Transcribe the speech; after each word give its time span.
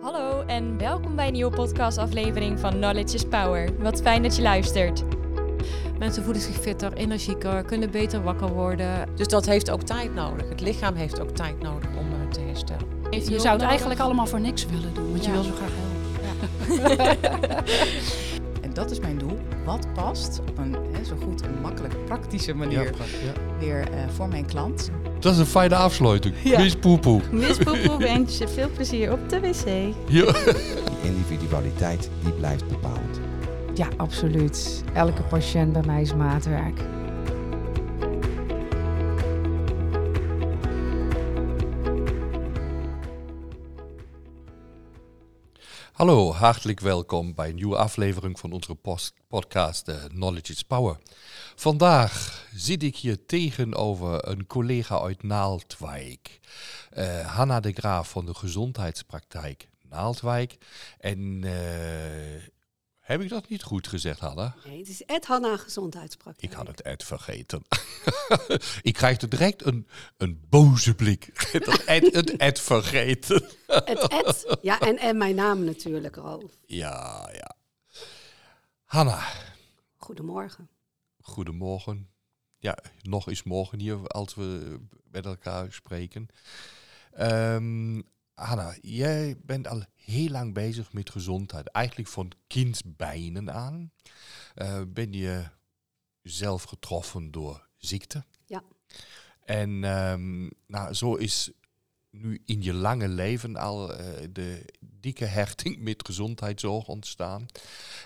Hallo 0.00 0.40
en 0.46 0.78
welkom 0.78 1.16
bij 1.16 1.26
een 1.26 1.32
nieuwe 1.32 1.54
podcastaflevering 1.56 2.58
van 2.60 2.70
Knowledge 2.72 3.14
is 3.14 3.24
Power. 3.24 3.68
Wat 3.78 4.00
fijn 4.00 4.22
dat 4.22 4.36
je 4.36 4.42
luistert. 4.42 5.02
Mensen 5.98 6.22
voelen 6.22 6.42
zich 6.42 6.54
fitter, 6.56 6.92
energieker, 6.92 7.62
kunnen 7.64 7.90
beter 7.90 8.22
wakker 8.22 8.48
worden. 8.48 9.08
Dus 9.14 9.28
dat 9.28 9.46
heeft 9.46 9.70
ook 9.70 9.82
tijd 9.82 10.14
nodig. 10.14 10.48
Het 10.48 10.60
lichaam 10.60 10.94
heeft 10.94 11.20
ook 11.20 11.30
tijd 11.30 11.62
nodig 11.62 11.88
om 11.98 12.06
uh, 12.06 12.30
te 12.30 12.40
herstellen. 12.40 12.86
Je 13.10 13.38
zou 13.40 13.56
het 13.58 13.66
eigenlijk 13.66 14.00
allemaal 14.00 14.26
voor 14.26 14.40
niks 14.40 14.66
willen 14.66 14.94
doen, 14.94 15.10
want 15.10 15.24
Ja. 15.24 15.30
je 15.32 15.36
wil 15.36 15.42
zo 15.44 15.52
graag 15.54 15.70
helpen. 15.76 17.16
En 18.62 18.74
dat 18.74 18.90
is 18.90 19.00
mijn 19.00 19.18
doel. 19.18 19.38
Wat 19.64 19.86
past 19.94 20.40
op 20.48 20.58
een 20.58 20.76
hè, 20.92 21.04
zo 21.04 21.16
goed 21.24 21.42
en 21.42 21.60
makkelijk 21.62 22.04
praktische 22.04 22.54
manier 22.54 22.82
Ja, 22.82 22.90
ja. 23.24 23.58
weer 23.58 23.80
eh, 23.92 24.08
voor 24.08 24.28
mijn 24.28 24.46
klant. 24.46 24.90
Dat 25.20 25.32
is 25.32 25.38
een 25.38 25.46
fijne 25.46 25.76
afsluiting. 25.76 26.34
Ja. 26.44 26.58
Mis 26.60 26.74
poepoe. 26.74 27.20
Miss 27.30 27.58
Poepoe 27.58 27.98
wens 28.08 28.38
je 28.38 28.48
veel 28.48 28.70
plezier 28.70 29.12
op 29.12 29.28
de 29.28 29.40
wc. 29.40 29.94
Ja. 30.08 30.32
Die 30.32 31.10
individualiteit 31.12 32.10
die 32.22 32.32
blijft 32.32 32.68
bepalend. 32.68 33.20
Ja, 33.74 33.88
absoluut. 33.96 34.84
Elke 34.94 35.22
patiënt 35.22 35.72
bij 35.72 35.82
mij 35.86 36.00
is 36.00 36.14
maatwerk. 36.14 36.80
Hallo, 45.92 46.32
hartelijk 46.32 46.80
welkom 46.80 47.34
bij 47.34 47.48
een 47.48 47.54
nieuwe 47.54 47.76
aflevering 47.76 48.38
van 48.38 48.52
onze 48.52 48.76
podcast 49.28 49.88
eh, 49.88 50.04
Knowledge 50.04 50.52
is 50.52 50.62
Power. 50.62 50.98
Vandaag 51.58 52.46
zit 52.54 52.82
ik 52.82 52.96
hier 52.96 53.26
tegenover 53.26 54.28
een 54.28 54.46
collega 54.46 55.00
uit 55.00 55.22
Naaldwijk, 55.22 56.40
eh, 56.90 57.34
Hanna 57.34 57.60
de 57.60 57.72
Graaf 57.72 58.10
van 58.10 58.26
de 58.26 58.34
Gezondheidspraktijk 58.34 59.68
Naaldwijk. 59.88 60.56
En 60.98 61.40
eh, 61.44 62.42
heb 62.98 63.20
ik 63.20 63.28
dat 63.28 63.48
niet 63.48 63.62
goed 63.62 63.88
gezegd, 63.88 64.20
Hanna? 64.20 64.54
Nee, 64.64 64.78
het 64.78 64.88
is 64.88 65.02
Ed 65.04 65.26
Hanna 65.26 65.56
Gezondheidspraktijk. 65.56 66.52
Ik 66.52 66.58
had 66.58 66.66
het 66.66 66.82
Ed 66.82 67.04
vergeten. 67.04 67.62
ik 68.82 68.94
krijg 68.94 69.20
er 69.20 69.28
direct 69.28 69.66
een, 69.66 69.88
een 70.16 70.46
boze 70.48 70.94
blik. 70.94 71.50
Dat 71.66 71.84
Ed, 71.84 72.14
het 72.14 72.36
Ed 72.36 72.60
vergeten. 72.60 73.44
Het 73.66 74.08
Ed, 74.08 74.58
ja, 74.62 74.80
en, 74.80 74.98
en 74.98 75.16
mijn 75.16 75.34
naam 75.34 75.64
natuurlijk 75.64 76.16
al. 76.16 76.50
Ja, 76.66 77.30
ja. 77.32 77.56
Hanna, 78.84 79.26
Goedemorgen. 79.96 80.68
Goedemorgen. 81.28 82.08
Ja, 82.58 82.78
nog 83.02 83.28
eens 83.28 83.42
morgen 83.42 83.80
hier 83.80 84.06
als 84.06 84.34
we 84.34 84.78
met 85.10 85.24
elkaar 85.24 85.72
spreken. 85.72 86.28
Ehm, 87.12 88.02
Hanna, 88.34 88.76
jij 88.80 89.36
bent 89.42 89.66
al 89.66 89.82
heel 89.94 90.28
lang 90.28 90.54
bezig 90.54 90.92
met 90.92 91.10
gezondheid. 91.10 91.68
Eigenlijk 91.68 92.08
van 92.08 92.32
kindsbeinen 92.46 93.52
aan. 93.52 93.92
Eh, 94.54 94.82
ben 94.88 95.12
je 95.12 95.44
zelf 96.22 96.62
getroffen 96.62 97.30
door 97.30 97.68
ziekte? 97.76 98.24
Ja. 98.46 98.62
En 99.44 99.84
ehm, 99.84 100.48
nou, 100.66 100.94
zo 100.94 101.14
is 101.14 101.50
nu 102.10 102.42
in 102.44 102.62
je 102.62 102.72
lange 102.72 103.08
leven 103.08 103.56
al 103.56 103.94
eh, 103.94 104.28
de 104.32 104.64
dikke 104.80 105.24
hechting 105.24 105.78
met 105.78 106.06
gezondheidszorg 106.06 106.88
ontstaan. 106.88 107.46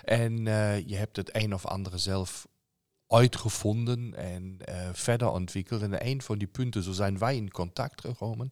En 0.03 0.47
eh, 0.47 0.87
je 0.87 0.95
hebt 0.95 1.15
het 1.15 1.35
een 1.35 1.53
of 1.53 1.65
andere 1.65 1.97
zelf 1.97 2.47
uitgevonden 3.13 4.15
en 4.15 4.57
eh, 4.59 4.89
verder 4.93 5.31
ontwikkeld. 5.31 5.81
En 5.81 6.07
een 6.07 6.21
van 6.21 6.37
die 6.37 6.47
punten, 6.47 6.83
zo 6.83 6.91
zijn 6.91 7.17
wij 7.17 7.35
in 7.35 7.51
contact 7.51 8.01
gekomen, 8.01 8.49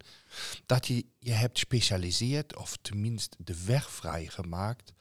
dat 0.65 0.87
je 0.87 1.05
je 1.19 1.31
hebt 1.31 1.57
specialiseerd, 1.57 2.55
of 2.55 2.77
tenminste 2.81 3.37
de 3.39 3.63
weg 3.65 3.91
vrijgemaakt 3.91 4.93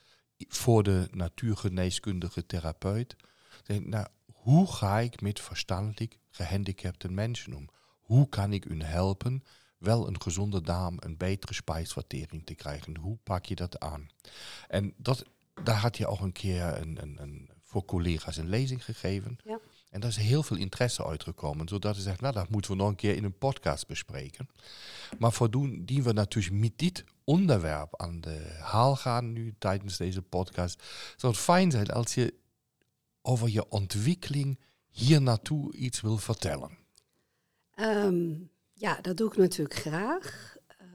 voor 0.49 0.83
de 0.83 1.09
natuurgeneeskundige 1.11 2.47
therapeut. 2.47 3.17
Denk, 3.63 3.87
nou, 3.87 4.07
hoe 4.33 4.73
ga 4.73 4.99
ik 4.99 5.21
met 5.21 5.41
verstandelijk 5.41 6.19
gehandicapte 6.31 7.09
mensen 7.09 7.55
om? 7.55 7.69
Hoe 8.01 8.29
kan 8.29 8.53
ik 8.53 8.65
hun 8.65 8.83
helpen 8.83 9.45
wel 9.79 10.09
een 10.09 10.21
gezonde 10.21 10.61
darm, 10.61 10.97
een 10.99 11.17
betere 11.17 11.55
spijsvertering 11.55 12.47
te 12.47 12.55
krijgen? 12.55 12.97
Hoe 12.97 13.19
pak 13.23 13.45
je 13.45 13.55
dat 13.55 13.81
aan? 13.81 14.09
En 14.69 14.95
dat, 14.97 15.25
daar 15.65 15.77
had 15.77 15.97
je 15.97 16.07
ook 16.07 16.21
een 16.21 16.33
keer 16.33 16.81
een, 16.81 16.99
een, 17.03 17.50
voor 17.71 17.85
collega's 17.85 18.37
een 18.37 18.49
lezing 18.49 18.85
gegeven. 18.85 19.39
Ja. 19.45 19.59
En 19.91 20.01
daar 20.01 20.11
is 20.11 20.17
heel 20.17 20.43
veel 20.43 20.57
interesse 20.57 21.07
uitgekomen, 21.07 21.69
zodat 21.69 21.97
ze 21.97 22.03
zegt, 22.03 22.21
nou, 22.21 22.35
dat 22.35 22.49
moeten 22.49 22.71
we 22.71 22.77
nog 22.77 22.89
een 22.89 22.97
keer 22.97 23.17
in 23.17 23.25
een 23.25 23.39
podcast 23.39 23.87
bespreken. 23.87 24.49
Maar 25.19 25.33
voordoen 25.33 25.83
dienen 25.85 26.07
we 26.07 26.13
natuurlijk 26.13 26.55
met 26.55 26.73
dit 26.77 27.05
onderwerp 27.25 27.97
aan 27.97 28.21
de 28.21 28.57
haal 28.61 28.97
gaan 28.97 29.33
nu 29.33 29.55
tijdens 29.59 29.97
deze 29.97 30.23
podcast. 30.23 30.83
Zou 31.17 31.33
het 31.33 31.43
fijn 31.43 31.71
zijn 31.71 31.91
als 31.91 32.15
je 32.15 32.35
over 33.23 33.49
je 33.49 33.69
ontwikkeling 33.69 34.59
hier 34.91 35.23
naartoe 35.23 35.73
iets 35.75 36.01
wil 36.01 36.17
vertellen. 36.17 36.79
Ehm, 37.75 38.35
ja, 38.73 39.01
dat 39.01 39.17
doe 39.17 39.29
ik 39.29 39.37
natuurlijk 39.37 39.79
graag. 39.79 40.57
Ehm, 40.67 40.87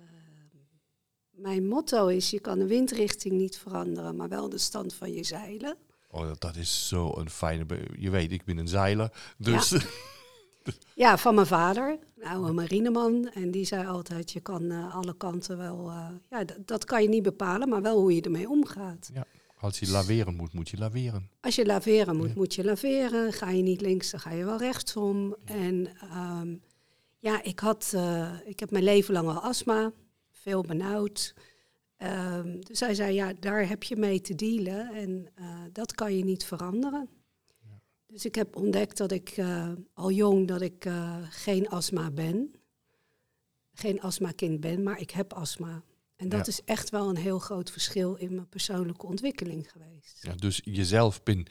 mijn 1.30 1.68
motto 1.68 2.08
is, 2.08 2.30
je 2.30 2.40
kan 2.40 2.60
de 2.60 2.68
windrichting 2.68 3.34
niet 3.34 3.58
veranderen, 3.58 4.16
maar 4.16 4.30
wel 4.30 4.50
de 4.50 4.58
stand 4.58 4.94
van 4.94 5.14
je 5.14 5.24
zeilen. 5.24 5.78
Oh, 6.16 6.32
dat 6.40 6.56
is 6.56 6.88
zo 6.88 7.12
een 7.18 7.30
fijne... 7.30 7.66
Je 7.98 8.10
weet, 8.10 8.32
ik 8.32 8.46
ben 8.46 8.58
een 8.58 8.68
zeiler, 8.68 9.12
dus... 9.38 9.76
Ja, 10.96 11.18
van 11.26 11.36
mijn 11.36 11.48
vader, 11.48 12.00
een 12.18 12.28
oude 12.28 12.52
marineman. 12.52 13.30
En 13.34 13.52
die 13.52 13.66
zei 13.66 13.88
altijd, 13.88 14.32
je 14.32 14.40
kan 14.40 14.72
eh, 14.72 14.96
alle 14.96 15.18
kanten 15.18 15.58
wel... 15.58 15.90
eh, 15.90 16.08
ja, 16.30 16.44
dat 16.66 16.86
kan 16.86 17.02
je 17.02 17.10
niet 17.10 17.24
bepalen, 17.24 17.70
maar 17.70 17.82
wel 17.82 18.00
hoe 18.00 18.16
je 18.16 18.22
ermee 18.22 18.50
omgaat. 18.50 19.12
als 19.60 19.80
je 19.80 19.90
laveren 19.90 20.36
moet, 20.36 20.54
moet 20.54 20.70
je 20.70 20.78
laveren. 20.78 21.30
Als 21.42 21.56
je 21.56 21.66
laveren 21.66 22.16
moet, 22.16 22.28
Ja. 22.28 22.34
moet 22.36 22.54
je 22.56 22.64
laveren. 22.64 23.34
Ga 23.34 23.50
je 23.50 23.62
niet 23.62 23.82
links, 23.82 24.12
dan 24.12 24.20
ga 24.20 24.32
je 24.32 24.46
wel 24.46 24.58
rechtsom. 24.58 25.36
En 25.46 25.88
ehm, 26.12 26.56
ja, 27.20 27.44
ik, 27.44 27.60
had, 27.60 27.92
eh, 27.96 28.32
ik 28.46 28.60
heb 28.60 28.72
mijn 28.72 28.84
leven 28.84 29.14
lang 29.14 29.28
al 29.28 29.40
astma, 29.40 29.92
veel 30.32 30.62
benauwd. 30.62 31.34
Ehm, 31.98 32.60
dus 32.60 32.80
hij 32.80 32.94
zei, 32.96 33.14
ja, 33.14 33.34
daar 33.40 33.68
heb 33.68 33.84
je 33.84 33.96
mee 33.96 34.22
te 34.22 34.36
dealen 34.36 34.94
en 34.94 35.28
eh, 35.36 35.60
dat 35.72 35.94
kan 35.96 36.18
je 36.18 36.24
niet 36.24 36.46
veranderen. 36.46 37.10
Dus 38.08 38.26
ik 38.26 38.36
heb 38.36 38.56
ontdekt 38.56 38.98
dat 38.98 39.12
ik 39.12 39.30
eh, 39.30 39.72
al 39.94 40.12
jong 40.12 40.48
dat 40.48 40.62
ik 40.62 40.86
eh, 40.86 41.18
geen 41.30 41.70
astma 41.70 42.12
ben. 42.12 42.54
Geen 43.74 44.02
astmakind 44.02 44.60
ben, 44.60 44.84
maar 44.84 45.00
ik 45.00 45.12
heb 45.12 45.34
astma. 45.34 45.84
En 46.16 46.30
dat 46.30 46.40
Ja. 46.46 46.52
is 46.52 46.64
echt 46.64 46.90
wel 46.90 47.10
een 47.10 47.18
heel 47.18 47.40
groot 47.40 47.72
verschil 47.72 48.16
in 48.16 48.36
mijn 48.36 48.50
persoonlijke 48.50 49.06
ontwikkeling 49.06 49.72
geweest. 49.72 50.18
Ja, 50.22 50.34
dus 50.36 50.62
jezelf 50.64 51.24
bent 51.24 51.50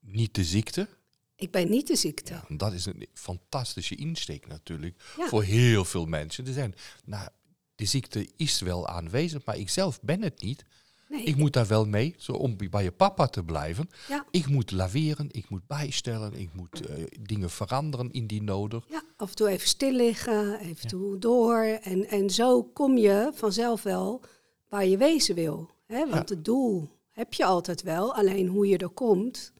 niet 0.00 0.34
de 0.34 0.44
ziekte. 0.44 0.88
Ik 1.36 1.50
ben 1.50 1.70
niet 1.70 1.86
de 1.86 1.96
ziekte. 1.96 2.32
Ja, 2.32 2.56
dat 2.56 2.72
is 2.72 2.86
een 2.86 3.06
fantastische 3.12 3.94
insteek 3.94 4.46
natuurlijk 4.46 5.02
Ja. 5.16 5.26
voor 5.28 5.42
heel 5.42 5.84
veel 5.84 6.06
mensen. 6.06 6.46
Er 6.46 6.52
zijn, 6.52 6.74
nou, 7.04 7.28
de 7.76 7.84
ziekte 7.84 8.28
is 8.36 8.60
wel 8.60 8.86
aanwezig, 8.88 9.44
maar 9.44 9.58
ik 9.58 9.68
zelf 9.68 10.00
ben 10.00 10.22
het 10.22 10.42
niet. 10.42 10.64
Nee, 11.08 11.22
Ik 11.24 11.36
moet 11.36 11.52
daar 11.52 11.66
wel 11.66 11.84
mee, 11.86 12.14
zo 12.18 12.32
om 12.32 12.56
bij 12.70 12.82
je 12.82 12.92
papa 12.92 13.26
te 13.26 13.44
blijven. 13.44 13.88
Ja. 14.08 14.26
Ik 14.30 14.46
moet 14.46 14.70
laveren, 14.70 15.28
ik 15.30 15.48
moet 15.48 15.66
bijstellen, 15.66 16.34
ik 16.34 16.54
moet 16.54 16.86
eh, 16.86 17.04
dingen 17.20 17.50
veranderen 17.50 18.10
indien 18.10 18.44
nodig. 18.44 18.84
ja, 18.88 19.02
af 19.16 19.28
en 19.30 19.36
toe 19.36 19.48
even 19.48 19.68
stil 19.68 19.92
liggen, 19.92 20.60
even 20.60 20.88
toe 20.88 21.18
door. 21.18 21.62
En, 21.62 22.08
en 22.08 22.30
zo 22.30 22.62
kom 22.62 22.96
je 22.96 23.30
vanzelf 23.34 23.82
wel 23.82 24.22
waar 24.68 24.86
je 24.86 24.96
wezen 24.96 25.34
wil. 25.34 25.70
Hè? 25.86 26.08
Want 26.08 26.28
het 26.28 26.44
doel 26.44 26.88
heb 27.10 27.34
je 27.34 27.44
altijd 27.44 27.82
wel, 27.82 28.14
alleen 28.14 28.46
hoe 28.46 28.66
je 28.66 28.78
er 28.78 28.88
komt. 28.88 29.52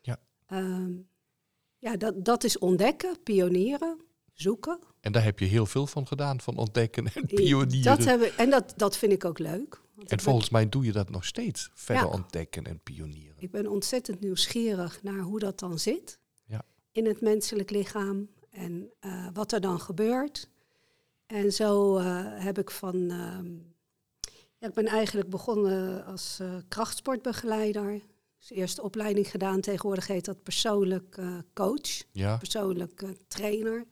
Ja. 0.00 0.18
ehm, 0.46 0.92
ja, 1.78 1.96
dat, 1.96 2.24
dat 2.24 2.44
is 2.44 2.58
ontdekken, 2.58 3.16
pionieren, 3.22 4.00
zoeken. 4.32 4.78
En 5.04 5.12
daar 5.12 5.24
heb 5.24 5.38
je 5.38 5.44
heel 5.44 5.66
veel 5.66 5.86
van 5.86 6.06
gedaan, 6.06 6.40
van 6.40 6.56
ontdekken 6.56 7.06
en 7.14 7.26
pionieren. 7.26 7.96
Dat 7.96 8.04
hebben, 8.04 8.36
en 8.36 8.50
dat, 8.50 8.72
dat 8.76 8.96
vind 8.96 9.12
ik 9.12 9.24
ook 9.24 9.38
leuk. 9.38 9.80
En 9.98 10.04
ben- 10.06 10.20
volgens 10.20 10.50
mij 10.50 10.68
doe 10.68 10.84
je 10.84 10.92
dat 10.92 11.10
nog 11.10 11.24
steeds, 11.24 11.70
verder 11.74 12.04
Ja. 12.04 12.10
ontdekken 12.10 12.64
en 12.64 12.80
pionieren. 12.82 13.36
Ik 13.38 13.50
ben 13.50 13.66
ontzettend 13.66 14.20
nieuwsgierig 14.20 15.02
naar 15.02 15.18
hoe 15.18 15.38
dat 15.38 15.58
dan 15.58 15.78
zit 15.78 16.18
Ja. 16.44 16.62
in 16.92 17.06
het 17.06 17.20
menselijk 17.20 17.70
lichaam 17.70 18.28
en 18.50 18.90
eh, 19.00 19.26
wat 19.32 19.52
er 19.52 19.60
dan 19.60 19.80
gebeurt. 19.80 20.48
En 21.26 21.52
zo 21.52 21.96
eh, 21.96 22.20
heb 22.24 22.58
ik 22.58 22.70
van. 22.70 23.10
ehm, 23.10 23.52
ja, 24.58 24.68
ik 24.68 24.74
ben 24.74 24.86
eigenlijk 24.86 25.28
begonnen 25.30 26.04
als 26.04 26.38
eh, 26.40 26.54
krachtsportbegeleider. 26.68 28.00
Dus 28.38 28.50
eerst 28.50 28.76
de 28.76 28.82
opleiding 28.82 29.30
gedaan, 29.30 29.60
tegenwoordig 29.60 30.06
heet 30.06 30.24
dat 30.24 30.42
persoonlijk 30.42 31.18
coach, 31.54 32.02
persoonlijk 32.38 33.02
trainer. 33.28 33.84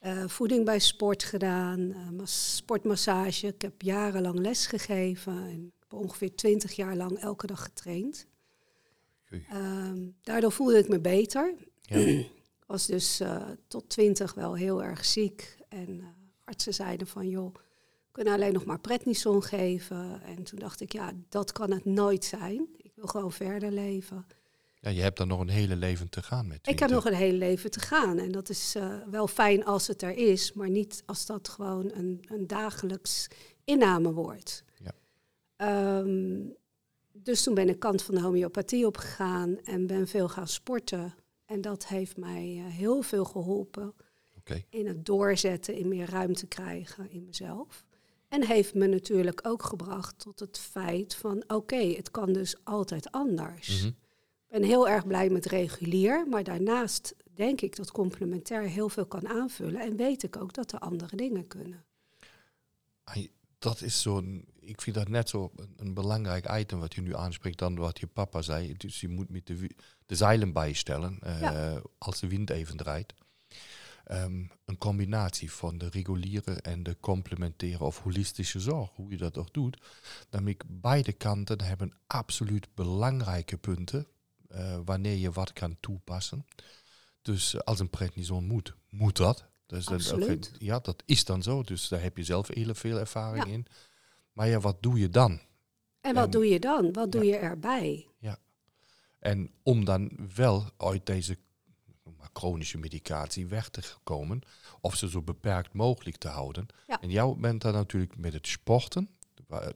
Eh, 0.00 0.24
voeding 0.28 0.64
bij 0.64 0.78
sport 0.78 1.22
gedaan, 1.24 1.92
eh, 1.92 2.08
mas- 2.10 2.56
sportmassage. 2.56 3.46
Ik 3.46 3.62
heb 3.62 3.82
jarenlang 3.82 4.38
les 4.38 4.66
gegeven 4.66 5.32
en 5.32 5.66
ik 5.66 5.72
heb 5.88 5.92
ongeveer 6.00 6.34
twintig 6.34 6.72
jaar 6.72 6.96
lang 6.96 7.18
elke 7.18 7.46
dag 7.46 7.62
getraind. 7.62 8.26
Ehm, 9.48 10.08
daardoor 10.22 10.52
voelde 10.52 10.78
ik 10.78 10.88
me 10.88 11.00
beter. 11.00 11.54
Ja. 11.80 11.96
Ik 11.96 12.66
was 12.66 12.86
dus 12.86 13.20
eh, 13.20 13.48
tot 13.68 13.88
twintig 13.88 14.34
wel 14.34 14.54
heel 14.54 14.82
erg 14.82 15.04
ziek. 15.04 15.56
En 15.68 16.04
artsen 16.44 16.74
zeiden 16.74 17.06
van, 17.06 17.28
joh, 17.28 17.54
kunnen 18.12 18.32
alleen 18.34 18.52
nog 18.52 18.64
maar 18.64 18.80
prednison 18.80 19.42
geven. 19.42 20.22
En 20.22 20.42
toen 20.42 20.58
dacht 20.58 20.80
ik, 20.80 20.92
ja, 20.92 21.12
dat 21.28 21.52
kan 21.52 21.70
het 21.70 21.84
nooit 21.84 22.24
zijn. 22.24 22.68
Ik 22.76 22.92
wil 22.94 23.06
gewoon 23.06 23.32
verder 23.32 23.72
leven. 23.72 24.26
Ja, 24.80 24.90
je 24.90 25.00
hebt 25.00 25.16
dan 25.16 25.28
nog 25.28 25.40
een 25.40 25.48
hele 25.48 25.76
leven 25.76 26.08
te 26.08 26.22
gaan 26.22 26.46
met 26.46 26.56
Ik 26.56 26.78
heb 26.78 26.88
20. 26.88 26.96
nog 26.96 27.06
een 27.06 27.18
hele 27.18 27.38
leven 27.38 27.70
te 27.70 27.80
gaan. 27.80 28.18
En 28.18 28.32
dat 28.32 28.48
is 28.48 28.74
eh, 28.74 28.96
wel 29.10 29.26
fijn 29.26 29.64
als 29.64 29.86
het 29.86 30.02
er 30.02 30.16
is, 30.16 30.52
maar 30.52 30.70
niet 30.70 31.02
als 31.06 31.26
dat 31.26 31.48
gewoon 31.48 31.90
een, 31.92 32.24
een 32.28 32.46
dagelijks 32.46 33.26
inname 33.64 34.12
wordt. 34.12 34.64
Ja. 34.76 34.92
Ehm, 35.56 36.38
dus 37.12 37.42
toen 37.42 37.54
ben 37.54 37.68
ik 37.68 37.78
kant 37.78 38.02
van 38.02 38.14
de 38.14 38.20
homeopathie 38.20 38.86
opgegaan 38.86 39.58
en 39.64 39.86
ben 39.86 40.08
veel 40.08 40.28
gaan 40.28 40.48
sporten. 40.48 41.14
En 41.44 41.60
dat 41.60 41.86
heeft 41.86 42.16
mij 42.16 42.62
eh, 42.66 42.74
heel 42.74 43.02
veel 43.02 43.24
geholpen 43.24 43.94
in 44.68 44.86
het 44.86 45.06
doorzetten, 45.06 45.74
in 45.74 45.88
meer 45.88 46.10
ruimte 46.10 46.46
krijgen 46.46 47.10
in 47.10 47.24
mezelf. 47.24 47.84
En 48.28 48.46
heeft 48.46 48.74
me 48.74 48.86
natuurlijk 48.86 49.40
ook 49.42 49.62
gebracht 49.62 50.18
tot 50.18 50.40
het 50.40 50.58
feit 50.58 51.14
van 51.14 51.44
oké, 51.46 51.76
het 51.76 52.10
kan 52.10 52.32
dus 52.32 52.56
altijd 52.64 53.10
anders. 53.10 53.82
Mhm. 53.82 53.90
Ben 54.50 54.62
heel 54.62 54.88
erg 54.88 55.06
blij 55.06 55.28
met 55.28 55.46
regulier, 55.46 56.26
maar 56.28 56.44
daarnaast 56.44 57.14
denk 57.34 57.60
ik 57.60 57.76
dat 57.76 57.90
complementair 57.90 58.62
heel 58.62 58.88
veel 58.88 59.06
kan 59.06 59.28
aanvullen. 59.28 59.80
En 59.80 59.96
weet 59.96 60.22
ik 60.22 60.36
ook 60.36 60.54
dat 60.54 60.72
er 60.72 60.78
andere 60.78 61.16
dingen 61.16 61.46
kunnen. 61.46 61.84
Dat 63.58 63.80
is 63.80 64.00
zo'n, 64.02 64.44
ik 64.60 64.80
vind 64.80 64.96
dat 64.96 65.08
net 65.08 65.28
zo 65.28 65.50
een, 65.56 65.74
een 65.76 65.94
belangrijk 65.94 66.50
item 66.50 66.78
wat 66.78 66.94
je 66.94 67.00
nu 67.00 67.14
aanspreekt 67.16 67.58
dan 67.58 67.76
wat 67.76 67.98
je 68.00 68.06
papa 68.06 68.42
zei. 68.42 68.74
Dus 68.76 69.00
je 69.00 69.08
moet 69.08 69.30
met 69.30 69.46
de, 69.46 69.70
de 70.06 70.14
zeilen 70.14 70.52
bijstellen 70.52 71.18
eh, 71.20 71.40
Ja. 71.40 71.82
als 71.98 72.20
de 72.20 72.28
wind 72.28 72.50
even 72.50 72.76
draait. 72.76 73.14
Ehm, 74.04 74.44
een 74.64 74.78
combinatie 74.78 75.52
van 75.52 75.78
de 75.78 75.88
reguliere 75.88 76.54
en 76.54 76.82
de 76.82 76.96
complementaire 77.00 77.84
of 77.84 77.98
holistische 77.98 78.60
zorg, 78.60 78.90
hoe 78.94 79.10
je 79.10 79.16
dat 79.16 79.38
ook 79.38 79.52
doet. 79.52 79.80
Namelijk 80.30 80.62
beide 80.66 81.12
kanten 81.12 81.60
hebben 81.60 81.92
absoluut 82.06 82.74
belangrijke 82.74 83.56
punten 83.56 84.06
eh, 84.50 84.78
wanneer 84.84 85.16
je 85.16 85.30
wat 85.30 85.52
kan 85.52 85.76
toepassen. 85.80 86.46
Dus 87.22 87.54
eh, 87.54 87.60
als 87.60 87.78
een 87.78 87.90
prednison 87.90 88.44
moet, 88.44 88.74
moet 88.90 89.16
dat. 89.16 89.44
Dus 89.66 89.88
Absoluut. 89.88 90.52
ja, 90.58 90.78
dat 90.78 91.02
is 91.06 91.24
dan 91.24 91.42
zo. 91.42 91.62
Dus 91.62 91.88
daar 91.88 92.02
heb 92.02 92.16
je 92.16 92.24
zelf 92.24 92.48
heel 92.48 92.74
veel 92.74 92.98
ervaring 92.98 93.46
Ja. 93.46 93.52
in. 93.52 93.66
Maar 94.32 94.48
ja, 94.48 94.60
wat 94.60 94.82
doe 94.82 94.98
je 94.98 95.08
dan? 95.08 95.40
En 96.00 96.14
wat 96.14 96.24
En- 96.24 96.30
doe 96.30 96.46
je 96.48 96.60
dan? 96.60 96.92
Wat 96.92 97.12
doe 97.12 97.24
Ja. 97.24 97.32
je 97.34 97.38
erbij? 97.38 98.04
En 99.18 99.50
om 99.62 99.84
dan 99.84 100.10
wel 100.34 100.64
uit 100.76 101.06
deze 101.06 101.38
chronische 102.32 102.78
medicatie 102.78 103.46
weg 103.46 103.68
te 103.68 103.80
komen, 104.04 104.40
of 104.80 104.94
ze 104.96 105.08
zo 105.10 105.22
beperkt 105.22 105.72
mogelijk 105.72 106.16
te 106.16 106.28
houden. 106.28 106.66
Ja. 106.86 107.00
En 107.00 107.10
jou 107.10 107.40
bent 107.40 107.62
dan 107.62 107.72
natuurlijk 107.72 108.16
met 108.16 108.32
het 108.32 108.46
sporten. 108.46 109.08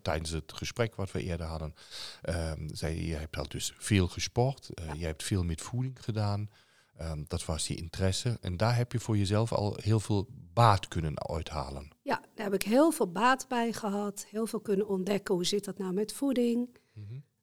Tijdens 0.03 0.31
het 0.31 0.53
gesprek 0.53 0.94
wat 0.94 1.12
we 1.12 1.23
eerder 1.23 1.47
hadden, 1.47 1.75
ehm, 2.23 2.69
zei 2.73 2.97
je, 2.97 3.06
je 3.06 3.17
hebt 3.17 3.37
al 3.37 3.49
dus 3.49 3.75
veel 3.79 4.09
gesport, 4.09 4.71
eh, 4.75 4.94
je 4.94 5.05
hebt 5.05 5.23
veel 5.23 5.44
met 5.44 5.61
voeding 5.61 6.05
gedaan. 6.05 6.50
Ehm, 6.97 7.23
dat 7.26 7.44
was 7.44 7.69
je 7.69 7.75
interesse. 7.75 8.38
En 8.41 8.56
daar 8.56 8.76
heb 8.76 8.93
je 8.93 9.00
voor 9.00 9.17
jezelf 9.17 9.53
al 9.53 9.76
heel 9.81 10.00
veel 10.00 10.29
baat 10.53 10.88
kunnen 10.88 11.29
uithalen. 11.29 11.91
Ja, 12.03 12.21
daar 12.35 12.44
heb 12.44 12.55
ik 12.55 12.62
heel 12.62 12.91
veel 12.91 13.12
baat 13.12 13.49
bij 13.49 13.73
gehad. 13.73 14.26
Heel 14.31 14.47
veel 14.47 14.61
kunnen 14.61 14.88
ontdekken. 14.88 15.35
Hoe 15.35 15.44
zit 15.44 15.65
dat 15.65 15.79
nou 15.79 15.93
met 15.93 16.12
voeding? 16.12 16.69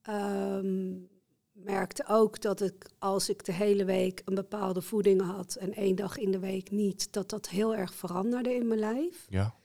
Ehm, 0.01 0.93
merkte 1.51 2.05
ook 2.07 2.41
dat 2.41 2.61
ik, 2.61 2.89
als 2.99 3.29
ik 3.29 3.45
de 3.45 3.53
hele 3.53 3.85
week 3.85 4.21
een 4.25 4.35
bepaalde 4.35 4.81
voeding 4.81 5.21
had 5.21 5.55
en 5.55 5.73
één 5.73 5.95
dag 5.95 6.17
in 6.17 6.31
de 6.31 6.39
week 6.39 6.71
niet, 6.71 7.13
dat 7.13 7.29
dat 7.29 7.49
heel 7.49 7.75
erg 7.75 7.93
veranderde 7.93 8.53
in 8.53 8.67
mijn 8.67 8.79
lijf. 8.79 9.25
Ja, 9.29 9.55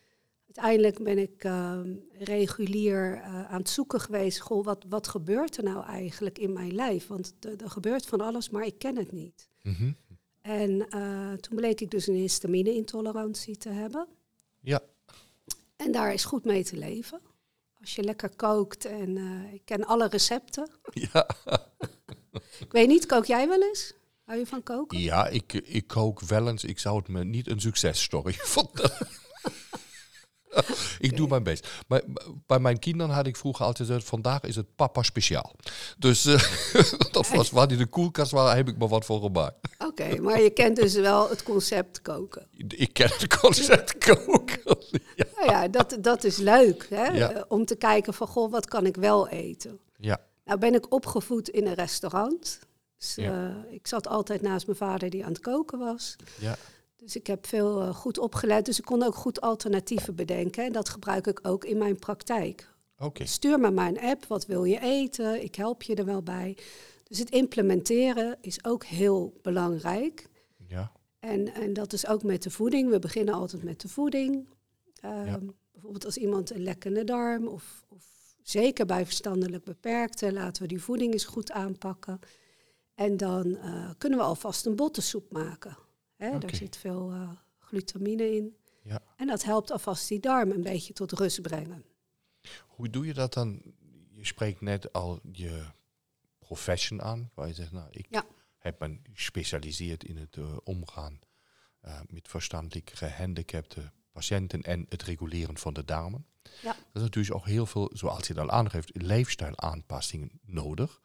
Uiteindelijk 0.56 1.02
ben 1.02 1.18
ik 1.18 1.44
ehm, 1.44 1.94
regulier 2.18 3.14
eh, 3.14 3.50
aan 3.50 3.58
het 3.58 3.68
zoeken 3.68 4.00
geweest. 4.00 4.40
Goh, 4.40 4.64
wat, 4.64 4.84
wat 4.88 5.08
gebeurt 5.08 5.56
er 5.56 5.64
nou 5.64 5.84
eigenlijk 5.84 6.38
in 6.38 6.52
mijn 6.52 6.74
lijf? 6.74 7.06
Want 7.06 7.34
er 7.60 7.70
gebeurt 7.70 8.06
van 8.06 8.20
alles, 8.20 8.50
maar 8.50 8.66
ik 8.66 8.78
ken 8.78 8.96
het 8.96 9.12
niet. 9.12 9.48
Mhm. 9.62 9.92
En 10.40 10.88
eh, 10.88 11.32
toen 11.32 11.56
bleek 11.56 11.80
ik 11.80 11.90
dus 11.90 12.06
een 12.06 12.14
histamine-intolerantie 12.14 13.56
te 13.56 13.68
hebben. 13.68 14.08
Ja. 14.60 14.80
En 15.76 15.92
daar 15.92 16.12
is 16.12 16.24
goed 16.24 16.44
mee 16.44 16.64
te 16.64 16.76
leven. 16.76 17.20
Als 17.80 17.94
je 17.94 18.02
lekker 18.02 18.36
kookt 18.36 18.84
en 18.84 19.16
eh, 19.16 19.52
ik 19.52 19.62
ken 19.64 19.84
alle 19.84 20.08
recepten. 20.08 20.70
ja. 21.12 21.28
Ik 22.60 22.72
weet 22.72 22.88
niet, 22.88 23.06
kook 23.06 23.24
jij 23.24 23.48
wel 23.48 23.62
eens? 23.62 23.94
Hou 24.24 24.38
je 24.38 24.46
van 24.46 24.62
koken? 24.62 24.98
Ja, 24.98 25.28
ik, 25.28 25.52
ik 25.52 25.86
kook 25.86 26.20
wel 26.20 26.48
eens. 26.48 26.64
Ik 26.64 26.78
zou 26.78 26.96
het 26.96 27.08
me 27.08 27.24
niet 27.24 27.48
een 27.48 27.60
successtory 27.60 28.32
vinden. 28.54 28.90
ik 30.98 31.16
doe 31.16 31.28
mijn 31.28 31.42
best. 31.42 31.68
Maar 31.88 32.02
bij 32.46 32.58
mijn 32.58 32.78
kinderen 32.78 33.14
had 33.14 33.26
ik 33.26 33.36
vroeger 33.36 33.64
altijd 33.66 33.88
gezegd, 33.88 34.06
vandaag 34.08 34.40
is 34.42 34.56
het 34.56 34.74
papa 34.76 35.02
speciaal. 35.02 35.54
Dus 35.98 36.24
eh, 36.24 36.42
dat 37.12 37.28
was 37.28 37.50
waar 37.50 37.68
die 37.68 37.76
de 37.76 37.86
koelkast 37.86 38.30
was, 38.30 38.52
heb 38.54 38.68
ik 38.68 38.78
maar 38.78 38.88
wat 38.88 39.04
voor 39.04 39.20
gemaakt. 39.20 39.54
Oké, 39.78 40.20
maar 40.20 40.40
je 40.40 40.50
kent 40.50 40.76
dus 40.76 40.94
wel 40.94 41.28
het 41.28 41.42
concept 41.42 42.02
koken. 42.02 42.46
Ik 42.68 42.92
ken 42.92 43.08
het 43.18 43.38
concept 43.38 43.98
koken. 44.06 44.76
ja. 45.16 45.24
Nou 45.36 45.50
ja, 45.50 45.68
dat, 45.68 45.96
dat 46.00 46.24
is 46.24 46.36
leuk. 46.36 46.86
Hè? 46.90 47.04
Ja. 47.06 47.30
Eh, 47.32 47.42
om 47.48 47.64
te 47.64 47.76
kijken 47.76 48.14
van, 48.14 48.26
goh, 48.26 48.50
wat 48.50 48.66
kan 48.66 48.86
ik 48.86 48.96
wel 48.96 49.28
eten? 49.28 49.78
ja, 49.98 50.20
Nou 50.44 50.58
ben 50.58 50.74
ik 50.74 50.92
opgevoed 50.92 51.48
in 51.48 51.66
een 51.66 51.74
restaurant. 51.74 52.58
Dus, 52.98 53.14
Ja. 53.14 53.32
eh, 53.68 53.74
ik 53.74 53.86
zat 53.86 54.08
altijd 54.08 54.42
naast 54.42 54.66
mijn 54.66 54.78
vader 54.78 55.10
die 55.10 55.24
aan 55.24 55.32
het 55.32 55.40
koken 55.40 55.78
was. 55.78 56.16
ja. 56.38 56.56
Dus 56.96 57.16
ik 57.16 57.26
heb 57.26 57.46
veel 57.46 57.80
eh, 57.82 57.94
goed 57.94 58.18
opgeleid. 58.18 58.64
Dus 58.64 58.78
ik 58.78 58.84
kon 58.84 59.02
ook 59.02 59.14
goed 59.14 59.40
alternatieven 59.40 60.14
bedenken. 60.14 60.64
En 60.64 60.72
dat 60.72 60.88
gebruik 60.88 61.26
ik 61.26 61.40
ook 61.42 61.64
in 61.64 61.78
mijn 61.78 61.98
praktijk. 61.98 62.74
Stuur 63.26 63.60
me 63.60 63.70
maar 63.70 63.88
een 63.88 64.00
app, 64.00 64.26
wat 64.26 64.46
wil 64.46 64.64
je 64.64 64.80
eten? 64.80 65.42
Ik 65.42 65.54
help 65.54 65.82
je 65.82 65.94
er 65.94 66.04
wel 66.04 66.22
bij. 66.22 66.56
Dus 67.04 67.18
het 67.18 67.30
implementeren 67.30 68.36
is 68.40 68.64
ook 68.64 68.84
heel 68.84 69.38
belangrijk. 69.42 70.28
Ja, 70.68 70.92
En, 71.18 71.54
en 71.54 71.72
dat 71.72 71.92
is 71.92 72.06
ook 72.06 72.22
met 72.22 72.42
de 72.42 72.50
voeding. 72.50 72.90
We 72.90 72.98
beginnen 72.98 73.34
altijd 73.34 73.62
met 73.62 73.80
de 73.80 73.88
voeding. 73.88 74.48
Ehm, 75.00 75.26
Ja. 75.26 75.40
Bijvoorbeeld 75.72 76.04
als 76.04 76.16
iemand 76.16 76.50
een 76.50 76.62
lekkende 76.62 77.04
darm 77.04 77.46
of, 77.48 77.84
of 77.88 78.04
zeker 78.42 78.86
bij 78.86 79.04
verstandelijk 79.04 79.64
beperkte, 79.64 80.32
laten 80.32 80.62
we 80.62 80.68
die 80.68 80.82
voeding 80.82 81.12
eens 81.12 81.24
goed 81.24 81.50
aanpakken. 81.52 82.18
En 82.94 83.16
dan 83.16 83.56
eh, 83.56 83.90
kunnen 83.98 84.18
we 84.18 84.24
alvast 84.24 84.66
een 84.66 84.76
bottensoep 84.76 85.32
maken. 85.32 85.76
Hè. 86.16 86.38
Daar 86.38 86.54
zit 86.54 86.76
veel 86.76 87.10
eh, 87.12 87.30
glutamine 87.58 88.36
in. 88.36 88.56
Ja. 88.82 89.02
En 89.16 89.26
dat 89.26 89.44
helpt 89.44 89.70
alvast 89.70 90.08
die 90.08 90.20
darm 90.20 90.50
een 90.50 90.62
beetje 90.62 90.92
tot 90.92 91.12
rust 91.12 91.42
brengen. 91.42 91.84
Hoe 92.66 92.90
doe 92.90 93.06
je 93.06 93.14
dat 93.14 93.32
dan? 93.34 93.62
Je 94.10 94.24
spreekt 94.26 94.60
net 94.60 94.92
al 94.92 95.20
je 95.32 95.64
profession 96.38 97.02
aan, 97.02 97.30
waar 97.34 97.46
je 97.48 97.54
zegt, 97.54 97.72
nou, 97.72 97.88
ik 97.90 98.06
Ja. 98.10 98.24
heb 98.58 98.80
me 98.80 98.98
gespecialiseerd 99.12 100.04
in 100.04 100.16
het 100.16 100.36
eh, 100.36 100.56
omgaan 100.64 101.18
eh, 101.80 102.00
met 102.08 102.28
verstandelijk 102.28 102.90
gehandicapte 102.94 103.90
patiënten 104.12 104.62
en 104.62 104.86
het 104.88 105.02
reguleren 105.02 105.58
van 105.58 105.74
de 105.74 105.84
darmen. 105.84 106.26
Ja. 106.62 106.72
Dat 106.72 106.76
is 106.94 107.02
natuurlijk 107.02 107.34
ook 107.34 107.46
heel 107.46 107.66
veel, 107.66 107.90
zoals 107.92 108.26
je 108.26 108.40
al 108.40 108.50
aangeeft, 108.50 108.90
leefstijlaanpassingen 109.02 110.30
nodig. 110.44 111.00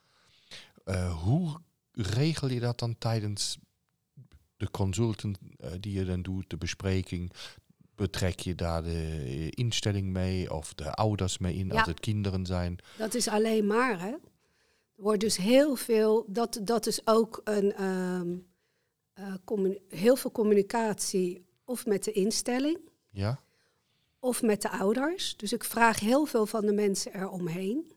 Hoe 1.24 1.62
regel 1.91 2.47
je 2.50 2.59
dat 2.59 2.79
dan 2.79 2.97
tijdens 2.97 3.57
de 4.61 4.71
consulten 4.71 5.35
eh, 5.57 5.71
die 5.79 5.93
je 5.93 6.05
dan 6.05 6.21
doet, 6.21 6.49
de 6.49 6.57
bespreking? 6.57 7.31
Betrek 7.95 8.39
je 8.39 8.55
daar 8.55 8.83
de 8.83 9.47
instelling 9.49 10.07
mee 10.09 10.53
of 10.53 10.73
de 10.73 10.91
ouders 10.93 11.37
mee 11.37 11.55
in 11.55 11.67
Ja. 11.67 11.73
als 11.77 11.87
het 11.87 11.99
kinderen 11.99 12.45
zijn? 12.45 12.77
Dat 12.97 13.13
is 13.13 13.27
alleen 13.27 13.67
maar, 13.67 13.99
hè. 13.99 14.07
Er 14.11 15.07
wordt 15.07 15.19
dus 15.19 15.37
heel 15.37 15.75
veel, 15.75 16.25
dat, 16.27 16.59
dat 16.63 16.87
is 16.87 17.01
ook 17.07 17.41
een, 17.43 17.73
eh, 17.73 19.33
commu- 19.45 19.79
heel 19.89 20.15
veel 20.15 20.31
communicatie 20.31 21.45
of 21.65 21.85
met 21.85 22.03
de 22.03 22.11
instelling 22.11 22.79
Ja? 23.09 23.39
of 24.19 24.41
met 24.41 24.61
de 24.61 24.69
ouders. 24.69 25.37
Dus 25.37 25.53
ik 25.53 25.63
vraag 25.63 25.99
heel 25.99 26.25
veel 26.25 26.45
van 26.45 26.65
de 26.65 26.73
mensen 26.73 27.15
eromheen. 27.15 27.91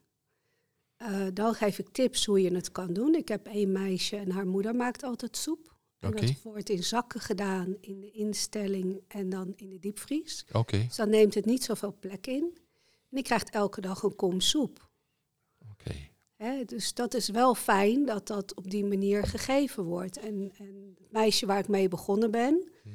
Eh 0.97 1.27
dan 1.33 1.55
geef 1.55 1.79
ik 1.79 1.89
tips 1.89 2.25
hoe 2.27 2.41
je 2.43 2.55
het 2.55 2.73
kan 2.73 2.93
doen. 2.93 3.15
Ik 3.15 3.29
heb 3.29 3.47
één 3.47 3.73
meisje 3.73 4.17
en 4.17 4.31
haar 4.31 4.47
moeder 4.47 4.75
maakt 4.75 5.03
altijd 5.03 5.37
soep. 5.37 5.74
En 6.05 6.13
Oké. 6.13 6.27
dat 6.27 6.43
wordt 6.43 6.69
in 6.71 6.83
zakken 6.85 7.21
gedaan 7.21 7.77
in 7.81 8.01
de 8.01 8.11
instelling 8.11 9.01
en 9.09 9.29
dan 9.29 9.53
in 9.57 9.69
de 9.69 9.79
diepvries. 9.79 10.45
Oké. 10.53 10.79
Dus 10.87 10.97
dan 10.97 11.09
neemt 11.11 11.35
het 11.35 11.45
niet 11.45 11.65
zoveel 11.65 11.97
plek 12.01 12.27
in. 12.27 12.53
En 12.85 13.21
die 13.21 13.23
krijgt 13.23 13.51
elke 13.51 13.81
dag 13.81 14.03
een 14.03 14.17
kom 14.17 14.41
soep. 14.41 14.89
Oké. 15.71 15.95
Hè, 16.37 16.65
dus 16.65 16.95
dat 16.95 17.15
is 17.15 17.29
wel 17.29 17.55
fijn 17.55 18.07
dat 18.07 18.27
dat 18.27 18.55
op 18.55 18.71
die 18.71 18.85
manier 18.85 19.25
gegeven 19.27 19.85
wordt. 19.85 20.19
En, 20.19 20.53
en 20.59 20.95
het 20.99 21.13
meisje 21.13 21.47
waar 21.47 21.59
ik 21.59 21.69
mee 21.69 21.89
begonnen 21.89 22.31
ben, 22.31 22.69
Mhm. 22.85 22.95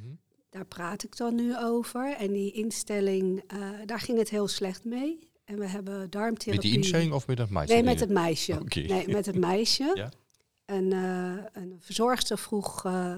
daar 0.49 0.65
praat 0.65 1.03
ik 1.03 1.17
dan 1.17 1.35
nu 1.35 1.57
over. 1.57 2.15
En 2.15 2.31
die 2.33 2.51
instelling, 2.51 3.43
eh, 3.47 3.69
daar 3.85 3.99
ging 3.99 4.17
het 4.17 4.29
heel 4.29 4.47
slecht 4.47 4.83
mee. 4.83 5.19
En 5.45 5.59
we 5.59 5.67
hebben 5.67 6.09
darmtherapie. 6.09 6.53
Met 6.53 6.61
die 6.61 6.73
instelling 6.73 7.13
of 7.13 7.27
met 7.27 7.37
dat 7.37 7.49
meisje? 7.49 7.73
Nee, 7.73 7.83
met 7.83 7.99
het 7.99 8.09
meisje. 8.09 8.59
Oké. 8.59 8.79
Nee, 8.79 9.07
met 9.07 9.25
het 9.25 9.37
meisje. 9.37 9.91
Ja. 9.95 10.11
En 10.69 10.93
eh, 10.93 11.61
een 11.63 11.77
verzorgster 11.79 12.37
vroeg, 12.37 12.85
eh, 12.85 13.15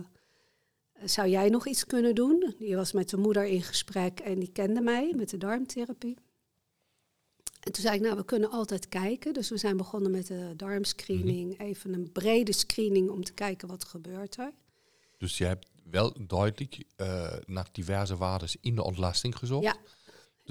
zou 1.03 1.27
jij 1.27 1.49
nog 1.49 1.67
iets 1.67 1.85
kunnen 1.85 2.15
doen? 2.15 2.55
Die 2.57 2.75
was 2.75 2.91
met 2.91 3.09
de 3.09 3.17
moeder 3.17 3.45
in 3.45 3.61
gesprek 3.61 4.19
en 4.19 4.39
die 4.39 4.51
kende 4.51 4.81
mij 4.81 5.13
met 5.15 5.29
de 5.29 5.37
darmtherapie. 5.37 6.17
En 7.59 7.71
toen 7.71 7.83
zei 7.83 7.95
ik, 7.95 8.01
nou, 8.01 8.15
we 8.15 8.25
kunnen 8.25 8.49
altijd 8.49 8.89
kijken. 8.89 9.33
Dus 9.33 9.49
we 9.49 9.57
zijn 9.57 9.77
begonnen 9.77 10.11
met 10.11 10.27
de 10.27 10.53
darmscreening. 10.55 11.59
Even 11.59 11.93
een 11.93 12.11
brede 12.11 12.53
screening 12.53 13.09
om 13.09 13.23
te 13.23 13.33
kijken 13.33 13.67
wat 13.67 13.83
gebeurt 13.83 14.37
er. 14.37 14.51
Dus 15.17 15.37
je 15.37 15.45
hebt 15.45 15.67
wel 15.83 16.15
duidelijk 16.27 16.83
eh, 16.95 17.33
naar 17.45 17.69
diverse 17.71 18.17
waarden 18.17 18.49
in 18.61 18.75
de 18.75 18.83
ontlasting 18.83 19.37
gezocht. 19.37 19.63
Ja. 19.63 19.75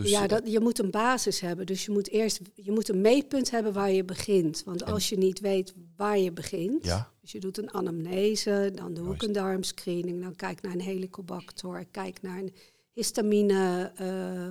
Dus, 0.03 0.11
ja, 0.11 0.23
eh, 0.23 0.29
dat, 0.29 0.43
je 0.45 0.61
moet 0.61 0.79
een 0.79 0.91
basis 0.91 1.41
hebben. 1.41 1.67
Dus 1.67 1.85
je 1.85 1.91
moet 1.93 2.09
eerst 2.09 2.41
je 2.55 2.73
moet 2.73 2.89
een 2.89 3.01
meetpunt 3.01 3.51
hebben 3.51 3.73
waar 3.73 3.91
je 3.91 4.05
begint. 4.05 4.63
Want 4.65 4.85
als 4.85 5.09
je 5.09 5.19
niet 5.19 5.41
weet 5.41 5.75
waar 5.97 6.19
je 6.19 6.33
begint, 6.33 6.85
ja, 6.85 7.11
dus 7.21 7.33
je 7.33 7.41
doet 7.41 7.59
een 7.59 7.73
anamnese, 7.73 8.73
dan 8.75 8.95
doe 8.95 9.15
ik 9.15 9.23
een 9.23 9.33
darmscreening, 9.33 10.23
dan 10.23 10.37
kijk 10.37 10.63
naar 10.63 10.73
een 10.73 10.81
helicobacter, 10.81 11.85
kijk 11.91 12.23
naar 12.23 12.39
een 12.39 12.53
histamine 12.93 13.93
eh, 13.97 14.49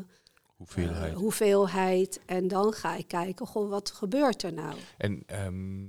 hoeveelheid. 0.57 1.13
eh, 1.13 1.19
hoeveelheid. 1.19 2.19
En 2.25 2.47
dan 2.47 2.73
ga 2.73 2.95
ik 2.95 3.07
kijken, 3.07 3.47
goh, 3.47 3.69
wat 3.69 3.91
gebeurt 3.91 4.43
er 4.43 4.53
nou? 4.53 4.75
En 4.97 5.23
ehm, 5.25 5.85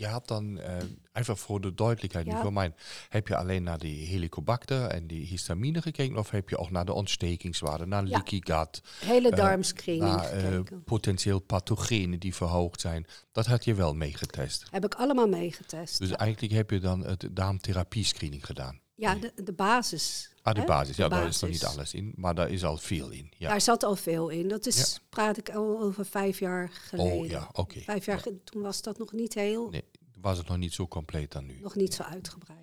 je 0.00 0.06
had 0.06 0.28
dan, 0.28 0.58
eh, 0.58 0.76
even 1.12 1.36
voor 1.36 1.60
de 1.60 1.74
duidelijkheid 1.74 2.26
nu 2.26 2.32
Ja. 2.32 2.40
voor 2.40 2.52
mij, 2.52 2.72
heb 3.08 3.28
je 3.28 3.36
alleen 3.36 3.62
naar 3.62 3.78
die 3.78 4.06
helicobacter 4.06 4.84
en 4.86 5.06
die 5.06 5.26
histamine 5.26 5.82
gekeken 5.82 6.16
of 6.18 6.30
heb 6.30 6.48
je 6.48 6.56
ook 6.58 6.70
naar 6.70 6.84
de 6.84 6.92
ontstekingswaarden, 6.92 7.88
naar 7.88 8.02
Ja. 8.04 8.08
leaky 8.10 8.40
gut, 8.44 8.82
Hele 9.04 9.30
Eh, 9.30 9.36
darmscreening 9.36 10.04
naar 10.16 10.30
eh, 10.30 10.40
gekeken. 10.42 10.84
potentieel 10.84 11.38
pathogenen 11.40 12.18
die 12.20 12.34
verhoogd 12.34 12.80
zijn? 12.80 13.06
Dat 13.32 13.46
had 13.46 13.64
je 13.64 13.74
wel 13.74 13.94
meegetest. 13.94 14.66
Heb 14.70 14.84
ik 14.84 14.94
allemaal 14.94 15.28
meegetest. 15.28 15.98
Dus 15.98 16.10
eigenlijk 16.10 16.52
heb 16.52 16.70
je 16.70 16.78
dan 16.78 17.04
het 17.06 17.28
darmtherapie-screening 17.30 18.46
gedaan. 18.46 18.80
Ja, 19.00 19.14
de, 19.14 19.32
de 19.44 19.52
basis. 19.52 20.32
Ah, 20.42 20.54
de 20.54 20.60
hè? 20.60 20.66
basis. 20.66 20.96
Ja, 20.96 21.08
De 21.08 21.14
daar 21.14 21.26
is 21.26 21.40
nog 21.40 21.50
niet 21.50 21.64
alles 21.64 21.94
in, 21.94 22.12
maar 22.16 22.34
daar 22.34 22.50
is 22.50 22.64
al 22.64 22.76
veel 22.76 23.10
in. 23.10 23.32
Ja. 23.38 23.48
Daar 23.48 23.60
zat 23.60 23.82
al 23.82 23.96
veel 23.96 24.28
in. 24.28 24.48
Dat 24.48 24.66
is, 24.66 25.00
praat 25.08 25.36
ik 25.36 25.50
al 25.50 25.80
over 25.80 26.04
vijf 26.06 26.38
jaar 26.38 26.68
geleden. 26.68 27.12
Oh 27.18 27.26
ja, 27.26 27.48
oké. 27.52 27.80
Vijf 27.80 28.04
jaar, 28.04 28.18
ge- 28.18 28.44
toen 28.44 28.62
was 28.62 28.82
dat 28.82 28.98
nog 28.98 29.12
niet 29.12 29.34
heel, 29.34 29.70
Nee, 29.70 29.84
was 30.20 30.38
het 30.38 30.48
nog 30.48 30.56
niet 30.56 30.74
zo 30.74 30.88
compleet 30.88 31.32
dan 31.32 31.46
nu? 31.46 31.58
nog 31.60 31.74
niet 31.74 31.94
zo 31.94 32.02
uitgebreid. 32.02 32.58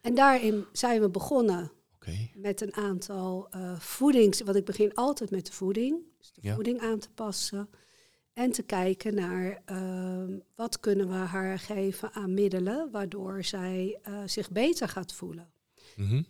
En 0.00 0.14
daarin 0.14 0.64
zijn 0.72 1.00
we 1.00 1.08
begonnen 1.08 1.72
met 2.34 2.60
een 2.60 2.74
aantal 2.74 3.46
eh, 3.50 3.78
voedings... 3.80 4.40
Want 4.40 4.56
ik 4.56 4.64
begin 4.64 4.94
altijd 4.94 5.30
met 5.30 5.46
de 5.46 5.52
voeding. 5.52 5.96
Dus 6.18 6.32
de 6.32 6.40
Ja. 6.42 6.54
voeding 6.54 6.80
aan 6.80 6.98
te 6.98 7.08
passen. 7.14 7.68
En 8.40 8.50
te 8.52 8.62
kijken 8.62 9.14
naar 9.14 9.62
ehm, 9.64 10.38
wat 10.54 10.80
kunnen 10.80 11.08
we 11.08 11.14
haar 11.14 11.58
geven 11.58 12.12
aan 12.12 12.34
middelen... 12.34 12.90
waardoor 12.90 13.44
zij 13.44 13.98
eh, 14.02 14.14
zich 14.26 14.50
beter 14.50 14.88
gaat 14.88 15.12
voelen. 15.12 15.50
Mhm. 15.96 16.22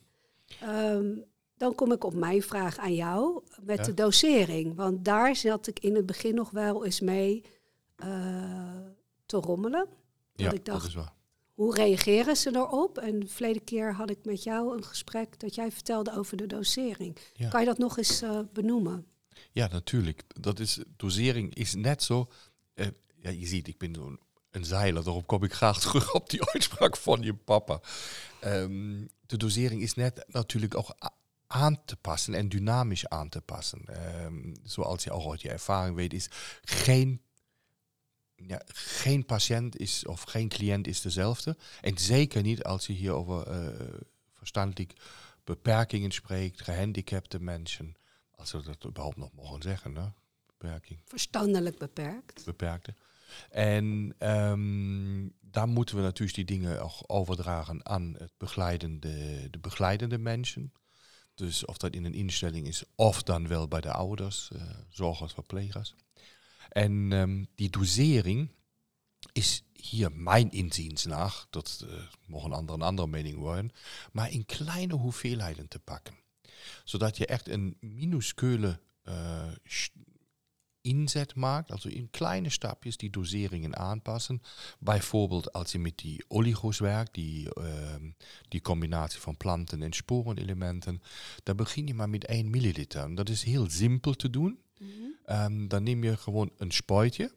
Ehm, 0.61 1.17
dan 1.57 1.75
kom 1.75 1.93
ik 1.93 2.05
op 2.05 2.15
mijn 2.15 2.43
vraag 2.43 2.79
aan 2.79 2.95
jou 2.95 3.43
met 3.63 3.79
Ja. 3.79 3.85
de 3.85 3.95
dosering. 3.95 4.75
Want 4.77 5.05
daar 5.05 5.37
zat 5.37 5.67
ik 5.67 5.79
in 5.79 5.95
het 5.95 6.07
begin 6.07 6.35
nog 6.35 6.51
wel 6.51 6.85
eens 6.85 7.01
mee 7.01 7.45
eh, 7.97 8.79
te 9.27 9.37
rommelen. 9.37 9.87
Ja, 10.35 10.51
ik 10.53 10.65
dacht- 10.65 10.81
dat 10.81 10.89
is 10.89 10.95
waar. 10.95 11.13
Hoe 11.55 11.75
reageren 11.75 12.37
ze 12.37 12.51
erop? 12.55 12.99
En 12.99 13.21
de 13.21 13.27
verleden 13.27 13.65
keer 13.65 13.93
had 13.95 14.11
ik 14.11 14.25
met 14.25 14.43
jou 14.43 14.77
een 14.77 14.85
gesprek 14.85 15.41
dat 15.41 15.55
jij 15.55 15.73
vertelde 15.73 16.17
over 16.17 16.37
de 16.37 16.47
dosering. 16.47 17.17
Ja. 17.35 17.49
Kan 17.49 17.61
je 17.61 17.67
dat 17.67 17.79
nog 17.79 17.99
eens 17.99 18.23
eh, 18.23 18.39
benoemen? 18.53 19.07
Ja, 19.53 19.69
natuurlijk. 19.71 20.23
Dat 20.41 20.59
is, 20.61 20.79
dosering 20.97 21.55
is 21.55 21.75
net 21.75 22.03
zo. 22.03 22.31
eh, 22.75 22.87
ja, 23.23 23.31
je 23.31 23.47
ziet, 23.47 23.69
ik 23.69 23.79
ben 23.79 23.95
zo'n 23.95 24.21
een 24.51 24.65
zeiler. 24.65 25.05
Daarop 25.05 25.27
kom 25.27 25.45
ik 25.45 25.53
graag 25.53 25.81
terug 25.85 26.15
op 26.15 26.31
die 26.31 26.45
uitspraak 26.45 26.97
van 26.97 27.23
je 27.23 27.35
papa. 27.35 27.81
Ehm, 28.41 29.07
de 29.27 29.37
dosering 29.37 29.83
is 29.83 29.95
net 29.95 30.25
natuurlijk 30.29 30.77
ook 30.77 30.95
aan 31.47 31.85
te 31.85 31.97
passen 31.97 32.35
en 32.35 32.49
dynamisch 32.49 33.09
aan 33.09 33.29
te 33.29 33.41
passen. 33.41 33.85
Ehm, 33.87 34.55
zoals 34.63 35.05
je 35.05 35.11
ook 35.11 35.31
uit 35.31 35.43
je 35.43 35.51
ervaring 35.51 35.97
weet, 35.97 36.13
is 36.13 36.29
geen, 36.63 37.23
ja, 38.37 38.63
geen 38.67 39.25
patiënt 39.25 39.77
is, 39.79 40.07
of 40.07 40.23
geen 40.23 40.49
cliënt 40.49 40.87
is 40.87 41.01
dezelfde. 41.01 41.57
En 41.81 41.99
zeker 41.99 42.43
niet 42.43 42.63
als 42.65 42.87
je 42.87 42.93
hier 42.93 43.13
over 43.13 43.47
eh 43.47 43.99
verstandelijk 44.35 44.93
beperkingen 45.45 46.11
spreekt, 46.11 46.61
gehandicapte 46.61 47.41
mensen. 47.41 47.97
Als 48.41 48.53
we 48.53 48.63
dat 48.63 48.87
überhaupt 48.87 49.17
nog 49.17 49.33
mogen 49.33 49.63
zeggen, 49.63 49.95
hè? 49.95 50.09
beperking, 50.47 50.99
Verstandelijk 51.05 51.79
beperkt. 51.79 52.45
beperkte. 52.45 52.95
En 53.51 54.15
ehm, 54.19 55.29
daar 55.41 55.69
moeten 55.69 55.97
we 55.97 56.03
natuurlijk 56.03 56.37
die 56.37 56.45
dingen 56.59 56.83
ook 56.83 56.93
overdragen 57.07 57.87
aan 57.87 58.15
het 58.19 58.33
begeleidende, 58.37 59.49
de 59.51 59.59
begeleidende 59.59 60.19
mensen. 60.19 60.73
Dus 61.35 61.65
of 61.65 61.77
dat 61.77 61.95
in 61.95 62.05
een 62.05 62.15
instelling 62.15 62.67
is, 62.67 62.85
of 62.95 63.23
dan 63.23 63.49
wel 63.49 63.69
bij 63.69 63.81
de 63.81 63.93
ouders, 63.93 64.51
eh 64.53 64.63
zorgers, 64.89 65.33
verplegers. 65.33 65.95
En 66.69 67.13
ehm, 67.13 67.45
die 67.55 67.71
dosering 67.71 68.51
is 69.33 69.65
hier 69.73 70.13
mijn 70.13 70.51
inziens 70.51 71.05
naar, 71.05 71.45
dat 71.51 71.85
eh, 71.89 71.95
mogen 72.27 72.53
anderen 72.53 72.81
een 72.81 72.87
andere 72.87 73.09
mening 73.09 73.37
worden, 73.37 73.71
maar 74.13 74.31
in 74.31 74.47
kleine 74.47 74.95
hoeveelheden 74.95 75.69
te 75.69 75.79
pakken. 75.79 76.15
Zodat 76.85 77.17
je 77.17 77.27
echt 77.27 77.49
een 77.49 77.77
minuscule 77.81 78.81
eh, 79.03 79.49
inzet 80.83 81.35
maakt, 81.35 81.71
also 81.71 81.89
in 81.89 82.11
kleine 82.11 82.49
stapjes 82.51 82.97
die 82.97 83.11
doseringen 83.11 83.77
aanpassen. 83.77 84.43
Bijvoorbeeld 84.79 85.53
als 85.53 85.73
je 85.73 85.79
met 85.79 85.99
die 85.99 86.25
oligos 86.29 86.79
werkt, 86.79 87.15
die, 87.15 87.55
ehm, 87.55 88.11
die 88.49 88.61
combinatie 88.61 89.21
van 89.21 89.37
planten- 89.37 89.83
en 89.83 89.93
sporenelementen, 89.93 91.03
dan 91.43 91.57
begin 91.57 91.87
je 91.87 91.95
maar 91.95 92.11
met 92.11 92.29
1 92.29 92.51
milliliter. 92.51 93.15
Dat 93.15 93.29
is 93.29 93.43
heel 93.43 93.71
simpel 93.71 94.15
te 94.15 94.31
doen. 94.31 94.59
Ehm, 95.25 95.67
dan 95.69 95.83
neem 95.83 96.05
je 96.05 96.17
gewoon 96.17 96.51
een 96.57 96.71
spuitje 96.73 97.35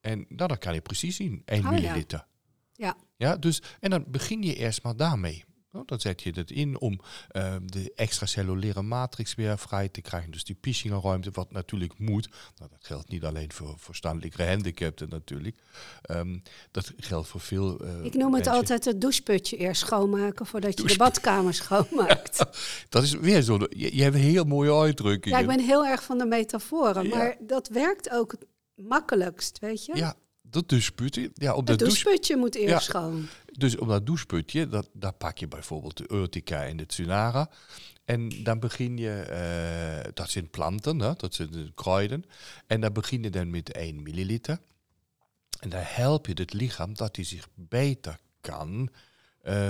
en 0.00 0.24
nou, 0.28 0.48
dat 0.48 0.58
kan 0.58 0.74
je 0.74 0.80
precies 0.80 1.16
zien, 1.16 1.42
1 1.44 1.58
Oh 1.58 1.64
ja. 1.64 1.70
milliliter. 1.70 2.26
Ja. 2.72 2.96
Ja, 3.16 3.36
dus, 3.36 3.62
en 3.80 3.90
dan 3.90 4.04
begin 4.08 4.42
je 4.42 4.54
eerst 4.54 4.82
maar 4.82 4.96
daarmee. 4.96 5.44
Nou, 5.72 5.84
dan 5.86 6.00
zet 6.00 6.22
je 6.22 6.30
het 6.34 6.50
in 6.50 6.80
om 6.80 7.00
ehm, 7.30 7.66
de 7.66 7.92
extracellulaire 7.94 8.82
matrix 8.82 9.34
weer 9.34 9.58
vrij 9.58 9.88
te 9.88 10.00
krijgen. 10.00 10.30
Dus 10.30 10.44
die 10.44 10.54
Pischinger-ruimte, 10.60 11.30
wat 11.32 11.52
natuurlijk 11.52 11.98
moet. 11.98 12.28
Nou, 12.58 12.70
dat 12.70 12.84
geldt 12.86 13.08
niet 13.08 13.24
alleen 13.24 13.52
voor 13.52 13.74
verstandelijk 13.78 14.34
gehandicapten 14.34 15.08
natuurlijk. 15.08 15.56
Ehm, 16.02 16.38
dat 16.70 16.92
geldt 16.96 17.28
voor 17.28 17.40
veel 17.40 17.80
eh, 17.80 18.04
Ik 18.04 18.14
noem 18.14 18.22
het 18.22 18.32
mensen. 18.32 18.52
altijd 18.52 18.84
het 18.84 19.00
doucheputje 19.00 19.56
eerst 19.56 19.80
schoonmaken 19.80 20.46
voordat 20.46 20.78
je 20.80 20.86
de 20.86 20.96
badkamer 20.96 21.54
schoonmaakt. 21.54 22.44
Dat 22.88 23.02
is 23.02 23.12
weer 23.14 23.42
zo. 23.42 23.58
Je, 23.70 23.96
je 23.96 24.02
hebt 24.02 24.14
een 24.14 24.20
heel 24.20 24.44
mooie 24.44 24.74
uitdrukkingen. 24.74 25.38
Ja, 25.38 25.44
ik 25.50 25.56
ben 25.56 25.64
heel 25.66 25.86
erg 25.86 26.02
van 26.02 26.18
de 26.18 26.26
metaforen, 26.26 27.08
Ja. 27.08 27.16
maar 27.16 27.36
dat 27.40 27.68
werkt 27.68 28.10
ook 28.10 28.30
het 28.32 28.46
makkelijkst, 28.74 29.58
weet 29.58 29.84
je? 29.84 29.96
Ja, 29.96 30.14
dat 30.52 30.68
doucheputje. 30.68 31.30
Ja, 31.34 31.54
op 31.54 31.66
dat 31.66 31.78
doucheputje 31.78 32.36
moet 32.36 32.54
eerst 32.54 32.68
Ja. 32.72 32.78
schoon. 32.80 33.26
dus 33.52 33.76
op 33.76 33.88
dat 33.88 34.06
doucheputje, 34.06 34.68
dat, 34.68 34.88
daar 34.92 35.12
pak 35.14 35.38
je 35.38 35.48
bijvoorbeeld 35.48 35.96
de 35.96 36.12
Urtica 36.14 36.64
en 36.64 36.76
de 36.76 36.86
Tsunara. 36.86 37.50
En 38.04 38.42
dan 38.42 38.58
begin 38.60 38.96
je, 38.96 39.10
eh, 39.20 40.10
dat 40.14 40.30
zijn 40.30 40.50
planten, 40.50 40.98
hè, 40.98 41.12
dat 41.14 41.34
zijn 41.34 41.50
de 41.50 41.72
kruiden. 41.74 42.24
En 42.66 42.80
dan 42.80 42.92
begin 42.92 43.22
je 43.22 43.30
dan 43.30 43.50
met 43.50 43.76
1 43.76 44.02
milliliter. 44.02 44.58
En 45.60 45.68
dan 45.68 45.80
help 45.84 46.26
je 46.26 46.32
het 46.34 46.52
lichaam 46.52 46.94
dat 46.94 47.16
hij 47.16 47.24
zich 47.24 47.48
beter 47.54 48.18
kan. 48.40 48.88
eh, 49.40 49.68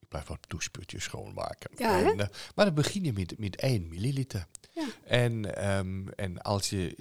ik 0.00 0.08
blijf 0.08 0.26
wat 0.26 0.44
doucheputjes 0.48 1.04
schoonmaken. 1.04 1.70
Ja, 1.76 1.98
en, 1.98 2.20
eh, 2.20 2.26
maar 2.54 2.64
dan 2.64 2.74
begin 2.74 3.04
je 3.04 3.12
met, 3.12 3.38
met 3.38 3.62
1 3.62 3.88
milliliter. 3.88 4.46
Ja. 4.74 4.86
En, 5.04 5.56
ehm, 5.56 6.08
en 6.08 6.42
als 6.42 6.70
je, 6.70 6.96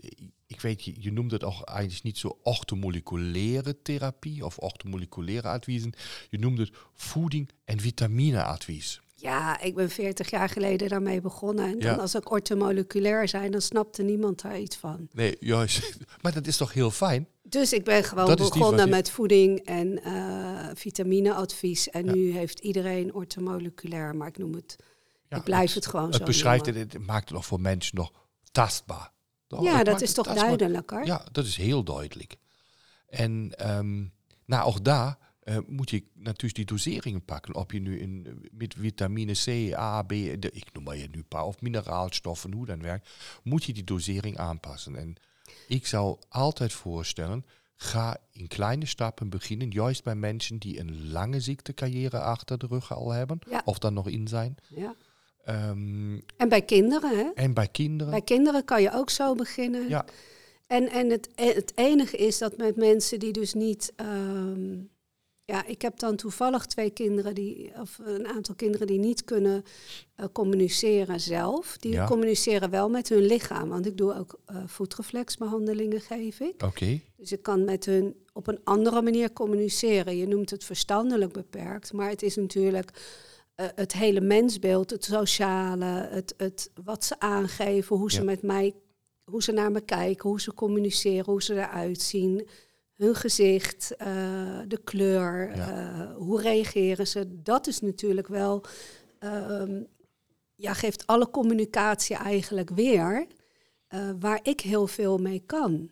ik 0.47 0.61
weet, 0.61 0.83
je, 0.83 0.93
je 0.99 1.11
noemt 1.11 1.31
het 1.31 1.43
ook 1.43 1.61
eigenlijk 1.63 2.03
niet 2.03 2.17
zo 2.17 2.37
orthomoleculaire 2.43 3.81
therapie 3.81 4.45
of 4.45 4.57
orthomoleculaire 4.57 5.47
adviezen. 5.47 5.93
Je 6.29 6.37
noemt 6.39 6.57
het 6.57 6.71
voeding- 6.93 7.49
en 7.65 7.79
vitamineadvies. 7.79 9.01
Ja, 9.15 9.59
ik 9.61 9.75
ben 9.75 9.89
40 9.89 10.29
jaar 10.29 10.49
geleden 10.49 10.89
daarmee 10.89 11.21
begonnen. 11.21 11.65
En 11.65 11.79
dan 11.79 11.91
Ja. 11.95 11.97
als 12.01 12.15
ik 12.15 12.31
orthomoleculair 12.31 13.27
zijn, 13.27 13.51
dan 13.51 13.61
snapte 13.61 14.03
niemand 14.03 14.41
daar 14.41 14.59
iets 14.59 14.75
van. 14.75 15.07
Nee, 15.11 15.35
juist. 15.39 15.97
Maar 16.21 16.33
dat 16.33 16.47
is 16.47 16.57
toch 16.57 16.73
heel 16.73 16.91
fijn? 16.91 17.27
Dus 17.43 17.73
ik 17.73 17.83
ben 17.83 18.03
gewoon 18.03 18.27
Dat 18.27 18.37
begonnen 18.37 18.89
met 18.89 19.09
voeding 19.09 19.59
en 19.59 20.03
eh 20.03 20.69
vitamineadvies. 20.73 21.89
En 21.89 22.05
Ja. 22.05 22.11
nu 22.13 22.31
heeft 22.31 22.59
iedereen 22.59 23.13
orthomoleculair, 23.13 24.15
maar 24.15 24.27
ik 24.27 24.37
noem 24.37 24.53
het, 24.53 24.75
Ja, 25.29 25.37
ik 25.37 25.43
blijf 25.43 25.73
het, 25.73 25.85
gewoon 25.85 26.05
Het 26.07 26.15
zo 26.15 26.23
beschrijft 26.23 26.65
het, 26.65 26.75
noemen. 26.75 26.93
het 26.93 27.05
maakt 27.07 27.23
het 27.23 27.33
nog 27.33 27.45
voor 27.45 27.61
mensen 27.61 27.95
nog 27.95 28.11
tastbaar. 28.51 29.11
Ja, 29.47 29.83
dat 29.83 30.01
is 30.01 30.13
toch 30.13 30.25
tastbaar. 30.25 30.57
duidelijker? 30.57 31.05
Ja, 31.05 31.25
dat 31.31 31.45
is 31.45 31.57
heel 31.57 31.83
duidelijk. 31.83 32.35
En 33.07 33.51
ehm, 33.57 34.05
nou, 34.45 34.65
ook 34.67 34.83
daar 34.83 35.17
eh, 35.39 35.57
moet 35.67 35.89
je 35.89 36.03
natuurlijk 36.13 36.55
die 36.55 36.65
doseringen 36.65 37.25
pakken. 37.25 37.55
Of 37.55 37.71
je 37.71 37.79
nu 37.79 37.99
in, 37.99 38.39
met 38.51 38.75
vitamine 38.77 39.33
C, 39.33 39.73
A, 39.77 40.01
B, 40.03 40.09
de, 40.09 40.49
ik 40.53 40.73
noem 40.73 40.83
maar 40.83 40.97
je 40.97 41.07
nu 41.11 41.17
een 41.17 41.27
paar, 41.27 41.43
of 41.43 41.61
mineraalstoffen, 41.61 42.53
hoe 42.53 42.65
dan 42.65 42.81
werkt, 42.81 43.09
moet 43.43 43.63
je 43.63 43.73
die 43.73 43.83
dosering 43.83 44.37
aanpassen. 44.37 44.95
En 44.95 45.15
ik 45.67 45.87
zou 45.87 46.17
altijd 46.29 46.73
voorstellen, 46.73 47.45
ga 47.75 48.17
in 48.31 48.47
kleine 48.47 48.85
stappen 48.85 49.29
beginnen, 49.29 49.69
juist 49.69 50.03
bij 50.03 50.15
mensen 50.15 50.57
die 50.59 50.79
een 50.79 51.11
lange 51.11 51.39
ziektecarrière 51.39 52.19
achter 52.19 52.57
de 52.57 52.67
rug 52.67 52.93
al 52.93 53.11
hebben, 53.11 53.39
Ja. 53.49 53.61
of 53.65 53.77
dan 53.77 53.93
nog 53.93 54.07
in 54.07 54.27
zijn. 54.27 54.55
Ja. 54.69 54.95
Ehm, 55.45 56.15
En 56.37 56.49
bij 56.49 56.61
kinderen, 56.61 57.17
hè? 57.17 57.29
en 57.35 57.53
bij 57.53 57.67
kinderen. 57.67 58.11
Bij 58.11 58.21
kinderen 58.21 58.65
kan 58.65 58.81
je 58.81 58.91
ook 58.93 59.09
zo 59.09 59.35
beginnen. 59.35 59.89
Ja. 59.89 60.05
En, 60.67 60.89
en 60.89 61.09
het, 61.09 61.29
e- 61.35 61.53
het 61.53 61.71
enige 61.75 62.17
is 62.17 62.37
dat 62.37 62.57
met 62.57 62.75
mensen 62.75 63.19
die 63.19 63.31
dus 63.31 63.53
niet. 63.53 63.93
ehm, 63.95 64.77
ja, 65.45 65.65
ik 65.65 65.81
heb 65.81 65.99
dan 65.99 66.15
toevallig 66.15 66.65
twee 66.65 66.89
kinderen 66.89 67.35
die, 67.35 67.71
of 67.81 67.99
een 68.03 68.27
aantal 68.27 68.55
kinderen 68.55 68.87
die 68.87 68.99
niet 68.99 69.23
kunnen 69.23 69.63
eh, 70.15 70.25
communiceren 70.31 71.19
zelf. 71.19 71.77
Die 71.77 71.91
Ja. 71.91 72.05
communiceren 72.07 72.69
wel 72.69 72.89
met 72.89 73.09
hun 73.09 73.25
lichaam. 73.25 73.69
Want 73.69 73.85
ik 73.85 73.97
doe 73.97 74.15
ook 74.17 74.39
eh 74.45 74.55
voetreflexbehandelingen, 74.65 76.01
geef 76.01 76.39
ik. 76.39 76.63
Oké, 76.63 76.99
Dus 77.17 77.31
ik 77.31 77.41
kan 77.43 77.63
met 77.65 77.85
hun 77.85 78.15
op 78.33 78.47
een 78.47 78.59
andere 78.63 79.01
manier 79.01 79.33
communiceren. 79.33 80.17
Je 80.17 80.27
noemt 80.27 80.49
het 80.49 80.63
verstandelijk 80.63 81.31
beperkt, 81.33 81.93
maar 81.93 82.09
het 82.09 82.21
is 82.23 82.35
natuurlijk 82.35 82.91
eh, 83.55 83.65
het 83.75 83.93
hele 83.93 84.21
mensbeeld, 84.21 84.89
het 84.89 85.03
sociale, 85.03 85.85
het, 85.85 86.33
het, 86.37 86.71
wat 86.83 87.05
ze 87.05 87.19
aangeven, 87.19 87.95
hoe 87.95 88.11
ze 88.11 88.17
Ja. 88.19 88.23
met 88.23 88.41
mij, 88.41 88.73
hoe 89.23 89.43
ze 89.43 89.51
naar 89.51 89.71
me 89.71 89.81
kijken, 89.81 90.29
hoe 90.29 90.41
ze 90.41 90.53
communiceren, 90.53 91.25
hoe 91.25 91.43
ze 91.43 91.53
eruit 91.53 92.01
zien, 92.01 92.47
hun 92.93 93.15
gezicht, 93.15 93.95
eh, 93.95 94.07
de 94.67 94.79
kleur, 94.83 95.49
eh, 95.51 96.15
hoe 96.15 96.41
reageren 96.41 97.07
ze. 97.07 97.41
Dat 97.41 97.67
is 97.67 97.79
natuurlijk 97.81 98.27
wel, 98.27 98.63
ehm, 99.19 99.83
ja, 100.55 100.73
geeft 100.73 101.07
alle 101.07 101.29
communicatie 101.29 102.15
eigenlijk 102.15 102.69
weer, 102.69 103.27
waar 104.19 104.39
ik 104.43 104.59
heel 104.61 104.87
veel 104.87 105.17
mee 105.17 105.43
kan. 105.45 105.89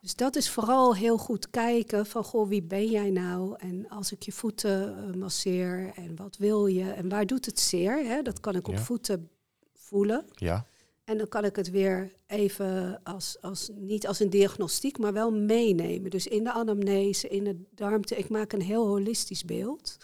Dus 0.00 0.16
dat 0.16 0.36
is 0.36 0.50
vooral 0.50 0.96
heel 0.96 1.18
goed 1.18 1.50
kijken 1.50 2.06
van, 2.06 2.24
goh, 2.24 2.48
wie 2.48 2.62
ben 2.62 2.86
jij 2.90 3.10
nou? 3.10 3.54
En 3.58 3.88
als 3.88 4.12
ik 4.12 4.22
je 4.22 4.32
voeten 4.32 4.96
eh, 5.08 5.14
masseer 5.14 5.92
en 5.94 6.16
wat 6.16 6.36
wil 6.36 6.66
je? 6.66 6.90
En 6.90 7.08
waar 7.08 7.26
doet 7.26 7.46
het 7.46 7.60
zeer? 7.60 8.04
Hè? 8.04 8.22
Dat 8.22 8.40
kan 8.40 8.54
ik 8.56 8.68
op 8.68 8.74
Ja. 8.74 8.80
voeten 8.80 9.30
voelen. 9.74 10.24
ja. 10.34 10.66
En 11.04 11.18
dan 11.18 11.28
kan 11.28 11.44
ik 11.44 11.56
het 11.56 11.70
weer 11.70 12.12
even 12.26 13.00
als, 13.04 13.36
als 13.40 13.70
niet 13.74 14.06
als 14.06 14.20
een 14.20 14.30
diagnostiek, 14.30 14.98
maar 14.98 15.12
wel 15.12 15.32
meenemen. 15.32 16.10
Dus 16.10 16.26
in 16.26 16.44
de 16.44 16.52
anamnese, 16.52 17.28
in 17.28 17.44
de 17.44 17.62
darmte. 17.74 18.16
Ik 18.16 18.28
maak 18.28 18.52
een 18.52 18.60
heel 18.62 18.86
holistisch 18.86 19.44
beeld. 19.44 19.96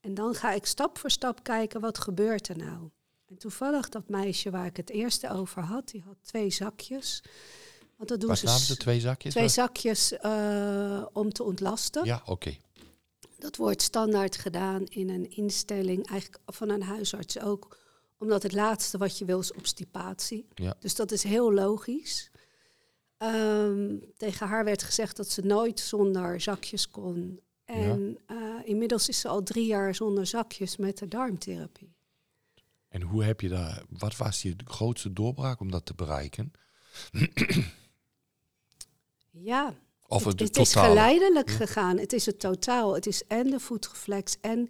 En 0.00 0.14
dan 0.14 0.34
ga 0.34 0.52
ik 0.52 0.66
stap 0.66 0.98
voor 0.98 1.10
stap 1.10 1.42
kijken, 1.42 1.80
wat 1.80 1.98
gebeurt 1.98 2.48
er 2.48 2.56
nou? 2.56 2.88
En 3.26 3.36
toevallig 3.38 3.88
dat 3.88 4.08
meisje 4.08 4.50
waar 4.50 4.66
ik 4.66 4.76
het 4.76 4.90
eerste 4.90 5.30
over 5.30 5.62
had, 5.62 5.88
die 5.88 6.02
had 6.06 6.16
twee 6.22 6.50
zakjes. 6.50 7.22
Want 7.96 8.08
dat 8.08 8.20
doen 8.20 8.28
Wat 8.28 8.38
ze 8.38 8.72
de 8.72 8.76
twee 8.76 9.00
zakjes? 9.00 9.32
twee 9.32 9.48
zakjes 9.48 10.12
eh, 10.12 11.06
om 11.12 11.32
te 11.32 11.42
ontlasten. 11.42 12.04
Ja, 12.04 12.22
oké. 12.24 12.56
Dat 13.38 13.56
wordt 13.56 13.82
standaard 13.82 14.36
gedaan 14.36 14.86
in 14.86 15.08
een 15.10 15.30
instelling, 15.30 16.06
eigenlijk 16.06 16.42
van 16.46 16.68
een 16.68 16.82
huisarts 16.82 17.40
ook. 17.40 17.78
Omdat 18.18 18.42
het 18.42 18.52
laatste 18.52 18.98
wat 18.98 19.18
je 19.18 19.24
wil 19.24 19.40
is 19.40 19.52
obstipatie. 19.52 20.48
Ja. 20.54 20.74
Dus 20.80 20.94
dat 20.94 21.12
is 21.12 21.22
heel 21.22 21.52
logisch. 21.52 22.30
Ehm, 23.16 23.96
tegen 24.16 24.46
haar 24.46 24.64
werd 24.64 24.82
gezegd 24.82 25.16
dat 25.16 25.30
ze 25.30 25.42
nooit 25.42 25.80
zonder 25.80 26.40
zakjes 26.40 26.90
kon. 26.90 27.40
En 27.64 28.18
eh, 28.26 28.36
inmiddels 28.64 29.08
is 29.08 29.20
ze 29.20 29.28
al 29.28 29.42
drie 29.42 29.66
jaar 29.66 29.94
zonder 29.94 30.26
zakjes 30.26 30.76
met 30.76 30.98
de 30.98 31.08
darmtherapie. 31.08 31.94
En 32.88 33.02
hoe 33.02 33.24
heb 33.24 33.40
je 33.40 33.48
daar, 33.48 33.84
wat 33.88 34.16
was 34.16 34.42
je 34.42 34.54
grootste 34.64 35.12
doorbraak 35.12 35.60
om 35.60 35.70
dat 35.70 35.86
te 35.86 35.94
bereiken? 35.94 36.52
Ja, 39.38 39.74
Of 40.08 40.24
het, 40.24 40.40
het, 40.40 40.48
het 40.48 40.66
is 40.66 40.74
geleidelijk 40.74 41.48
Ja. 41.50 41.56
gegaan. 41.56 41.98
Het 41.98 42.12
is 42.12 42.26
het 42.26 42.40
totaal. 42.40 42.94
Het 42.94 43.06
is 43.06 43.26
en 43.26 43.50
de 43.50 43.60
voetreflex 43.60 44.36
en 44.40 44.68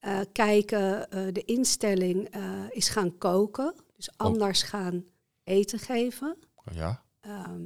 eh, 0.00 0.20
kijken, 0.32 1.10
eh, 1.10 1.26
de 1.32 1.44
instelling 1.44 2.28
eh, 2.28 2.62
is 2.70 2.88
gaan 2.88 3.18
koken. 3.18 3.74
Dus 3.96 4.10
anders 4.16 4.62
gaan 4.62 5.04
eten 5.44 5.78
geven. 5.78 6.36
Ja, 6.72 7.04
Ehm, 7.20 7.62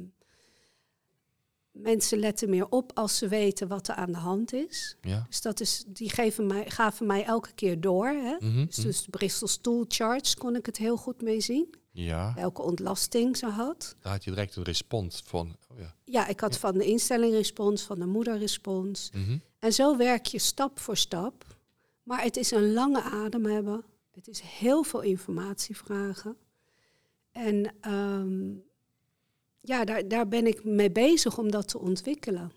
mensen 1.81 2.19
letten 2.19 2.49
meer 2.49 2.67
op 2.69 2.91
als 2.93 3.17
ze 3.17 3.27
weten 3.27 3.67
wat 3.67 3.87
er 3.87 3.95
aan 3.95 4.11
de 4.11 4.17
hand 4.17 4.53
is. 4.53 4.95
ja. 5.01 5.25
Dus 5.27 5.41
dat 5.41 5.59
is, 5.59 5.83
die 5.87 6.09
geven 6.09 6.47
mij, 6.47 6.69
gaven 6.69 7.05
mij 7.05 7.23
elke 7.23 7.51
keer 7.53 7.81
door. 7.81 8.07
Hè? 8.07 8.35
Mhm, 8.39 8.65
Dus, 8.65 8.77
mhm. 8.77 8.87
dus 8.87 9.03
de 9.03 9.09
Bristol 9.09 9.47
Stool 9.47 9.85
Charts 9.87 10.35
kon 10.35 10.55
ik 10.55 10.65
het 10.65 10.77
heel 10.77 10.97
goed 10.97 11.21
mee 11.21 11.41
zien. 11.41 11.75
Ja, 11.93 12.33
Welke 12.35 12.61
ontlasting 12.61 13.37
ze 13.37 13.45
had. 13.45 13.95
daar 14.01 14.11
had 14.11 14.23
je 14.23 14.29
direct 14.29 14.55
een 14.55 14.63
respons 14.63 15.21
van. 15.25 15.55
Oh 15.71 15.79
ja. 15.79 15.95
Ja, 16.03 16.27
ik 16.27 16.39
had 16.39 16.57
van 16.57 16.73
de 16.77 16.85
instelling 16.85 17.33
respons, 17.33 17.81
van 17.81 17.99
de 17.99 18.05
moeder 18.05 18.37
respons. 18.37 19.09
Mhm. 19.13 19.37
En 19.59 19.73
zo 19.73 19.97
werk 19.97 20.25
je 20.25 20.39
stap 20.39 20.79
voor 20.79 20.97
stap. 20.97 21.45
Maar 22.03 22.23
het 22.23 22.37
is 22.37 22.51
een 22.51 22.73
lange 22.73 23.01
adem 23.01 23.45
hebben. 23.45 23.83
Het 24.11 24.27
is 24.27 24.39
heel 24.39 24.83
veel 24.83 25.01
informatie 25.01 25.77
vragen. 25.77 26.37
En 27.31 27.73
ehm, 27.81 28.49
ja, 29.61 29.85
daar, 29.85 30.07
daar 30.07 30.27
ben 30.27 30.47
ik 30.47 30.63
mee 30.63 30.91
bezig 30.91 31.37
om 31.37 31.51
dat 31.51 31.67
te 31.67 31.79
ontwikkelen. 31.79 32.51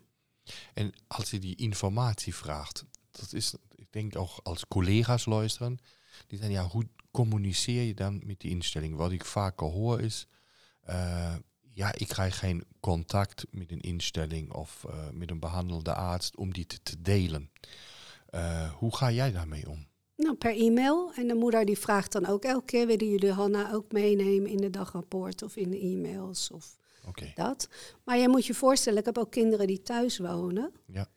En 0.74 0.92
als 1.06 1.30
je 1.30 1.38
die 1.38 1.56
informatie 1.56 2.34
vraagt, 2.34 2.84
dat 3.10 3.32
is, 3.32 3.54
ik 3.74 3.86
denk 3.90 4.16
ook 4.16 4.40
als 4.42 4.68
collega's 4.68 5.24
luisteren, 5.26 5.78
die 6.26 6.38
zeggen, 6.38 6.56
ja, 6.56 6.66
hoe 6.66 6.88
communiceer 7.10 7.82
je 7.82 7.94
dan 7.94 8.22
met 8.24 8.40
die 8.40 8.50
instelling? 8.50 8.96
Wat 8.96 9.12
ik 9.12 9.24
vaker 9.24 9.66
hoor 9.66 10.00
is, 10.00 10.26
eh, 10.80 11.34
ja, 11.72 11.94
ik 11.94 12.08
krijg 12.08 12.38
geen 12.38 12.64
contact 12.80 13.44
met 13.50 13.72
een 13.72 13.80
instelling 13.80 14.52
of 14.52 14.84
eh, 14.88 15.10
met 15.12 15.30
een 15.30 15.40
behandelende 15.40 15.94
arts 15.94 16.30
om 16.34 16.52
die 16.52 16.66
te, 16.66 16.82
te 16.82 17.02
delen. 17.02 17.50
Eh, 18.26 18.72
hoe 18.72 18.96
ga 18.96 19.10
jij 19.10 19.32
daarmee 19.32 19.68
om? 19.68 19.86
Nou, 20.16 20.34
per 20.34 20.56
e-mail. 20.56 21.12
En 21.14 21.28
de 21.28 21.34
moeder 21.34 21.64
die 21.64 21.78
vraagt 21.78 22.12
dan 22.12 22.26
ook 22.26 22.44
elke 22.44 22.64
keer, 22.64 22.86
willen 22.86 23.10
jullie 23.10 23.32
Hanna 23.32 23.72
ook 23.72 23.92
meenemen 23.92 24.50
in 24.50 24.56
de 24.56 24.70
dagrapport 24.70 25.42
of 25.42 25.56
in 25.56 25.70
de 25.70 25.80
e-mails 25.80 26.50
of 26.50 26.76
Dat. 27.34 27.68
Maar 28.04 28.18
je 28.18 28.28
moet 28.28 28.46
je 28.46 28.54
voorstellen, 28.54 28.98
ik 28.98 29.04
heb 29.04 29.18
ook 29.18 29.30
kinderen 29.30 29.66
die 29.66 29.82
thuis 29.82 30.18
wonen. 30.18 30.72
ja, 30.86 31.08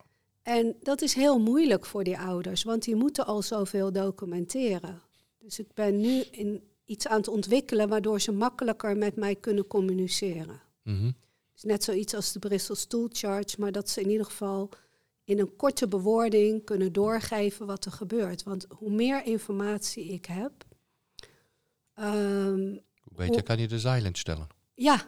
En 0.42 0.76
dat 0.82 1.02
is 1.02 1.14
heel 1.14 1.40
moeilijk 1.40 1.86
voor 1.86 2.04
die 2.04 2.18
ouders, 2.18 2.64
want 2.64 2.84
die 2.84 2.96
moeten 2.96 3.26
al 3.26 3.42
zoveel 3.42 3.92
documenteren. 3.92 5.02
Dus 5.38 5.60
ik 5.60 5.74
ben 5.74 6.00
nu 6.00 6.22
in 6.32 6.64
iets 6.86 7.08
aan 7.08 7.18
het 7.18 7.28
ontwikkelen 7.28 7.90
waardoor 7.90 8.22
ze 8.22 8.32
makkelijker 8.32 8.98
met 8.98 9.16
mij 9.16 9.36
kunnen 9.36 9.68
communiceren. 9.68 10.62
Mhm. 10.84 11.12
Dus 11.54 11.64
net 11.64 11.84
zoiets 11.84 12.14
als 12.14 12.32
de 12.32 12.40
Bristol 12.40 12.76
Stool 12.76 13.08
Charts, 13.12 13.56
maar 13.56 13.72
dat 13.72 13.90
ze 13.90 14.02
in 14.02 14.10
ieder 14.10 14.26
geval 14.26 14.70
in 15.24 15.40
een 15.40 15.56
korte 15.56 15.88
bewoording 15.88 16.64
kunnen 16.66 16.94
doorgeven 16.94 17.66
wat 17.66 17.86
er 17.86 17.92
gebeurt. 17.92 18.44
Want 18.44 18.66
hoe 18.70 18.92
meer 18.92 19.26
informatie 19.26 20.06
ik 20.06 20.26
heb, 20.26 20.52
ehm, 21.94 22.78
hoe 23.02 23.16
beter 23.16 23.44
kan 23.44 23.58
je 23.58 23.68
de 23.68 23.80
silent 23.80 24.18
stellen? 24.18 24.48
ja, 24.74 25.06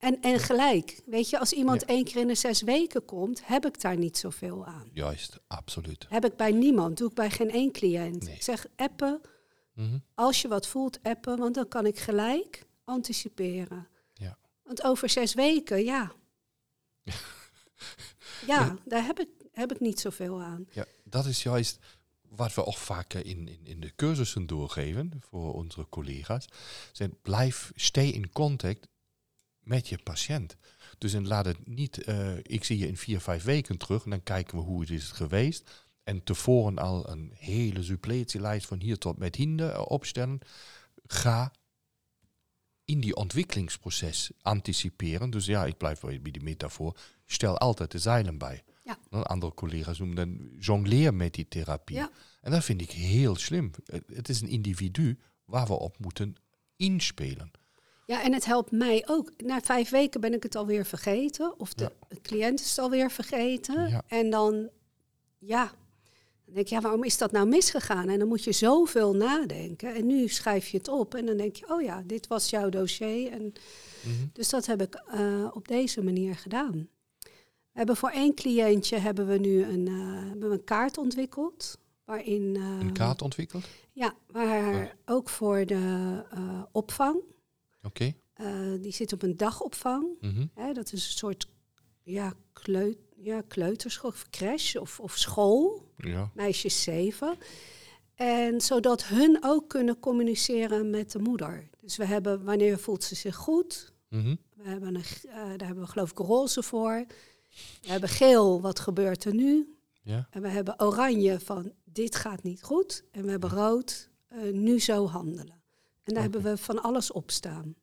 en, 0.00 0.20
en 0.20 0.38
gelijk. 0.38 1.00
Weet 1.06 1.30
je, 1.30 1.38
als 1.38 1.52
iemand 1.52 1.80
Ja. 1.80 1.86
één 1.86 2.04
keer 2.04 2.20
in 2.20 2.26
de 2.26 2.34
zes 2.34 2.62
weken 2.62 3.04
komt, 3.04 3.46
heb 3.46 3.66
ik 3.66 3.80
daar 3.80 3.96
niet 3.96 4.18
zoveel 4.18 4.66
aan. 4.66 4.90
Juist, 4.92 5.38
absoluut. 5.46 6.06
Heb 6.08 6.24
ik 6.24 6.36
bij 6.36 6.52
niemand, 6.52 6.98
doe 6.98 7.08
ik 7.08 7.14
bij 7.14 7.30
geen 7.30 7.50
één 7.50 7.72
cliënt. 7.72 8.24
Nee. 8.24 8.34
Ik 8.34 8.42
zeg 8.42 8.66
appen, 8.76 9.20
Mhm. 9.74 9.98
als 10.14 10.42
je 10.42 10.48
wat 10.48 10.66
voelt, 10.66 10.98
appen, 11.02 11.38
want 11.38 11.54
dan 11.54 11.68
kan 11.68 11.86
ik 11.86 11.98
gelijk 11.98 12.66
anticiperen. 12.84 13.88
Ja. 14.14 14.38
Want 14.62 14.84
over 14.84 15.08
zes 15.08 15.34
weken, 15.34 15.84
ja. 15.84 16.12
ja, 18.46 18.76
daar 18.84 19.04
heb 19.04 19.20
ik, 19.20 19.28
heb 19.52 19.72
ik 19.72 19.80
niet 19.80 20.00
zoveel 20.00 20.42
aan. 20.42 20.66
Ja, 20.72 20.84
dat 21.04 21.26
is 21.26 21.42
juist 21.42 21.78
wat 22.28 22.54
we 22.54 22.64
ook 22.66 22.76
vaak 22.76 23.14
in, 23.14 23.48
in, 23.48 23.60
in 23.64 23.80
de 23.80 23.92
cursussen 23.96 24.46
doorgeven 24.46 25.12
voor 25.20 25.54
onze 25.54 25.86
collega's. 25.88 26.46
Zijn, 26.92 27.14
blijf, 27.22 27.72
stay 27.74 28.06
in 28.08 28.32
contact 28.32 28.88
met 29.70 29.88
je 29.88 29.98
patiënt. 30.02 30.56
Dus 30.98 31.12
en 31.12 31.26
laat 31.26 31.44
het 31.44 31.66
niet, 31.66 32.02
eh, 32.04 32.36
ik 32.36 32.64
zie 32.64 32.78
je 32.78 32.86
in 32.86 32.96
vier, 32.96 33.20
vijf 33.20 33.42
weken 33.42 33.78
terug 33.78 34.04
en 34.04 34.10
dan 34.10 34.22
kijken 34.22 34.58
we 34.58 34.64
hoe 34.64 34.80
het 34.80 34.90
is 34.90 35.10
geweest. 35.10 35.70
En 36.02 36.24
tevoren 36.24 36.78
al 36.78 37.10
een 37.10 37.32
hele 37.34 37.82
suppletielijst 37.82 38.66
van 38.66 38.80
hier 38.80 38.98
tot 38.98 39.18
met 39.18 39.36
hinder 39.36 39.70
eh, 39.70 39.84
opstellen. 39.86 40.38
Ga 41.06 41.52
in 42.84 43.00
die 43.00 43.14
ontwikkelingsproces 43.14 44.30
anticiperen. 44.42 45.30
Dus 45.30 45.46
ja, 45.46 45.64
ik 45.64 45.76
blijf 45.76 46.00
bij 46.00 46.20
die 46.22 46.42
metafoor. 46.42 46.96
Stel 47.26 47.58
altijd 47.58 47.90
de 47.90 47.98
zeilen 47.98 48.38
bij. 48.38 48.62
Ja. 48.82 48.98
Andere 49.10 49.54
collega's 49.54 49.98
noemen 49.98 50.16
dan 50.16 50.50
jongleer 50.58 51.14
met 51.14 51.34
die 51.34 51.48
therapie. 51.48 51.96
Ja. 51.96 52.10
En 52.40 52.50
dat 52.50 52.64
vind 52.64 52.80
ik 52.80 52.90
heel 52.90 53.36
slim. 53.36 53.70
Het 54.06 54.28
is 54.28 54.40
een 54.40 54.48
individu 54.48 55.18
waar 55.44 55.66
we 55.66 55.72
op 55.72 55.98
moeten 55.98 56.36
inspelen. 56.76 57.50
Ja, 58.10 58.22
en 58.22 58.32
het 58.32 58.44
helpt 58.44 58.70
mij 58.70 59.02
ook. 59.06 59.30
Na 59.36 59.60
vijf 59.60 59.90
weken 59.90 60.20
ben 60.20 60.34
ik 60.34 60.42
het 60.42 60.54
alweer 60.54 60.84
vergeten. 60.84 61.58
Of 61.58 61.74
de 61.74 61.90
cliënt 62.22 62.60
is 62.60 62.68
het 62.68 62.78
alweer 62.78 63.10
vergeten. 63.10 63.88
Ja. 63.88 64.02
En 64.06 64.30
dan, 64.30 64.68
ja, 65.38 65.64
dan 66.44 66.54
denk 66.54 66.66
je, 66.66 66.74
ja, 66.74 66.80
waarom 66.80 67.04
is 67.04 67.18
dat 67.18 67.32
nou 67.32 67.48
misgegaan? 67.48 68.08
En 68.08 68.18
dan 68.18 68.28
moet 68.28 68.44
je 68.44 68.52
zoveel 68.52 69.14
nadenken. 69.14 69.94
En 69.94 70.06
nu 70.06 70.28
schrijf 70.28 70.68
je 70.68 70.76
het 70.76 70.88
op 70.88 71.14
en 71.14 71.26
dan 71.26 71.36
denk 71.36 71.56
je, 71.56 71.72
oh 71.74 71.82
ja, 71.82 72.02
dit 72.06 72.26
was 72.26 72.50
jouw 72.50 72.68
dossier. 72.68 73.32
En 73.32 73.52
Mhm. 74.04 74.26
Dus 74.32 74.48
dat 74.48 74.66
heb 74.66 74.82
ik 74.82 74.94
eh, 74.94 75.46
op 75.52 75.68
deze 75.68 76.02
manier 76.02 76.36
gedaan. 76.36 76.88
We 77.72 77.78
hebben 77.78 77.96
voor 77.96 78.10
één 78.10 78.34
cliëntje 78.34 78.96
hebben 78.96 79.26
we 79.26 79.38
nu 79.38 79.62
een, 79.64 79.86
eh, 79.86 80.28
hebben 80.28 80.48
we 80.48 80.54
een 80.54 80.64
kaart 80.64 80.98
ontwikkeld. 80.98 81.78
Waarin, 82.04 82.56
Een 82.56 82.92
kaart 82.92 83.22
ontwikkeld? 83.22 83.64
Ja, 83.92 84.14
waar 84.26 84.96
ook 85.06 85.28
voor 85.28 85.66
de 85.66 86.22
eh, 86.30 86.62
opvang. 86.72 87.16
Oké. 87.82 88.12
eh, 88.32 88.46
die 88.80 88.92
zit 88.92 89.12
op 89.12 89.22
een 89.22 89.36
dagopvang. 89.36 90.06
Mhm. 90.20 90.46
Hè, 90.54 90.72
dat 90.72 90.92
is 90.92 91.06
een 91.06 91.18
soort 91.18 91.46
ja, 92.02 92.32
kleut, 92.52 92.98
ja, 93.16 93.42
kleuterschool 93.48 94.10
of 94.10 94.28
crash 94.30 94.74
of, 94.76 95.00
of 95.00 95.16
school. 95.16 95.88
Ja. 95.96 96.30
Meisjes 96.34 96.82
zeven. 96.82 97.36
En 98.14 98.60
zodat 98.60 99.04
hun 99.04 99.38
ook 99.40 99.68
kunnen 99.68 99.98
communiceren 100.00 100.90
met 100.90 101.12
de 101.12 101.18
moeder. 101.18 101.68
Dus 101.80 101.96
we 101.96 102.04
hebben, 102.04 102.44
wanneer 102.44 102.78
voelt 102.78 103.04
ze 103.04 103.14
zich 103.14 103.36
goed? 103.36 103.92
Mhm. 104.08 104.36
We 104.56 104.68
hebben 104.68 104.94
een, 104.94 105.04
eh, 105.28 105.34
daar 105.34 105.66
hebben 105.66 105.84
we 105.84 105.90
geloof 105.90 106.10
ik 106.10 106.18
roze 106.18 106.62
voor. 106.62 107.04
We 107.80 107.88
hebben 107.88 108.08
geel, 108.08 108.60
wat 108.60 108.78
gebeurt 108.80 109.24
er 109.24 109.34
nu? 109.34 109.74
Ja. 110.02 110.26
En 110.30 110.42
we 110.42 110.48
hebben 110.48 110.80
oranje 110.82 111.40
van 111.40 111.72
dit 111.84 112.16
gaat 112.16 112.42
niet 112.42 112.62
goed. 112.62 113.04
En 113.10 113.24
we 113.24 113.30
hebben 113.30 113.50
rood, 113.50 114.10
eh, 114.28 114.52
nu 114.52 114.80
zo 114.80 115.06
handelen. 115.06 115.59
En 116.10 116.16
daar 116.16 116.24
hebben 116.24 116.42
we 116.42 116.56
van 116.56 116.82
alles 116.82 117.12
op 117.12 117.30
staan. 117.30 117.74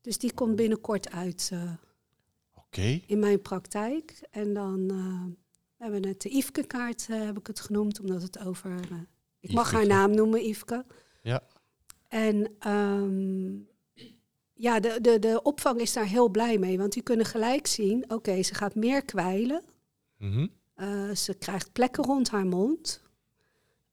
Dus 0.00 0.18
die 0.18 0.34
komt 0.34 0.56
binnenkort 0.56 1.10
uit 1.10 1.50
eh, 2.70 3.08
in 3.10 3.18
mijn 3.18 3.42
praktijk. 3.42 4.20
En 4.30 4.54
dan 4.54 4.90
eh, 4.90 5.46
hebben 5.76 6.00
we 6.00 6.06
net 6.06 6.22
de 6.22 6.36
Yveske-kaart, 6.36 7.06
eh, 7.10 7.24
heb 7.24 7.38
ik 7.38 7.46
het 7.46 7.60
genoemd, 7.60 8.00
omdat 8.00 8.22
het 8.22 8.38
over... 8.38 8.80
ik 9.40 9.52
mag 9.52 9.68
Yveske. 9.68 9.76
haar 9.76 9.86
naam 9.86 10.14
noemen, 10.14 10.48
Yveske. 10.48 10.84
Ja. 11.22 11.42
En 12.08 12.54
ehm, 12.58 13.52
ja, 14.52 14.80
de, 14.80 14.98
de, 15.00 15.18
de 15.18 15.42
opvang 15.42 15.80
is 15.80 15.92
daar 15.92 16.06
heel 16.06 16.28
blij 16.28 16.58
mee. 16.58 16.78
Want 16.78 16.92
die 16.92 17.02
kunnen 17.02 17.26
gelijk 17.26 17.66
zien, 17.66 18.10
oké, 18.10 18.42
ze 18.42 18.54
gaat 18.54 18.74
meer 18.74 19.04
kwijlen. 19.04 19.62
Mhm. 20.16 20.46
Ze 21.14 21.34
krijgt 21.38 21.72
plekken 21.72 22.04
rond 22.04 22.30
haar 22.30 22.46
mond. 22.46 23.02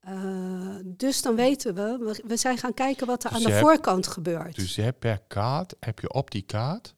Eh, 0.08 0.76
dus 0.86 1.22
dan 1.22 1.36
weten 1.36 1.74
we, 1.76 1.98
we, 2.06 2.24
we 2.28 2.38
zijn 2.38 2.58
gaan 2.58 2.74
kijken 2.74 3.08
wat 3.08 3.24
er 3.24 3.30
Dus 3.30 3.38
aan 3.38 3.44
de 3.46 3.52
hebt- 3.52 3.62
voorkant 3.68 4.08
gebeurt. 4.08 4.56
Dus 4.56 4.76
je 4.76 4.82
hebt 4.82 5.00
per 5.00 5.20
kaart, 5.28 5.76
heb 5.80 6.00
je 6.00 6.14
op 6.14 6.32
die 6.32 6.42
kaart, 6.42 6.96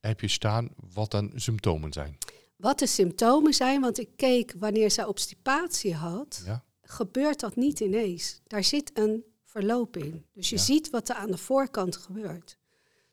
heb 0.00 0.20
je 0.20 0.28
staan 0.28 0.68
wat 0.92 1.10
dan 1.10 1.32
symptomen 1.34 1.92
zijn. 1.92 2.18
Wat 2.56 2.78
de 2.78 2.86
symptomen 2.86 3.54
zijn, 3.54 3.80
want 3.80 3.98
ik 3.98 4.08
keek 4.16 4.54
wanneer 4.58 4.90
zij 4.90 5.04
obstipatie 5.04 5.94
had, 5.94 6.42
Ja. 6.44 6.64
gebeurt 6.82 7.40
dat 7.40 7.56
niet 7.56 7.80
ineens. 7.80 8.40
Daar 8.46 8.64
zit 8.64 8.90
een 8.94 9.24
verloop 9.44 9.96
in. 9.96 10.26
Dus 10.32 10.48
je 10.50 10.56
Ja. 10.56 10.62
ziet 10.62 10.90
wat 10.90 11.08
er 11.08 11.14
aan 11.14 11.30
de 11.30 11.38
voorkant 11.38 11.96
gebeurt. 11.96 12.58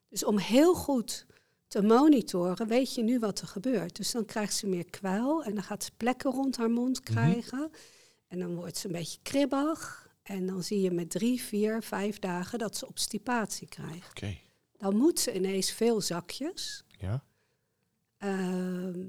Dus 0.10 0.24
om 0.26 0.38
heel 0.38 0.74
goed 0.76 1.26
te 1.68 1.82
monitoren, 1.82 2.68
weet 2.68 2.96
je 2.96 3.04
nu 3.04 3.20
wat 3.20 3.40
er 3.42 3.48
gebeurt. 3.48 3.96
Dus 3.96 4.12
dan 4.12 4.26
krijgt 4.26 4.56
ze 4.56 4.68
meer 4.68 4.86
kwel 4.90 5.44
en 5.44 5.54
dan 5.54 5.64
gaat 5.64 5.84
ze 5.84 5.92
plekken 5.98 6.32
rond 6.32 6.58
haar 6.58 6.70
mond 6.72 7.02
Mhm. 7.02 7.12
krijgen. 7.14 7.72
En 8.28 8.40
dan 8.40 8.56
wordt 8.56 8.78
ze 8.78 8.86
een 8.86 8.92
beetje 8.94 9.20
kribbig. 9.22 10.10
En 10.24 10.46
dan 10.46 10.64
zie 10.64 10.82
je 10.82 10.92
met 10.92 11.10
drie, 11.10 11.42
vier, 11.42 11.84
vijf 11.84 12.20
dagen 12.20 12.60
dat 12.60 12.78
ze 12.78 12.88
obstipatie 12.88 13.68
krijgt. 13.68 14.10
Oké. 14.10 14.38
Dan 14.78 14.96
moet 14.96 15.20
ze 15.20 15.34
ineens 15.34 15.72
veel 15.72 16.02
zakjes. 16.02 16.84
Ja. 17.00 17.24
Ehm, 18.18 19.06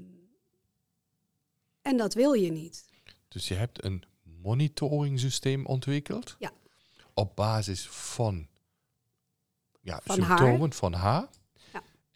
en 1.81 1.97
dat 1.97 2.13
wil 2.13 2.33
je 2.33 2.51
niet. 2.51 2.85
Dus 3.27 3.47
je 3.47 3.53
hebt 3.53 3.83
een 3.83 4.03
monitoringsysteem 4.23 5.65
ontwikkeld. 5.65 6.35
Ja. 6.39 6.51
Op 7.13 7.35
basis 7.35 7.87
van, 7.87 8.47
ja, 9.81 10.01
Van 10.03 10.15
symptomen 10.15 10.73
van 10.73 10.93
haar. 10.93 11.27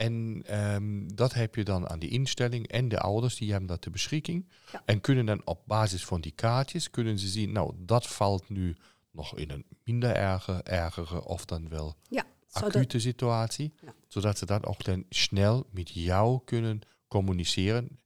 En 0.04 0.44
ehm, 0.46 1.08
dat 1.16 1.34
heb 1.34 1.56
je 1.56 1.64
dan 1.64 1.90
aan 1.90 2.00
die 2.00 2.10
instelling 2.10 2.68
en 2.68 2.90
de 2.90 3.00
ouders, 3.00 3.36
die 3.36 3.50
hebben 3.52 3.68
dat 3.68 3.82
ter 3.82 3.92
beschikking. 3.92 4.50
Ja. 4.72 4.82
En 4.86 5.02
kunnen 5.02 5.26
dan 5.26 5.42
op 5.46 5.62
basis 5.66 6.06
van 6.06 6.22
die 6.22 6.32
kaartjes, 6.32 6.90
kunnen 6.90 7.20
ze 7.20 7.28
zien, 7.28 7.52
nou, 7.52 7.74
dat 7.78 8.08
valt 8.08 8.50
nu 8.50 8.76
nog 9.12 9.38
in 9.38 9.50
een 9.50 9.66
minder 9.84 10.16
erge, 10.16 10.52
ergere 10.64 11.26
of 11.26 11.46
dan 11.46 11.70
wel 11.70 11.96
Ja, 12.10 12.26
zodat, 12.48 12.76
acute 12.76 13.00
situatie. 13.00 13.74
Ja. 13.82 13.94
Zodat 14.08 14.38
ze 14.38 14.46
dat 14.46 14.66
ook 14.66 14.84
dan 14.84 15.06
snel 15.10 15.68
met 15.72 15.90
jou 15.90 16.42
kunnen 16.46 16.82
communiceren. 17.08 18.00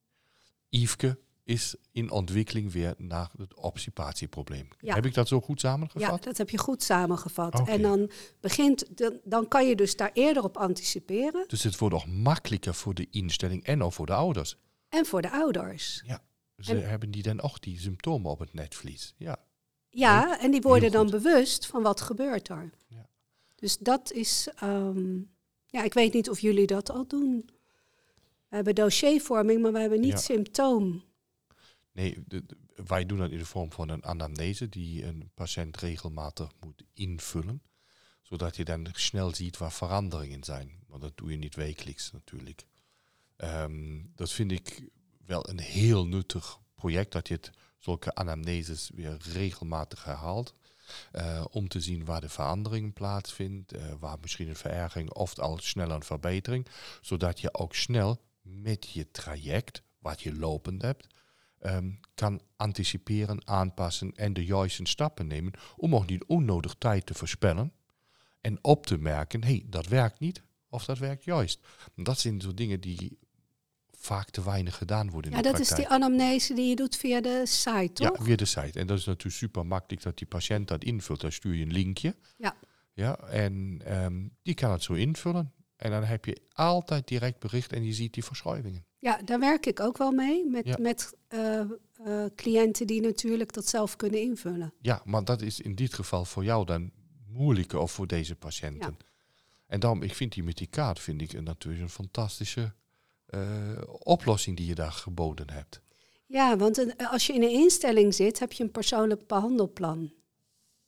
Yveske 0.70 1.20
is 1.48 1.76
in 1.92 2.12
ontwikkeling 2.12 2.72
weer 2.72 2.94
naar 2.98 3.32
het 3.38 3.54
obstipatieprobleem. 3.56 4.68
Ja. 4.80 4.96
Heb 4.96 5.06
ik 5.06 5.14
dat 5.14 5.28
zo 5.28 5.42
goed 5.42 5.62
ja, 5.62 5.70
samengevat? 5.70 6.24
dat 6.24 6.38
heb 6.38 6.50
je 6.50 6.58
goed 6.58 6.84
samengevat. 6.84 7.68
En 7.68 7.82
dan 7.82 8.10
begint, 8.40 8.98
dan, 8.98 9.20
dan 9.24 9.48
kan 9.48 9.68
je 9.68 9.76
dus 9.76 9.96
daar 9.96 10.12
eerder 10.14 10.44
op 10.44 10.58
anticiperen. 10.58 11.44
Dus 11.48 11.64
het 11.64 11.78
wordt 11.78 11.96
ook 11.96 12.06
makkelijker 12.08 12.74
voor 12.74 12.94
de 12.94 13.08
instelling 13.12 13.64
en 13.64 13.84
ook 13.84 13.94
voor 13.94 14.06
de 14.06 14.14
ouders. 14.14 14.58
En 14.90 15.06
voor 15.06 15.22
de 15.22 15.32
ouders. 15.32 16.04
Ze 16.58 16.72
En- 16.72 16.90
hebben 16.90 17.12
die 17.12 17.24
dan 17.24 17.42
ook 17.42 17.62
die 17.62 17.80
symptomen 17.80 18.32
op 18.32 18.40
het 18.40 18.54
netvlies. 18.54 19.14
Ja. 19.18 19.38
Ja, 19.90 20.40
en 20.40 20.52
die 20.52 20.62
worden 20.62 20.92
dan 20.92 21.10
bewust 21.10 21.66
van 21.66 21.82
wat 21.82 22.02
gebeurt 22.02 22.50
er. 22.50 22.70
Ja. 22.88 23.10
Dus 23.56 23.78
dat 23.78 24.12
is, 24.12 24.48
ehm, 24.56 25.18
ja, 25.66 25.84
ik 25.84 25.94
weet 25.94 26.14
niet 26.14 26.30
of 26.30 26.40
jullie 26.40 26.68
dat 26.68 26.90
al 26.90 27.08
doen. 27.08 27.50
We 28.50 28.56
hebben 28.56 28.76
dossiervorming, 28.76 29.62
maar 29.62 29.74
we 29.74 29.80
hebben 29.80 30.00
niet 30.00 30.12
Ja. 30.12 30.18
symptoom. 30.18 31.04
Nee, 31.98 32.24
wij 32.76 33.06
doen 33.06 33.18
dat 33.18 33.32
in 33.32 33.38
de 33.38 33.46
vorm 33.46 33.72
van 33.72 33.90
een 33.90 34.06
anamnese 34.06 34.70
die 34.70 35.06
een 35.06 35.32
patiënt 35.34 35.78
regelmatig 35.78 36.52
moet 36.60 36.84
invullen. 36.94 37.62
Zodat 38.22 38.56
je 38.56 38.66
dan 38.66 38.88
snel 38.92 39.36
ziet 39.36 39.58
waar 39.58 39.72
veranderingen 39.72 40.44
zijn. 40.44 40.84
Want 40.88 41.02
dat 41.02 41.18
doe 41.18 41.32
je 41.32 41.38
niet 41.38 41.56
wekelijks 41.56 42.12
natuurlijk. 42.12 42.66
Ehm, 43.36 44.02
dat 44.16 44.32
vind 44.32 44.52
ik 44.52 44.90
wel 45.26 45.50
een 45.50 45.60
heel 45.60 46.06
nuttig 46.08 46.60
project, 46.76 47.12
dat 47.12 47.28
je 47.28 47.34
het, 47.34 47.52
zulke 47.78 48.16
anamneses 48.16 48.92
weer 48.96 49.18
regelmatig 49.34 50.04
herhaalt. 50.04 50.56
eh, 51.12 51.46
om 51.52 51.68
te 51.68 51.82
zien 51.82 52.06
waar 52.06 52.22
de 52.22 52.30
verandering 52.30 52.94
plaatsvindt, 52.94 53.72
eh, 53.72 53.94
waar 54.00 54.18
misschien 54.22 54.48
een 54.48 54.56
verergering 54.56 55.10
of 55.12 55.40
al 55.40 55.58
snel 55.62 55.92
een 55.92 56.04
verbetering. 56.04 56.68
Zodat 57.02 57.40
je 57.40 57.54
ook 57.54 57.76
snel 57.76 58.22
met 58.42 58.90
je 58.90 59.12
traject, 59.12 59.82
wat 60.00 60.22
je 60.22 60.36
lopend 60.36 60.82
hebt, 60.82 61.08
ehm, 61.60 61.92
kan 62.14 62.42
anticiperen, 62.56 63.48
aanpassen 63.48 64.12
en 64.16 64.34
de 64.34 64.46
juiste 64.46 64.86
stappen 64.86 65.28
nemen. 65.28 65.54
Om 65.76 65.96
ook 65.96 66.08
niet 66.10 66.26
onnodig 66.26 66.76
tijd 66.78 67.06
te 67.06 67.14
verspillen. 67.14 67.72
En 68.42 68.60
op 68.62 68.86
te 68.86 68.98
merken, 68.98 69.44
hé, 69.44 69.50
hey, 69.50 69.66
dat 69.70 69.88
werkt 69.88 70.20
niet 70.20 70.44
of 70.70 70.86
dat 70.86 70.98
werkt 70.98 71.24
juist. 71.24 71.60
Dat 71.96 72.20
zijn 72.20 72.42
zo 72.42 72.54
dingen 72.54 72.82
die 72.82 73.18
vaak 73.92 74.30
te 74.30 74.44
weinig 74.44 74.78
gedaan 74.78 75.10
worden 75.10 75.32
in 75.32 75.38
Ja, 75.38 75.44
de 75.44 75.52
dat 75.52 75.60
is 75.60 75.70
die 75.70 75.88
anamnese 75.88 76.54
die 76.54 76.70
je 76.70 76.76
doet 76.76 76.96
via 76.96 77.22
de 77.22 77.42
site, 77.46 77.94
toch? 77.94 78.18
Ja, 78.18 78.24
via 78.24 78.36
de 78.36 78.46
site. 78.46 78.80
En 78.80 78.88
dat 78.88 78.98
is 78.98 79.06
natuurlijk 79.06 79.36
super 79.36 79.66
makkelijk 79.66 80.04
dat 80.04 80.18
die 80.18 80.28
patiënt 80.28 80.68
dat 80.68 80.84
invult. 80.84 81.22
Dan 81.22 81.32
stuur 81.32 81.54
je 81.54 81.66
een 81.66 81.72
linkje. 81.72 82.16
Ja. 82.38 82.56
Ja, 82.94 83.18
en 83.18 83.82
ehm, 83.86 84.28
die 84.42 84.54
kan 84.54 84.72
het 84.72 84.84
zo 84.84 84.94
invullen. 84.94 85.54
En 85.76 85.92
dan 85.92 86.04
heb 86.04 86.26
je 86.26 86.42
altijd 86.52 87.08
direct 87.08 87.40
bericht 87.40 87.74
en 87.74 87.84
je 87.84 87.94
ziet 87.94 88.14
die 88.14 88.24
verschuivingen. 88.24 88.86
Ja, 89.00 89.22
daar 89.26 89.40
werk 89.40 89.66
ik 89.66 89.80
ook 89.80 89.98
wel 89.98 90.12
mee. 90.12 90.46
Met, 90.46 90.66
Ja. 90.66 90.76
met 90.80 91.14
eh, 91.28 91.60
eh, 91.60 91.68
cliënten 92.36 92.88
die 92.88 93.02
natuurlijk 93.02 93.54
dat 93.54 93.68
zelf 93.68 93.96
kunnen 93.96 94.22
invullen. 94.22 94.74
Ja, 94.82 95.02
maar 95.06 95.24
dat 95.26 95.42
is 95.42 95.60
in 95.60 95.76
dit 95.76 95.94
geval 95.94 96.26
voor 96.26 96.44
jou 96.44 96.66
dan 96.66 96.92
moeilijker 97.28 97.80
of 97.80 97.92
voor 97.92 98.08
deze 98.08 98.36
patiënten. 98.36 98.98
En 99.68 99.80
daarom, 99.80 100.02
ik 100.04 100.14
vind 100.16 100.34
die 100.34 100.44
met 100.44 100.58
die 100.58 100.68
kaart, 100.68 101.00
vind 101.00 101.22
ik 101.22 101.34
een- 101.34 101.44
natuurlijk 101.44 101.84
een 101.84 101.90
fantastische 101.90 102.74
eh, 103.28 103.82
oplossing 104.00 104.58
die 104.58 104.66
je 104.66 104.76
daar 104.76 104.92
geboden 104.92 105.50
hebt. 105.50 105.82
Ja, 106.26 106.58
want 106.58 106.96
als 107.12 107.28
je 107.28 107.34
in 107.34 107.44
een 107.44 107.50
instelling 107.52 108.14
zit, 108.14 108.40
heb 108.40 108.52
je 108.52 108.64
een 108.64 108.72
persoonlijk 108.72 109.28
behandelplan. 109.28 110.14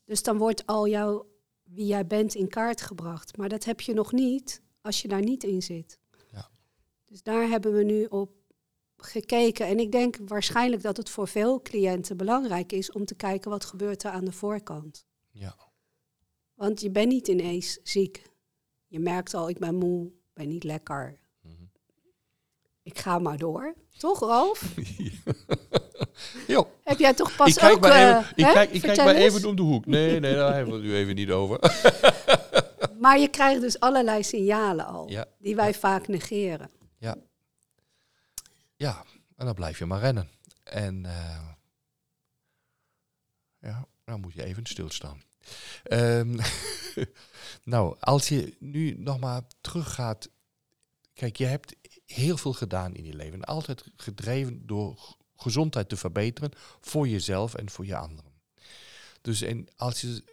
Dus 0.05 0.23
dan 0.23 0.37
wordt 0.37 0.65
al 0.65 0.87
jouw 0.87 1.27
wie 1.63 1.85
jij 1.85 2.07
bent 2.07 2.35
in 2.35 2.47
kaart 2.47 2.81
gebracht. 2.81 3.37
Maar 3.37 3.49
dat 3.49 3.63
heb 3.63 3.81
je 3.81 3.93
nog 3.93 4.11
niet 4.11 4.61
als 4.81 5.01
je 5.01 5.07
daar 5.07 5.21
niet 5.21 5.43
in 5.43 5.61
zit. 5.61 5.99
Dus 7.09 7.23
daar 7.23 7.47
hebben 7.49 7.73
we 7.73 7.83
nu 7.83 8.05
op 8.05 8.31
gekeken. 8.97 9.65
En 9.67 9.79
ik 9.79 9.91
denk 9.91 10.17
waarschijnlijk 10.25 10.81
dat 10.81 10.97
het 10.97 11.09
voor 11.09 11.27
veel 11.27 11.61
cliënten 11.61 12.17
belangrijk 12.17 12.71
is 12.71 12.91
om 12.91 13.05
te 13.05 13.15
kijken 13.15 13.49
wat 13.49 13.65
gebeurt 13.65 14.03
er 14.03 14.11
aan 14.11 14.25
de 14.25 14.31
voorkant. 14.31 15.05
Ja. 15.31 15.55
Want 16.53 16.81
je 16.81 16.89
bent 16.91 17.07
niet 17.07 17.27
ineens 17.27 17.79
ziek. 17.83 18.23
Je 18.87 18.99
merkt 18.99 19.33
al, 19.33 19.49
ik 19.49 19.59
ben 19.59 19.75
moe, 19.75 20.11
ben 20.33 20.47
niet 20.47 20.63
lekker. 20.63 21.19
Mhm. 21.41 21.53
Ik 22.83 22.97
ga 22.99 23.19
maar 23.19 23.37
door. 23.37 23.73
Toch, 23.97 24.19
Ralf? 24.19 24.63
Jo, 26.47 26.67
Heb 26.83 26.99
jij 26.99 27.13
toch 27.13 27.35
pas 27.35 27.47
ik 27.47 27.55
kijk, 27.55 27.73
ook... 27.73 27.81
maar 27.81 27.91
eh, 27.91 28.17
even, 28.17 28.31
ik 28.35 28.45
hè? 28.45 28.53
kijk, 28.53 28.71
ik 28.71 28.81
kijk 28.81 28.97
maar 28.97 29.15
even 29.15 29.49
om 29.49 29.55
de 29.55 29.61
hoek. 29.61 29.85
Nee, 29.85 30.19
nee, 30.19 30.35
daar 30.35 30.55
hebben 30.55 30.73
we 30.73 30.79
het 30.79 30.89
nu 30.89 30.95
even 30.95 31.15
niet 31.15 31.31
over. 31.31 31.59
Maar 32.99 33.19
je 33.19 33.27
krijgt 33.27 33.61
dus 33.61 33.79
allerlei 33.79 34.23
signalen 34.23 34.85
al, 34.85 35.09
Ja. 35.09 35.25
die 35.37 35.55
wij 35.55 35.73
vaak 35.73 36.07
negeren. 36.07 36.69
Ja, 38.75 39.05
en 39.35 39.45
dan 39.45 39.55
blijf 39.55 39.79
je 39.79 39.85
maar 39.85 39.99
rennen. 39.99 40.29
En 40.63 41.05
eh, 41.05 41.47
ja, 43.59 43.87
dan 44.03 44.19
moet 44.19 44.33
je 44.33 44.43
even 44.43 44.65
stilstaan. 44.65 45.21
Ehm, 45.83 46.39
nou, 47.63 47.95
als 47.99 48.27
je 48.27 48.55
nu 48.59 48.97
nog 48.97 49.19
maar 49.19 49.41
teruggaat. 49.61 50.29
Kijk, 51.13 51.35
je 51.35 51.45
hebt 51.45 51.75
heel 52.05 52.37
veel 52.37 52.53
gedaan 52.53 52.95
in 52.95 53.05
je 53.05 53.13
leven. 53.13 53.33
En 53.33 53.45
altijd 53.45 53.83
gedreven 53.95 54.65
door 54.65 55.17
gezondheid 55.35 55.89
te 55.89 55.97
verbeteren 55.97 56.51
voor 56.81 57.07
jezelf 57.07 57.53
en 57.53 57.69
voor 57.69 57.85
je 57.85 57.97
anderen. 57.97 58.31
Dus 59.21 59.41
en 59.41 59.67
als 59.75 60.01
je 60.01 60.23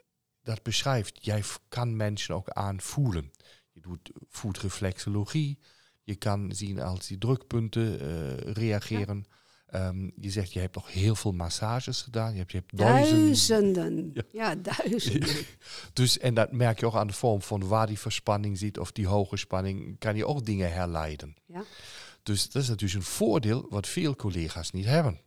dat 0.42 0.62
beschrijft, 0.62 1.24
jij 1.24 1.42
kan 1.68 1.96
mensen 1.96 2.34
ook 2.34 2.48
aanvoelen. 2.48 3.32
Je 3.72 3.80
doet 3.80 4.10
voetreflexologie. 4.28 5.58
Je 6.06 6.14
kan 6.14 6.52
zien 6.54 6.80
als 6.80 7.06
die 7.06 7.18
drukpunten 7.18 8.00
eh, 8.00 8.52
reageren. 8.52 9.26
Ehm, 9.66 10.10
je 10.16 10.30
zegt, 10.30 10.52
je 10.52 10.60
hebt 10.60 10.74
nog 10.74 10.92
heel 10.92 11.14
veel 11.14 11.32
massages 11.32 12.02
gedaan. 12.02 12.32
Je 12.32 12.38
hebt, 12.38 12.52
je 12.52 12.58
hebt 12.58 12.76
duizenden. 12.76 13.26
Duizenden. 13.26 14.10
Ja. 14.14 14.22
Ja, 14.32 14.54
duizenden. 14.54 15.36
Dus, 15.92 16.18
en 16.18 16.34
dat 16.34 16.52
merk 16.52 16.80
je 16.80 16.86
ook 16.86 16.94
aan 16.94 17.06
de 17.06 17.12
vorm 17.12 17.42
van 17.42 17.68
waar 17.68 17.86
die 17.86 17.98
verspanning 17.98 18.58
zit 18.58 18.78
of 18.78 18.92
die 18.92 19.06
hoge 19.06 19.36
spanning, 19.36 19.98
kan 19.98 20.16
je 20.16 20.26
ook 20.26 20.44
dingen 20.44 20.72
herleiden. 20.72 21.36
Ja. 21.46 21.64
Dus 22.22 22.50
dat 22.50 22.62
is 22.62 22.68
natuurlijk 22.68 23.00
een 23.00 23.10
voordeel 23.10 23.66
wat 23.70 23.86
veel 23.86 24.16
collega's 24.16 24.70
niet 24.70 24.84
hebben. 24.84 25.20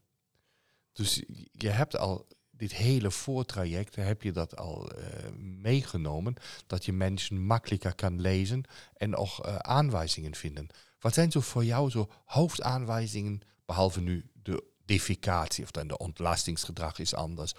Dus 0.94 1.24
je 1.52 1.70
hebt 1.70 1.98
al 1.98 2.28
dit 2.60 2.74
hele 2.74 3.12
voortraject, 3.12 3.96
heb 3.96 4.22
je 4.22 4.32
dat 4.32 4.58
al 4.58 4.92
eh, 4.92 5.30
meegenomen, 5.38 6.36
dat 6.68 6.86
je 6.86 6.94
mensen 6.94 7.46
makkelijker 7.46 7.96
kan 7.96 8.22
lezen 8.22 8.64
en 8.94 9.16
ook 9.16 9.40
eh, 9.40 9.56
aanwijzingen 9.56 10.36
vinden. 10.36 10.68
Wat 11.00 11.14
zijn 11.14 11.32
zo 11.32 11.40
voor 11.40 11.66
jou 11.66 11.90
zo 11.90 12.10
hoofdaanwijzingen, 12.26 13.42
behalve 13.66 14.02
nu 14.02 14.26
de 14.44 14.64
defecatie 14.86 15.64
of 15.64 15.72
dan 15.72 15.88
de 15.88 15.98
ontlastingsgedrag 15.98 17.00
is 17.00 17.14
anders. 17.14 17.54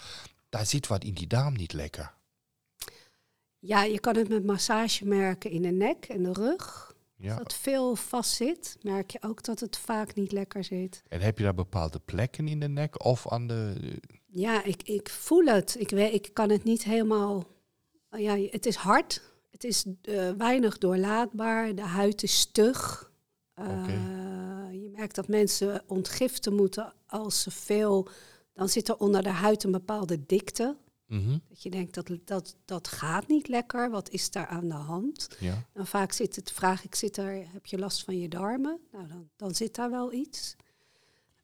Daar 0.49 0.67
zit 0.67 0.87
wat 0.87 1.05
in 1.05 1.15
die 1.15 1.27
darm 1.27 1.57
niet 1.57 1.73
lekker. 1.73 2.15
Ja, 3.59 3.83
je 3.83 4.01
kan 4.01 4.17
het 4.17 4.29
met 4.29 4.45
massage 4.45 5.05
merken 5.05 5.51
in 5.51 5.63
de 5.63 5.71
nek 5.71 6.05
en 6.05 6.23
de 6.23 6.33
rug. 6.33 6.95
Ja. 7.17 7.31
Als 7.31 7.39
dat 7.39 7.55
veel 7.55 7.97
vast 7.97 8.35
zit, 8.35 8.77
merk 8.83 9.11
je 9.11 9.19
ook 9.23 9.43
dat 9.43 9.61
het 9.61 9.77
vaak 9.77 10.15
niet 10.15 10.33
lekker 10.33 10.65
zit. 10.65 11.03
En 11.09 11.21
heb 11.21 11.39
je 11.39 11.45
daar 11.45 11.55
bepaalde 11.55 11.99
plekken 11.99 12.49
in 12.49 12.61
de 12.61 12.69
nek 12.69 13.05
of 13.05 13.29
aan 13.29 13.47
de... 13.47 13.99
Ja, 14.33 14.65
ik, 14.65 14.83
ik 14.83 15.09
voel 15.09 15.45
het. 15.45 15.77
Ik, 15.79 15.91
weet, 15.91 16.13
ik 16.13 16.31
kan 16.33 16.51
het 16.51 16.65
niet 16.65 16.85
helemaal. 16.85 17.47
Ja, 18.11 18.37
het 18.37 18.67
is 18.67 18.75
hard. 18.77 19.23
Het 19.51 19.65
is 19.65 19.85
eh, 20.03 20.31
weinig 20.31 20.79
doorlaatbaar. 20.79 21.75
De 21.75 21.83
huid 21.83 22.23
is 22.23 22.39
stug. 22.39 23.11
Eh. 23.55 23.87
Je 24.73 24.91
merkt 24.93 25.15
dat 25.15 25.29
mensen 25.29 25.83
ontgiften 25.87 26.55
moeten 26.55 26.93
als 27.07 27.43
ze 27.43 27.51
veel. 27.51 28.09
Dan 28.53 28.69
zit 28.69 28.89
er 28.89 28.97
onder 28.97 29.23
de 29.23 29.29
huid 29.29 29.65
een 29.65 29.71
bepaalde 29.71 30.27
dikte. 30.27 30.77
Mhm, 31.07 31.39
Dat 31.49 31.63
je 31.63 31.71
denkt 31.71 31.95
dat 31.95 32.11
dat, 32.25 32.57
dat 32.65 32.89
gaat 32.89 33.29
niet 33.29 33.49
lekker. 33.49 33.91
Wat 33.91 34.11
is 34.11 34.31
daar 34.31 34.47
aan 34.47 34.69
de 34.69 34.75
hand? 34.75 35.29
ja. 35.39 35.65
Dan 35.73 35.87
vaak 35.87 36.13
zit 36.13 36.37
het, 36.37 36.53
vraag 36.53 36.85
ik, 36.85 36.95
zit 36.95 37.17
er, 37.17 37.47
heb 37.53 37.67
je 37.67 37.79
last 37.79 38.05
van 38.05 38.19
je 38.19 38.29
darmen? 38.29 38.81
Nou, 38.93 39.09
dan, 39.09 39.29
dan 39.37 39.55
zit 39.55 39.75
daar 39.75 39.91
wel 39.91 40.13
iets. 40.13 40.57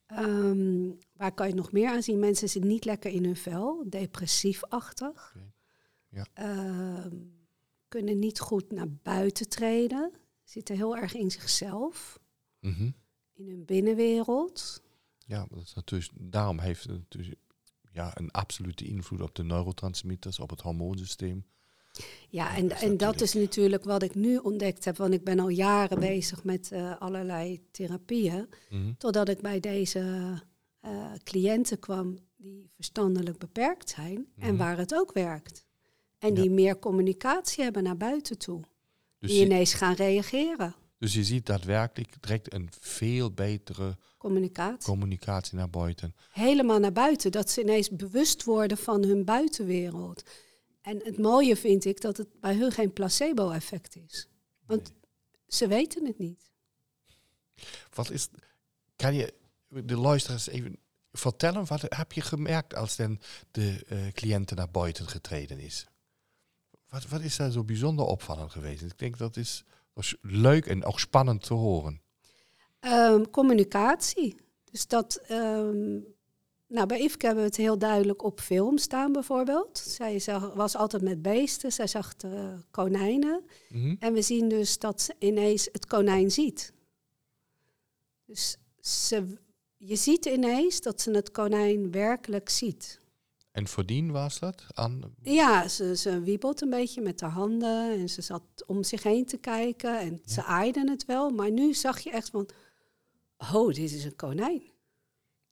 Ehm, 0.06 0.90
waar 1.12 1.32
kan 1.34 1.48
je 1.48 1.54
nog 1.54 1.72
meer 1.72 1.88
aan 1.88 2.02
zien? 2.02 2.18
Mensen 2.18 2.48
zitten 2.48 2.70
niet 2.70 2.84
lekker 2.84 3.10
in 3.10 3.24
hun 3.24 3.36
vel, 3.36 3.84
depressiefachtig. 3.88 5.34
Oké. 5.36 5.52
Ja. 6.08 6.26
Ehm, 6.32 7.16
kunnen 7.88 8.18
niet 8.18 8.40
goed 8.40 8.72
naar 8.72 8.90
buiten 8.90 9.48
treden. 9.48 10.12
Zitten 10.44 10.76
heel 10.76 10.96
erg 10.96 11.14
in 11.14 11.30
zichzelf, 11.30 12.20
mhm. 12.60 12.90
in 13.32 13.48
hun 13.48 13.64
binnenwereld. 13.64 14.82
Ja, 15.18 15.46
dat 15.50 15.62
is 15.62 15.74
natuurlijk, 15.74 16.12
daarom 16.14 16.58
heeft 16.58 16.82
het 16.82 16.98
natuurlijk 16.98 17.40
ja, 17.92 18.18
een 18.18 18.30
absolute 18.30 18.84
invloed 18.84 19.20
op 19.20 19.34
de 19.34 19.44
neurotransmitters, 19.44 20.38
op 20.38 20.50
het 20.50 20.60
hormoonsysteem. 20.60 21.46
Ja, 22.28 22.56
en, 22.56 22.68
dat 22.68 22.76
is 22.76 22.82
en 22.82 22.88
dat 22.88 22.98
natuurlijk- 22.98 23.22
is 23.22 23.34
natuurlijk 23.34 23.84
wat 23.84 24.02
ik 24.02 24.14
nu 24.14 24.36
ontdekt 24.36 24.84
heb. 24.84 24.96
Want 24.96 25.12
ik 25.14 25.24
ben 25.24 25.38
al 25.40 25.48
jaren 25.48 25.98
bezig 26.00 26.44
met 26.44 26.72
eh, 26.72 26.96
allerlei 27.00 27.60
therapieën. 27.70 28.48
Mhm. 28.70 28.92
Totdat 28.98 29.28
ik 29.28 29.40
bij 29.40 29.60
deze 29.60 30.00
eh, 30.80 31.12
cliënten 31.24 31.78
kwam 31.78 32.18
die 32.36 32.70
verstandelijk 32.74 33.38
beperkt 33.38 33.88
zijn 33.90 34.26
en 34.38 34.48
Mhm. 34.48 34.56
waar 34.56 34.78
het 34.78 34.94
ook 34.94 35.12
werkt. 35.12 35.64
En 36.18 36.34
Ja. 36.34 36.40
die 36.40 36.50
meer 36.50 36.78
communicatie 36.78 37.64
hebben 37.64 37.82
naar 37.82 37.96
buiten 37.96 38.38
toe. 38.38 38.60
Dus, 39.18 39.30
die 39.30 39.44
ineens 39.44 39.74
gaan 39.74 39.94
reageren. 39.94 40.74
dus 40.98 41.14
je 41.14 41.24
ziet 41.24 41.46
daadwerkelijk 41.46 42.22
direct 42.22 42.52
een 42.54 42.68
veel 42.80 43.30
betere 43.32 43.96
Communicatie. 44.18 44.88
communicatie 44.88 45.56
naar 45.56 45.70
buiten. 45.70 46.14
Helemaal 46.32 46.78
naar 46.78 46.92
buiten. 46.92 47.32
Dat 47.32 47.50
ze 47.50 47.60
ineens 47.62 47.90
bewust 47.90 48.44
worden 48.44 48.76
van 48.76 49.04
hun 49.04 49.24
buitenwereld. 49.24 50.22
En 50.86 51.00
het 51.04 51.18
mooie 51.18 51.56
vind 51.56 51.84
ik 51.84 52.00
dat 52.00 52.16
het 52.16 52.40
bij 52.40 52.54
hun 52.54 52.72
geen 52.72 52.92
placebo-effect 52.92 53.96
is. 53.96 54.28
Want 54.66 54.92
ze 55.48 55.68
weten 55.68 56.06
het 56.06 56.18
niet. 56.18 56.50
Wat 57.94 58.10
is, 58.10 58.28
kan 58.96 59.14
je 59.14 59.34
de 59.68 59.96
luisteraars 59.96 60.48
even 60.48 60.78
vertellen, 61.12 61.66
wat 61.66 61.80
heb 61.88 62.12
je 62.12 62.20
gemerkt 62.20 62.74
als 62.74 62.96
dan 62.96 63.20
de 63.50 63.84
eh 63.88 64.12
cliënten 64.12 64.56
naar 64.56 64.70
buiten 64.70 65.08
getreden 65.08 65.58
is? 65.58 65.86
Wat, 66.88 67.08
wat 67.08 67.20
is 67.20 67.36
daar 67.36 67.50
zo 67.50 67.64
bijzonder 67.64 68.04
opvallend 68.04 68.50
geweest? 68.50 68.82
Ik 68.82 68.98
denk 68.98 69.18
dat 69.18 69.36
is, 69.36 69.64
dat 69.92 70.04
is 70.04 70.16
leuk 70.20 70.66
en 70.66 70.84
ook 70.84 71.00
spannend 71.00 71.42
te 71.42 71.54
horen. 71.54 72.02
Ehm, 72.80 73.22
communicatie. 73.30 74.36
Dus 74.64 74.86
dat. 74.86 75.16
ehm, 75.16 75.98
nou, 76.68 76.86
bij 76.86 76.98
Yveske 76.98 77.26
hebben 77.26 77.44
we 77.44 77.50
het 77.50 77.58
heel 77.58 77.78
duidelijk 77.78 78.22
op 78.22 78.40
film 78.40 78.78
staan, 78.78 79.12
bijvoorbeeld. 79.12 79.78
Zij 79.78 80.18
zag, 80.18 80.54
was 80.54 80.76
altijd 80.76 81.02
met 81.02 81.22
beesten, 81.22 81.72
zij 81.72 81.86
zag 81.86 82.16
de 82.16 82.56
konijnen. 82.70 83.44
Mhm. 83.68 83.94
En 83.98 84.12
we 84.12 84.22
zien 84.22 84.48
dus 84.48 84.78
dat 84.78 85.00
ze 85.00 85.14
ineens 85.18 85.68
het 85.72 85.86
konijn 85.86 86.30
ziet. 86.30 86.72
Dus 88.24 88.56
ze, 88.80 89.38
je 89.76 89.96
ziet 89.96 90.24
ineens 90.24 90.80
dat 90.80 91.00
ze 91.00 91.10
het 91.10 91.30
konijn 91.30 91.90
werkelijk 91.90 92.48
ziet. 92.48 93.00
En 93.52 93.66
voordien 93.66 94.10
was 94.10 94.38
dat 94.38 94.64
aan 94.74 95.00
Ja, 95.22 95.68
ze, 95.68 95.96
ze 95.96 96.20
wiebelt 96.20 96.60
een 96.60 96.70
beetje 96.70 97.00
met 97.00 97.20
haar 97.20 97.30
handen 97.30 97.90
en 97.90 98.08
ze 98.08 98.22
zat 98.22 98.42
om 98.66 98.84
zich 98.84 99.02
heen 99.02 99.26
te 99.26 99.36
kijken 99.36 100.00
en 100.00 100.20
ze 100.24 100.44
aaide 100.44 100.90
het 100.90 101.04
wel. 101.04 101.30
Maar 101.30 101.50
nu 101.50 101.74
zag 101.74 102.00
je 102.00 102.10
echt 102.10 102.30
van, 102.30 102.48
oh, 103.52 103.66
dit 103.66 103.92
is 103.92 104.04
een 104.04 104.16
konijn. 104.16 104.62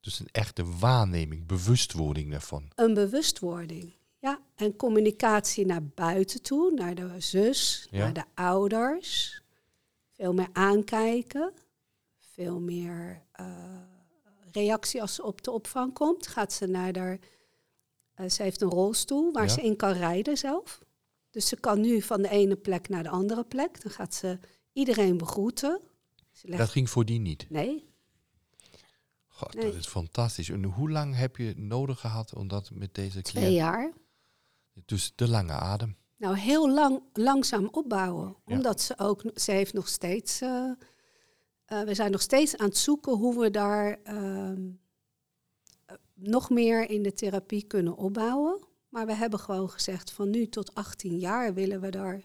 Dus 0.05 0.19
een 0.19 0.29
echte 0.31 0.77
waarneming, 0.79 1.45
bewustwording 1.47 2.31
daarvan. 2.31 2.71
Een 2.75 2.93
bewustwording. 2.93 3.93
Ja, 4.19 4.39
en 4.55 4.75
communicatie 4.75 5.65
naar 5.65 5.83
buiten 5.83 6.41
toe, 6.41 6.71
naar 6.73 6.95
de 6.95 7.09
zus, 7.17 7.87
Ja. 7.91 7.97
naar 7.97 8.13
de 8.13 8.23
ouders. 8.33 9.41
Veel 10.11 10.33
meer 10.33 10.49
aankijken. 10.53 11.53
Veel 12.19 12.59
meer 12.59 13.21
eh, 13.31 13.45
reactie 14.51 15.01
als 15.01 15.15
ze 15.15 15.23
op 15.23 15.43
de 15.43 15.51
opvang 15.51 15.93
komt. 15.93 16.27
Gaat 16.27 16.53
ze 16.53 16.65
naar 16.67 16.97
haar... 16.97 17.19
eh, 18.13 18.29
ze 18.29 18.43
heeft 18.43 18.61
een 18.61 18.69
rolstoel 18.69 19.31
waar 19.31 19.43
Ja. 19.47 19.49
ze 19.53 19.61
in 19.61 19.75
kan 19.75 19.91
rijden 19.91 20.37
zelf. 20.37 20.79
Dus 21.29 21.47
ze 21.47 21.55
kan 21.55 21.81
nu 21.81 22.01
van 22.01 22.21
de 22.21 22.29
ene 22.29 22.55
plek 22.55 22.89
naar 22.89 23.03
de 23.03 23.09
andere 23.09 23.43
plek. 23.43 23.81
Dan 23.81 23.91
gaat 23.91 24.13
ze 24.13 24.39
iedereen 24.73 25.17
begroeten. 25.17 25.79
Legt... 26.41 26.57
Dat 26.59 26.69
ging 26.69 26.89
voordien 26.89 27.21
niet. 27.21 27.45
Nee, 27.49 27.89
God, 29.35 29.53
Nee. 29.53 29.65
dat 29.65 29.75
is 29.75 29.87
fantastisch. 29.87 30.49
En 30.49 30.63
hoe 30.63 30.89
lang 30.91 31.15
heb 31.15 31.37
je 31.37 31.53
nodig 31.57 31.99
gehad 31.99 32.33
om 32.33 32.47
dat 32.47 32.71
met 32.73 32.93
deze 32.93 33.21
twee 33.21 33.43
cliënt... 33.43 33.59
jaar. 33.59 33.93
Dus 34.85 35.13
de 35.15 35.27
lange 35.27 35.51
adem. 35.51 35.95
Nou, 36.17 36.37
heel 36.37 36.69
lang, 36.69 37.01
langzaam 37.13 37.67
opbouwen. 37.71 38.35
Ja. 38.45 38.55
Omdat 38.55 38.81
ze 38.81 38.97
ook, 38.97 39.23
ze 39.35 39.51
heeft 39.51 39.73
nog 39.73 39.87
steeds, 39.87 40.41
eh, 40.41 40.71
eh, 41.65 41.81
we 41.81 41.93
zijn 41.93 42.11
nog 42.11 42.21
steeds 42.21 42.57
aan 42.57 42.67
het 42.67 42.77
zoeken 42.77 43.13
hoe 43.13 43.39
we 43.39 43.49
daar 43.49 43.99
ehm, 44.03 44.69
eh, 45.85 45.95
nog 46.13 46.49
meer 46.49 46.89
in 46.89 47.03
de 47.03 47.13
therapie 47.13 47.63
kunnen 47.63 47.95
opbouwen. 47.95 48.59
Maar 48.89 49.05
we 49.05 49.13
hebben 49.13 49.39
gewoon 49.39 49.69
gezegd 49.69 50.11
van 50.11 50.29
nu 50.29 50.47
tot 50.47 50.75
18 50.75 51.17
jaar 51.17 51.53
willen 51.53 51.81
we 51.81 51.89
daar 51.89 52.21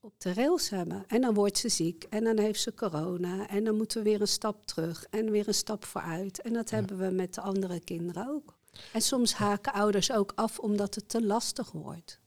op 0.00 0.14
de 0.20 0.32
rails 0.32 0.68
hebben. 0.68 1.04
En 1.06 1.20
dan 1.20 1.34
wordt 1.34 1.58
ze 1.58 1.68
ziek 1.68 2.04
en 2.04 2.24
dan 2.24 2.38
heeft 2.38 2.60
ze 2.60 2.74
corona 2.74 3.48
en 3.48 3.64
dan 3.64 3.76
moeten 3.76 4.02
we 4.02 4.10
weer 4.10 4.20
een 4.20 4.28
stap 4.28 4.66
terug 4.66 5.04
en 5.10 5.30
weer 5.30 5.48
een 5.48 5.54
stap 5.54 5.84
vooruit. 5.84 6.40
En 6.42 6.52
dat 6.52 6.70
Ja. 6.70 6.76
hebben 6.76 6.98
we 6.98 7.10
met 7.10 7.34
de 7.34 7.40
andere 7.40 7.80
kinderen 7.80 8.28
ook. 8.28 8.56
En 8.92 9.02
soms 9.02 9.32
haken 9.34 9.72
ouders 9.72 10.12
ook 10.12 10.32
af 10.34 10.58
omdat 10.58 10.94
het 10.94 11.08
te 11.08 11.22
lastig 11.26 11.70
wordt. 11.72 12.20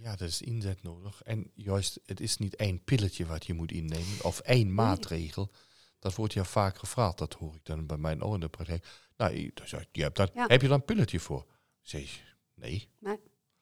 Ja, 0.00 0.16
dat 0.16 0.28
is 0.28 0.42
inzet 0.42 0.82
nodig. 0.82 1.22
En 1.22 1.50
juist, 1.54 2.00
het 2.04 2.20
is 2.20 2.36
niet 2.36 2.56
één 2.56 2.84
pilletje 2.84 3.26
wat 3.26 3.46
je 3.46 3.54
moet 3.54 3.72
innemen 3.72 4.24
of 4.24 4.40
één 4.40 4.74
maatregel. 4.74 5.50
Dat 5.98 6.14
wordt 6.14 6.32
ja 6.32 6.44
vaak 6.44 6.78
gevraagd. 6.78 7.18
Dat 7.18 7.34
hoor 7.34 7.54
ik 7.54 7.64
dan 7.64 7.86
bij 7.86 7.96
mijn 7.96 8.24
oor 8.24 8.34
in 8.34 8.40
de 8.40 8.48
praktijk. 8.48 8.86
Nou, 9.16 9.34
je, 9.36 9.50
dan 9.54 9.84
hebt 9.92 10.16
dat, 10.16 10.30
Ja. 10.34 10.46
heb 10.46 10.60
je 10.62 10.68
daar 10.68 10.76
een 10.76 10.84
pilletje 10.84 11.20
voor? 11.20 11.46
Zeg 11.82 12.10
je, 12.14 12.20
nee. 12.54 12.88
Nee. 12.98 13.18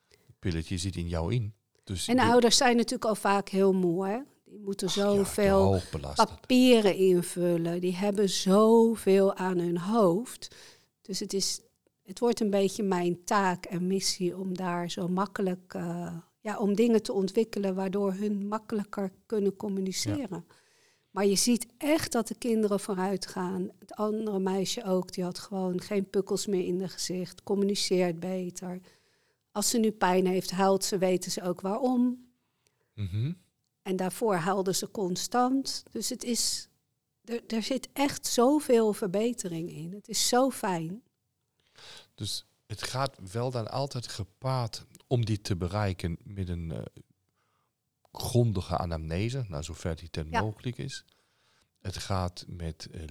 Het 0.09 0.39
pilletje 0.39 0.79
zit 0.79 0.97
in 0.97 1.09
jou 1.09 1.35
in. 1.35 1.55
Dus 1.85 2.09
En 2.09 2.17
de 2.17 2.23
ouders 2.23 2.57
zijn 2.57 2.77
natuurlijk 2.77 3.05
al 3.05 3.15
vaak 3.15 3.49
heel 3.49 3.73
moe. 3.73 4.07
Hè? 4.07 4.19
Die 4.45 4.61
moeten 4.61 4.87
Ach 4.87 4.93
zoveel 4.93 5.81
papieren 6.15 6.95
invullen. 6.97 7.81
Die 7.81 7.97
hebben 7.97 8.29
zoveel 8.29 9.35
aan 9.35 9.59
hun 9.59 9.79
hoofd. 9.79 10.55
Dus 11.03 11.21
het, 11.21 11.33
is, 11.33 11.61
het 12.03 12.19
wordt 12.19 12.41
een 12.41 12.51
beetje 12.51 12.83
mijn 12.83 13.25
taak 13.25 13.65
en 13.65 13.87
missie 13.87 14.37
om 14.37 14.57
daar 14.57 14.91
zo 14.91 15.09
makkelijk... 15.09 15.75
eh, 15.75 16.17
ja, 16.45 16.59
om 16.59 16.75
dingen 16.75 17.03
te 17.03 17.13
ontwikkelen 17.13 17.75
waardoor 17.75 18.13
hun 18.13 18.49
makkelijker 18.49 19.13
kunnen 19.27 19.57
communiceren. 19.57 20.45
Maar 21.11 21.27
je 21.27 21.37
ziet 21.37 21.67
echt 21.79 22.13
dat 22.13 22.29
de 22.29 22.35
kinderen 22.35 22.81
vooruit 22.81 23.27
gaan. 23.27 23.71
Het 23.79 23.95
andere 23.95 24.39
meisje 24.39 24.85
ook, 24.85 25.13
die 25.13 25.25
had 25.25 25.39
gewoon 25.39 25.81
geen 25.81 26.11
pukkels 26.11 26.47
meer 26.47 26.67
in 26.67 26.79
de 26.79 26.89
gezicht, 26.89 27.43
communiceert 27.43 28.21
beter. 28.21 28.81
Als 29.55 29.71
ze 29.71 29.79
nu 29.79 29.91
pijn 29.93 30.27
heeft, 30.27 30.51
huilt 30.51 30.85
ze, 30.85 30.99
weten 30.99 31.31
ze 31.31 31.43
ook 31.43 31.61
waarom. 31.61 32.27
Mhm. 32.95 33.33
En 33.83 33.97
daarvoor 33.97 34.35
huilde 34.35 34.75
ze 34.75 34.91
constant. 34.91 35.83
Dus 35.91 36.09
het 36.09 36.25
is, 36.25 36.69
er, 37.25 37.43
er 37.47 37.63
zit 37.63 37.89
echt 37.93 38.27
zoveel 38.27 38.93
verbetering 38.93 39.71
in. 39.71 39.93
Het 39.93 40.09
is 40.09 40.29
zo 40.29 40.51
fijn. 40.51 41.03
Dus 42.15 42.47
het 42.67 42.83
gaat 42.83 43.19
wel 43.33 43.51
dan 43.51 43.71
altijd 43.71 44.09
gepaard 44.09 44.87
om 45.07 45.25
die 45.25 45.41
te 45.41 45.57
bereiken 45.57 46.19
met 46.25 46.49
een 46.49 46.71
eh, 46.73 46.83
grondige 48.13 48.77
anamnese, 48.79 49.45
nou, 49.49 49.63
zover 49.63 49.97
die 49.97 50.11
ten 50.11 50.31
Ja. 50.31 50.41
mogelijk 50.41 50.79
is. 50.79 51.05
Het 51.81 51.97
gaat 51.97 52.45
met 52.49 52.89
eh, 52.91 53.05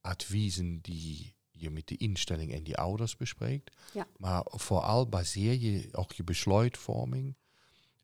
adviezen 0.00 0.80
die 0.80 1.34
je 1.56 1.70
met 1.70 1.86
de 1.88 1.96
instelling 1.96 2.52
en 2.52 2.62
die 2.62 2.76
ouders 2.76 3.16
bespreekt. 3.16 3.76
Ja. 3.92 4.06
Maar 4.16 4.42
vooral 4.46 5.08
baseer 5.08 5.54
je 5.54 5.88
ook 5.92 6.12
je 6.12 6.24
besluitvorming 6.24 7.36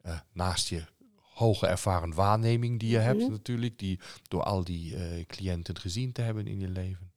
eh, 0.03 0.19
naast 0.33 0.69
je 0.69 0.85
hoge 1.17 1.67
ervaren 1.67 2.15
waarneming 2.15 2.81
die 2.81 2.91
je 2.91 2.99
hebt 2.99 3.21
Mhm. 3.21 3.31
natuurlijk, 3.31 3.79
die 3.79 4.01
door 4.29 4.43
al 4.43 4.65
die 4.65 4.97
eh, 4.97 5.27
cliënten 5.27 5.79
gezien 5.79 6.13
te 6.13 6.23
hebben 6.23 6.47
in 6.47 6.61
je 6.61 6.69
leven. 6.69 7.13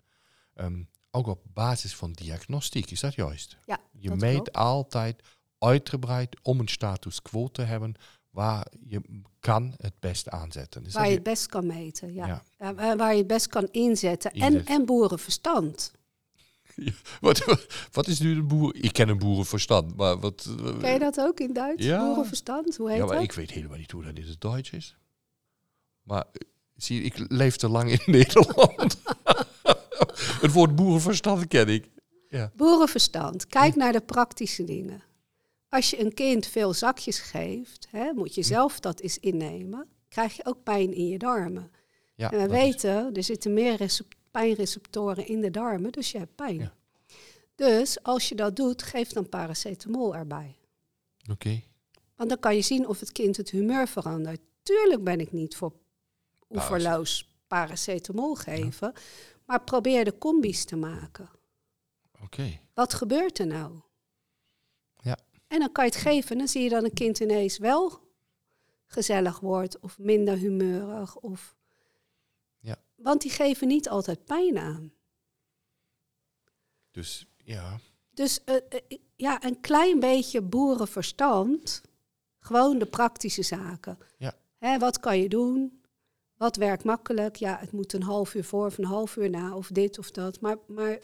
Ehm, 0.54 0.84
ook 1.12 1.28
op 1.28 1.42
basis 1.54 1.96
van 1.96 2.12
diagnostiek, 2.12 2.92
is 2.92 3.00
dat 3.00 3.14
juist? 3.14 3.58
Ja, 3.66 3.80
Je 4.00 4.10
dat 4.10 4.18
meet 4.20 4.34
klopt. 4.34 4.54
altijd 4.54 5.22
uitgebreid 5.58 6.36
om 6.42 6.60
een 6.60 6.68
status 6.68 7.22
quo 7.22 7.48
te 7.48 7.62
hebben 7.62 7.96
waar 8.30 8.68
je 8.88 9.02
kan 9.40 9.74
het 9.78 9.94
best 10.00 10.30
aanzetten. 10.30 10.86
Is 10.86 10.94
Waar 10.94 11.02
dat 11.04 11.12
je 11.12 11.18
het 11.18 11.28
best 11.28 11.48
kan 11.48 11.66
meten, 11.66 12.14
ja. 12.14 12.44
Waar 12.58 12.98
waar 12.98 13.12
je 13.12 13.18
het 13.18 13.28
best 13.28 13.48
kan 13.48 13.68
inzetten. 13.72 14.32
En, 14.32 14.42
Inzetten. 14.42 14.76
en 14.76 14.86
boerenverstand. 14.86 15.92
wat, 17.22 17.58
wat 17.92 18.08
is 18.08 18.20
nu 18.20 18.36
een 18.36 18.48
boer? 18.48 18.76
Ik 18.76 18.94
ken 18.94 19.10
een 19.10 19.18
boerenverstand, 19.18 19.96
maar 19.96 20.20
wat... 20.20 20.48
eh, 20.60 20.78
Ken 20.80 20.94
je 20.94 21.00
dat 21.00 21.20
ook 21.20 21.40
in 21.40 21.54
Duits? 21.54 21.86
Ja. 21.86 22.06
Boerenverstand, 22.06 22.78
hoe 22.78 22.90
heet 22.90 22.98
ja, 22.98 23.06
maar 23.06 23.16
dat? 23.16 23.24
ik 23.24 23.32
weet 23.32 23.52
helemaal 23.52 23.78
niet 23.78 23.92
hoe 23.92 24.04
dat 24.04 24.18
in 24.18 24.28
het 24.28 24.42
Duits 24.42 24.70
is. 24.70 24.96
Maar 26.04 26.24
eh, 26.32 26.48
zie 26.76 27.02
ik 27.04 27.26
leef 27.28 27.56
te 27.56 27.70
lang 27.70 27.92
in 27.92 28.12
Nederland. 28.18 29.02
het 30.42 30.52
woord 30.52 30.76
boerenverstand 30.76 31.48
ken 31.48 31.68
ik. 31.68 31.90
Ja. 32.30 32.52
Boerenverstand. 32.56 33.48
Kijk 33.48 33.76
naar 33.76 33.92
de 33.92 34.02
praktische 34.02 34.64
dingen. 34.64 35.04
Als 35.70 35.90
je 35.90 36.00
een 36.00 36.14
kind 36.14 36.46
veel 36.48 36.74
zakjes 36.74 37.20
geeft, 37.20 37.88
hè, 37.90 38.14
moet 38.14 38.36
je 38.36 38.44
zelf 38.44 38.80
dat 38.80 39.00
eens 39.00 39.18
innemen. 39.20 39.88
Krijg 40.10 40.36
je 40.36 40.46
ook 40.46 40.64
pijn 40.64 40.94
in 40.94 41.08
je 41.08 41.18
darmen. 41.18 41.72
Ja, 42.16 42.32
en 42.32 42.38
we 42.42 42.48
dat 42.48 42.56
is- 42.58 42.64
weten, 42.64 43.14
er 43.14 43.24
zitten 43.24 43.54
meer 43.54 43.78
pijnreceptoren 44.34 45.28
in 45.28 45.42
de 45.42 45.52
darmen, 45.52 45.92
dus 45.92 46.12
je 46.12 46.18
hebt 46.18 46.36
pijn. 46.36 46.60
Ja. 46.60 46.74
Dus 47.56 48.04
als 48.04 48.30
je 48.30 48.36
dat 48.36 48.56
doet, 48.56 48.84
geef 48.84 49.10
dan 49.10 49.30
paracetamol 49.30 50.16
erbij. 50.16 50.58
Oké. 51.32 51.64
Want 52.16 52.30
dan 52.30 52.40
kan 52.40 52.56
je 52.56 52.62
zien 52.62 52.88
of 52.88 53.00
het 53.00 53.12
kind 53.12 53.38
het 53.38 53.50
humeur 53.50 53.88
verandert. 53.88 54.42
Tuurlijk 54.64 55.04
ben 55.04 55.20
ik 55.20 55.32
niet 55.32 55.56
voor 55.56 55.74
oeverloos 56.50 57.38
paracetamol 57.48 58.36
geven, 58.36 58.94
maar 59.46 59.62
probeer 59.64 60.06
de 60.06 60.18
combi's 60.18 60.66
te 60.66 60.76
maken. 60.76 61.30
Oké. 62.24 62.60
Wat 62.74 62.94
gebeurt 62.94 63.40
er 63.40 63.48
nou? 63.48 63.80
Ja. 65.02 65.18
En 65.48 65.60
dan 65.60 65.72
kan 65.72 65.86
je 65.86 65.92
het 65.92 66.00
geven 66.00 66.32
en 66.32 66.38
dan 66.38 66.48
zie 66.48 66.64
je 66.64 66.70
dat 66.70 66.84
een 66.84 66.94
kind 66.94 67.20
ineens 67.20 67.58
wel 67.58 68.02
gezellig 68.86 69.40
wordt 69.40 69.80
of 69.80 70.00
minder 70.00 70.38
humeurig. 70.38 71.16
Of... 71.16 71.56
Want 73.04 73.22
die 73.22 73.32
geven 73.32 73.68
niet 73.68 73.90
altijd 73.90 74.26
pijn 74.26 74.58
aan. 74.58 74.94
Dus 76.92 77.26
ja. 77.38 77.80
Dus 78.14 78.44
eh, 78.44 78.56
eh, 78.56 78.98
ja, 79.16 79.44
een 79.44 79.62
klein 79.62 80.00
beetje 80.00 80.42
boerenverstand. 80.42 81.82
Gewoon 82.40 82.80
de 82.80 82.86
praktische 82.86 83.44
zaken. 83.44 83.98
Ja. 84.18 84.34
Hè, 84.58 84.80
wat 84.80 85.00
kan 85.00 85.20
je 85.20 85.30
doen? 85.30 85.82
Wat 86.38 86.56
werkt 86.56 86.84
makkelijk? 86.84 87.36
Ja, 87.36 87.58
het 87.60 87.72
moet 87.72 87.94
een 87.94 88.04
half 88.04 88.34
uur 88.34 88.44
voor 88.44 88.66
of 88.66 88.78
een 88.78 88.86
half 88.86 89.16
uur 89.16 89.30
na 89.30 89.56
of 89.56 89.68
dit 89.68 89.98
of 90.00 90.12
dat. 90.12 90.42
Maar, 90.42 90.58
maar 90.68 91.00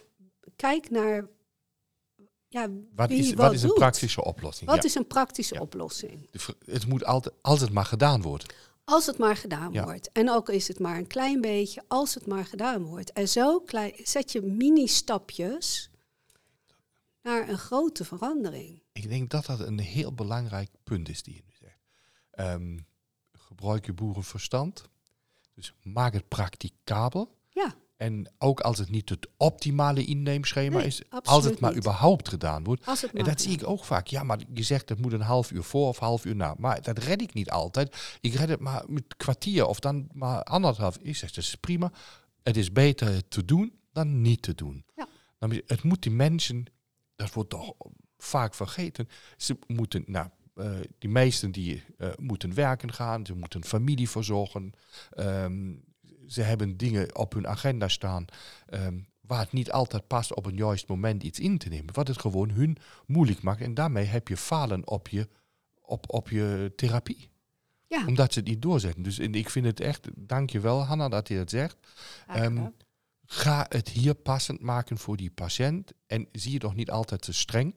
kijk 0.56 0.90
naar 0.90 1.28
ja, 2.48 2.68
Wat 2.94 3.10
is, 3.10 3.28
wat 3.28 3.36
wat 3.44 3.52
is 3.52 3.62
een 3.62 3.68
doet. 3.68 3.76
praktische 3.78 4.24
oplossing? 4.24 4.70
Wat 4.70 4.78
Ja. 4.82 4.88
is 4.88 4.94
een 4.94 5.06
praktische 5.06 5.54
Ja. 5.54 5.60
oplossing? 5.60 6.28
Het 6.64 6.86
moet 6.86 7.04
altijd, 7.04 7.34
het 7.42 7.72
maar 7.72 7.84
gedaan 7.84 8.22
wordt. 8.22 8.54
Als 8.90 9.06
het 9.06 9.18
maar 9.18 9.36
gedaan 9.36 9.72
Ja. 9.72 9.84
wordt. 9.84 10.12
En 10.12 10.30
ook 10.30 10.48
is 10.48 10.68
het 10.68 10.78
maar 10.78 10.96
een 10.96 11.06
klein 11.06 11.40
beetje, 11.40 11.82
als 11.88 12.14
het 12.14 12.26
maar 12.26 12.44
gedaan 12.46 12.82
wordt. 12.82 13.12
En 13.12 13.28
zo 13.28 13.60
klein, 13.60 13.92
zet 14.02 14.32
je 14.32 14.42
mini-stapjes 14.42 15.90
naar 17.22 17.48
een 17.48 17.58
grote 17.58 18.04
verandering. 18.04 18.82
Ik 18.92 19.08
denk 19.08 19.30
dat 19.30 19.46
dat 19.46 19.60
een 19.60 19.78
heel 19.78 20.12
belangrijk 20.14 20.70
punt 20.84 21.08
is 21.08 21.22
die 21.22 21.34
je 21.34 21.42
nu 21.46 21.52
zegt. 21.60 21.78
Ehm, 22.30 22.78
gebruik 23.32 23.86
je 23.86 23.92
boerenverstand. 23.92 24.88
Dus 25.54 25.74
maak 25.82 26.12
het 26.12 26.28
prakticabel. 26.28 27.34
Ja. 27.48 27.74
En 28.00 28.32
ook 28.38 28.60
als 28.60 28.78
het 28.78 28.90
niet 28.90 29.08
het 29.08 29.28
optimale 29.36 30.04
inneemschema 30.04 30.76
Nee, 30.76 30.86
is, 30.86 31.02
als 31.22 31.44
het 31.44 31.60
maar 31.60 31.70
niet. 31.70 31.78
überhaupt 31.78 32.28
gedaan 32.28 32.64
wordt. 32.64 33.10
En 33.12 33.24
dat 33.24 33.40
zie 33.40 33.52
ik 33.52 33.66
ook 33.68 33.84
vaak. 33.84 34.06
Ja, 34.06 34.22
maar 34.22 34.38
je 34.54 34.62
zegt 34.62 34.88
het 34.88 35.00
moet 35.00 35.12
een 35.12 35.20
half 35.20 35.50
uur 35.50 35.62
voor 35.62 35.88
of 35.88 35.98
half 35.98 36.24
uur 36.24 36.36
na. 36.36 36.54
Maar 36.58 36.82
dat 36.82 36.98
red 36.98 37.22
ik 37.22 37.34
niet 37.34 37.50
altijd. 37.50 38.16
Ik 38.20 38.34
red 38.34 38.48
het 38.48 38.60
maar 38.60 38.84
met 38.86 39.16
kwartier 39.16 39.66
of 39.66 39.80
dan 39.80 40.08
maar 40.12 40.42
anderhalf. 40.42 40.98
Ik 41.02 41.16
zeg, 41.16 41.30
dat 41.30 41.44
is 41.44 41.54
prima. 41.54 41.92
Het 42.42 42.56
is 42.56 42.72
beter 42.72 43.08
het 43.08 43.30
te 43.30 43.44
doen 43.44 43.72
dan 43.92 44.20
niet 44.22 44.42
te 44.42 44.54
doen. 44.54 44.84
Ja. 44.96 45.08
Het 45.66 45.82
moet 45.82 46.02
die 46.02 46.12
mensen, 46.12 46.64
dat 47.16 47.32
wordt 47.32 47.50
toch 47.50 47.74
vaak 48.18 48.54
vergeten. 48.54 49.08
Ze 49.36 49.58
moeten, 49.66 50.04
nou, 50.06 50.28
eh, 50.54 50.70
die 50.98 51.10
meesten 51.10 51.50
die 51.52 51.84
eh, 51.98 52.08
moeten 52.18 52.54
werken 52.54 52.92
gaan, 52.92 53.26
ze 53.26 53.34
moeten 53.34 53.64
familie 53.64 54.08
verzorgen. 54.10 54.72
Ehm, 55.10 55.72
ze 56.32 56.42
hebben 56.42 56.76
dingen 56.76 57.16
op 57.16 57.32
hun 57.32 57.46
agenda 57.46 57.88
staan 57.88 58.24
ehm, 58.66 58.98
waar 59.20 59.40
het 59.40 59.52
niet 59.52 59.72
altijd 59.72 60.06
past 60.06 60.34
op 60.34 60.46
een 60.46 60.56
juist 60.56 60.88
moment 60.88 61.22
iets 61.22 61.38
in 61.38 61.58
te 61.58 61.68
nemen. 61.68 61.94
Wat 61.94 62.08
het 62.08 62.20
gewoon 62.20 62.50
hun 62.50 62.76
moeilijk 63.06 63.42
maakt. 63.42 63.60
En 63.60 63.74
daarmee 63.74 64.04
heb 64.04 64.28
je 64.28 64.36
falen 64.36 64.88
op 64.88 65.08
je, 65.08 65.28
op, 65.80 66.12
op 66.12 66.28
je 66.28 66.72
therapie. 66.76 67.30
Ja. 67.86 68.06
Omdat 68.06 68.32
ze 68.32 68.38
het 68.38 68.48
niet 68.48 68.62
doorzetten. 68.62 69.02
Dus 69.02 69.18
en 69.18 69.34
ik 69.34 69.50
vind 69.50 69.66
het 69.66 69.80
echt, 69.80 70.08
dankjewel 70.14 70.84
Hanna 70.84 71.08
dat 71.08 71.28
je 71.28 71.36
dat 71.36 71.50
zegt. 71.50 71.76
Ehm. 72.26 72.66
Ga 73.24 73.66
het 73.68 73.88
hier 73.88 74.14
passend 74.14 74.60
maken 74.60 74.98
voor 74.98 75.16
die 75.16 75.30
patiënt. 75.30 75.92
En 76.06 76.28
zie 76.32 76.52
je 76.52 76.58
toch 76.58 76.74
niet 76.74 76.90
altijd 76.90 77.22
te 77.22 77.32
streng. 77.32 77.74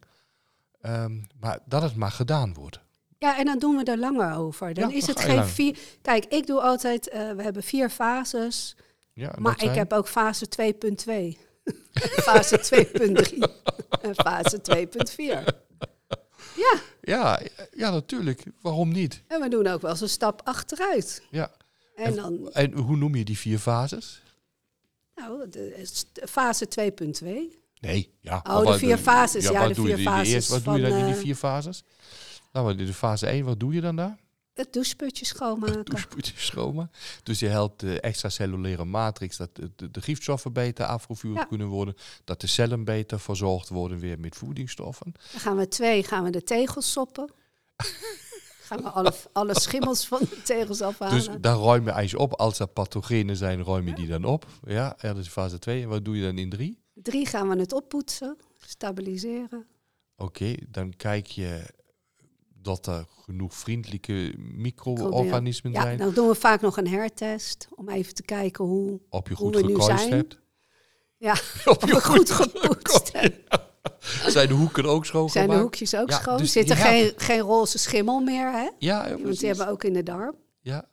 Ehm, 0.82 1.22
maar 1.40 1.60
dat 1.66 1.82
het 1.82 1.96
maar 1.96 2.12
gedaan 2.12 2.54
wordt. 2.54 2.80
Ja, 3.24 3.38
en 3.38 3.46
dan 3.46 3.60
doen 3.60 3.76
we 3.76 3.84
er 3.84 3.98
langer 3.98 4.36
over. 4.36 4.74
Dan 4.74 4.90
Ja, 4.90 4.96
is 4.96 5.08
het 5.08 5.20
geen 5.20 5.46
vier. 5.46 5.78
Kijk, 6.02 6.26
ik 6.26 6.48
doe 6.48 6.62
altijd, 6.62 7.10
eh, 7.10 7.32
we 7.32 7.44
hebben 7.44 7.64
vier 7.64 7.90
fases. 7.90 8.76
Ja, 9.14 9.34
Maar 9.38 9.64
ik 9.64 9.76
heb 9.76 9.94
ook 9.94 10.08
fase 10.08 10.46
2.2. 10.50 11.38
fase 12.28 12.58
2.3. 12.58 13.40
en 14.06 14.16
fase 14.16 14.62
2.4. 14.62 15.44
ja, 17.02 17.40
ja, 17.72 17.92
natuurlijk. 17.92 18.44
Waarom 18.62 18.92
niet? 18.92 19.24
En 19.28 19.42
we 19.42 19.48
doen 19.50 19.68
ook 19.68 19.82
wel 19.82 19.92
eens 19.92 20.02
een 20.02 20.10
stap 20.10 20.42
achteruit. 20.44 21.22
Ja. 21.30 21.52
En 21.96 22.16
dan, 22.16 22.52
En 22.52 22.74
hoe 22.74 22.98
noem 22.98 23.16
je 23.16 23.24
die 23.24 23.38
vier 23.38 23.60
fases? 23.60 24.22
nou, 25.16 25.50
de, 25.50 25.88
fase 26.30 26.68
2.2. 26.68 27.28
Nee, 27.80 28.14
ja. 28.22 28.44
Oh, 28.50 28.72
de 28.72 28.78
vier 28.78 28.98
fases, 28.98 29.48
ja, 29.48 29.68
de 29.68 29.76
vier 29.76 29.98
fases 29.98 30.48
Wat 30.48 30.64
doe 30.64 30.76
je 30.76 30.82
dan 30.82 30.98
in 30.98 31.06
die 31.06 31.14
eh, 31.14 31.20
vier 31.20 31.36
fases? 31.36 31.84
Nou, 32.54 32.76
de 32.76 32.94
fase 32.94 33.28
1, 33.28 33.46
wat 33.46 33.60
doe 33.60 33.74
je 33.74 33.82
dan 33.82 33.96
daar? 33.96 34.18
Het 34.54 34.74
doucheputje 34.74 35.26
schoonmaken. 35.26 35.86
Doucheputjes 35.92 36.46
schoonmaken. 36.46 36.92
Dus 37.24 37.40
je 37.40 37.48
helpt 37.48 37.80
de 37.80 38.00
extracellulaire 38.00 38.86
matrix, 38.86 39.38
dat 39.38 39.56
de, 39.56 39.90
de, 39.90 40.50
beter 40.52 40.86
afgevuurd 40.86 41.38
Ja. 41.38 41.44
kunnen 41.44 41.68
worden. 41.68 41.96
Dat 42.24 42.42
de 42.42 42.48
cellen 42.48 42.84
beter 42.84 43.20
verzorgd 43.20 43.70
worden 43.70 44.00
weer 44.00 44.20
met 44.20 44.36
voedingsstoffen. 44.36 45.14
Dan 45.32 45.42
gaan 45.42 45.58
we 45.58 45.68
twee, 45.68 46.04
gaan 46.04 46.24
we 46.24 46.30
de 46.30 46.44
tegels 46.44 46.92
soppen. 46.92 47.30
gaan 48.68 48.82
we 48.82 48.90
alle, 48.90 49.14
alle 49.32 49.60
schimmels 49.60 50.08
van 50.08 50.20
de 50.20 50.42
tegels 50.42 50.82
afhalen. 50.82 51.16
Dus 51.16 51.30
daar 51.42 51.58
ruim 51.58 51.86
je 51.86 51.92
eigenlijk 51.92 52.32
op. 52.32 52.40
Als 52.40 52.60
er 52.60 52.68
pathogenen 52.68 53.38
zijn, 53.38 53.64
ruim 53.64 53.88
je 53.88 53.94
die 53.94 54.08
dan 54.08 54.26
op. 54.26 54.46
Ja, 54.66 54.96
ja, 55.02 55.14
dat 55.14 55.18
is 55.18 55.28
fase 55.28 55.60
2. 55.60 55.82
En 55.82 55.90
wat 55.90 56.06
doe 56.06 56.18
je 56.18 56.24
dan 56.24 56.38
in 56.38 56.50
3? 56.50 56.80
Drie 56.94 57.26
gaan 57.26 57.50
we 57.50 57.60
het 57.60 57.74
oppoetsen, 57.74 58.38
stabiliseren. 58.58 59.66
Oké, 60.16 60.56
dan 60.70 60.96
kijk 60.96 61.28
je 61.28 61.66
dat 62.64 62.88
er 62.88 63.06
genoeg 63.24 63.54
vriendelijke 63.54 64.34
micro-organismen 64.38 65.72
Ja, 65.72 65.82
zijn. 65.82 65.98
dan 65.98 66.14
doen 66.14 66.28
we 66.28 66.36
vaak 66.36 66.62
nog 66.62 66.78
een 66.78 66.88
hertest 66.88 67.68
om 67.76 67.90
even 67.90 68.14
te 68.14 68.24
kijken 68.24 68.66
hoe, 68.66 69.00
Op 69.10 69.28
je 69.28 69.34
hoe 69.34 69.46
goed 69.46 69.56
we 69.56 69.62
nu 69.68 69.74
gekuist 69.80 70.00
zijn. 70.04 70.14
hebt. 70.14 70.40
Ja, 71.18 71.32
Op 71.66 71.84
of 71.84 71.90
we 71.90 72.02
goed 72.02 72.32
gepoetst. 72.32 73.12
Zijn 74.28 74.48
de 74.48 74.54
hoeken 74.54 74.86
ook 74.86 75.06
schoongemaakt? 75.06 75.32
Zijn 75.48 75.58
de 75.58 75.64
hoekjes 75.64 75.96
ook 75.96 76.10
Ja, 76.10 76.20
schoon? 76.20 76.38
dus 76.38 76.52
Zit 76.52 76.70
er 76.70 76.78
je 76.78 76.84
geen, 76.84 77.14
geen 77.18 77.40
roze 77.40 77.78
schimmel 77.78 78.20
meer, 78.20 78.52
hè? 78.52 78.70
Ja, 78.80 79.08
ja, 79.08 79.18
Want 79.22 79.40
die 79.40 79.48
hebben 79.48 79.66
we 79.66 79.72
ook 79.72 79.84
in 79.84 79.94
de 79.94 80.04
darm. 80.04 80.36
Ja. 80.62 80.86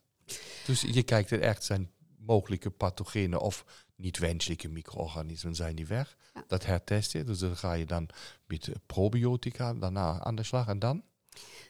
Dus 0.67 0.81
je 0.81 1.03
kijkt 1.03 1.31
er 1.31 1.41
echt, 1.41 1.65
zijn 1.65 1.91
mogelijke 2.19 2.71
pathogenen 2.71 3.41
of 3.41 3.65
niet-wenselijke 3.97 4.69
micro-organismen 4.69 5.55
zijn 5.55 5.77
die 5.77 5.87
weg. 5.87 6.17
Ja. 6.35 6.45
Dat 6.47 6.67
hertest 6.67 7.13
je. 7.13 7.25
Dus 7.25 7.39
dan 7.39 7.57
ga 7.57 7.73
je 7.73 7.87
dan 7.87 8.09
met 8.47 8.69
probiotica 8.87 9.75
daarna 9.75 10.21
aan 10.25 10.35
de 10.35 10.43
slag. 10.43 10.67
En 10.69 10.79
dan? 10.79 11.03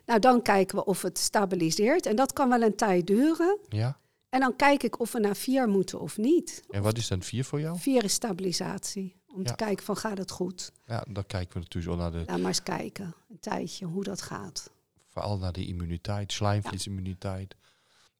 Nou, 0.06 0.20
dan 0.20 0.42
kijken 0.42 0.76
we 0.76 0.84
of 0.84 1.02
het 1.02 1.18
stabiliseert. 1.18 2.06
En 2.06 2.16
dat 2.16 2.32
kan 2.32 2.48
wel 2.48 2.62
een 2.62 2.76
tijd 2.76 3.06
duren. 3.06 3.58
Ja. 3.68 3.98
En 4.28 4.40
dan 4.40 4.56
kijk 4.56 4.82
ik 4.82 5.00
of 5.00 5.12
we 5.12 5.18
naar 5.20 5.36
vier 5.36 5.68
moeten 5.68 6.00
of 6.00 6.16
niet. 6.16 6.62
En 6.70 6.82
wat 6.82 6.96
is 6.96 7.08
dan 7.08 7.22
vier 7.22 7.44
voor 7.44 7.60
jou? 7.60 7.78
Vier 7.78 8.04
is 8.04 8.12
stabilisatie. 8.12 9.18
Om 9.26 9.38
Ja. 9.42 9.44
te 9.44 9.54
kijken 9.54 9.84
van 9.84 9.96
gaat 9.96 10.18
het 10.18 10.30
goed. 10.30 10.72
Ja, 10.84 11.04
dan 11.10 11.26
kijken 11.26 11.52
we 11.54 11.58
natuurlijk 11.60 11.92
ook 11.92 11.98
naar 11.98 12.10
de, 12.10 12.18
Laat 12.26 12.38
maar 12.38 12.46
eens 12.48 12.62
kijken. 12.62 13.14
Een 13.28 13.40
tijdje 13.40 13.86
hoe 13.86 14.04
dat 14.04 14.22
gaat. 14.22 14.70
vooral 15.08 15.38
naar 15.38 15.52
de 15.52 15.66
immuniteit, 15.66 16.32
slijmvliesimmuniteit, 16.32 17.56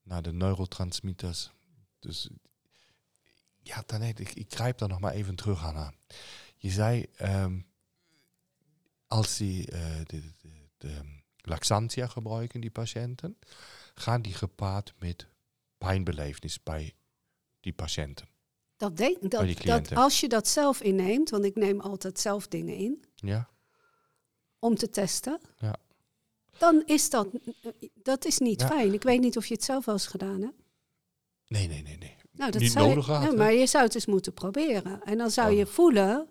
naar 0.03 0.23
de 0.23 0.33
neurotransmitters. 0.33 1.51
Dus 1.99 2.29
ja, 3.63 3.83
dan, 3.87 4.03
ik, 4.03 4.19
ik 4.19 4.55
grijp 4.55 4.79
daar 4.79 4.89
nog 4.89 5.01
maar 5.01 5.13
even 5.13 5.35
terug 5.35 5.65
aan. 5.65 5.77
aan. 5.77 5.95
Je 6.57 6.71
zei, 6.71 7.07
ehm, 7.17 7.59
als 9.07 9.37
die 9.37 9.71
eh, 9.71 9.97
de, 10.07 10.23
de, 10.43 10.51
de 10.79 11.19
laxantia 11.43 12.07
gebruiken, 12.07 12.61
die 12.61 12.71
patiënten, 12.71 13.39
gaan 13.95 14.23
die 14.23 14.35
gepaard 14.35 14.93
met 14.99 15.27
pijnbelevenis 15.79 16.63
bij 16.63 16.95
die 17.61 17.73
patiënten. 17.73 18.29
Dat 18.77 18.97
denk 18.97 19.31
dat, 19.31 19.63
dat 19.65 19.93
als 19.95 20.21
je 20.21 20.29
dat 20.29 20.49
zelf 20.49 20.81
inneemt, 20.81 21.31
want 21.31 21.45
ik 21.45 21.55
neem 21.57 21.81
altijd 21.81 22.19
zelf 22.21 22.49
dingen 22.49 22.75
in 22.77 23.05
Ja? 23.15 23.49
om 24.59 24.75
te 24.75 24.91
testen. 24.91 25.41
Ja. 25.59 25.77
Dan 26.59 26.83
is 26.87 27.11
dat, 27.11 27.29
dat 27.95 28.25
is 28.25 28.39
niet 28.39 28.61
Ja. 28.61 28.67
fijn. 28.67 28.93
Ik 28.93 29.03
weet 29.03 29.21
niet 29.21 29.37
of 29.37 29.47
je 29.47 29.55
het 29.55 29.65
zelf 29.65 29.85
wel 29.85 29.95
eens 29.95 30.07
gedaan 30.07 30.41
hebt. 30.43 30.63
Nee, 31.47 31.67
nee, 31.69 31.83
nee, 31.83 31.97
nee. 31.99 32.17
Nou, 32.33 32.51
dat 32.51 32.61
Niet 32.61 32.73
zou 32.73 32.85
je- 32.89 32.95
nodig 32.95 33.07
ja, 33.09 33.33
maar 33.33 33.53
je 33.53 33.67
zou 33.67 33.85
het 33.85 33.95
eens 33.95 34.07
moeten 34.07 34.33
proberen. 34.35 35.03
En 35.03 35.19
dan 35.19 35.31
zou 35.31 35.51
Oh. 35.51 35.57
je 35.59 35.67
voelen 35.67 36.29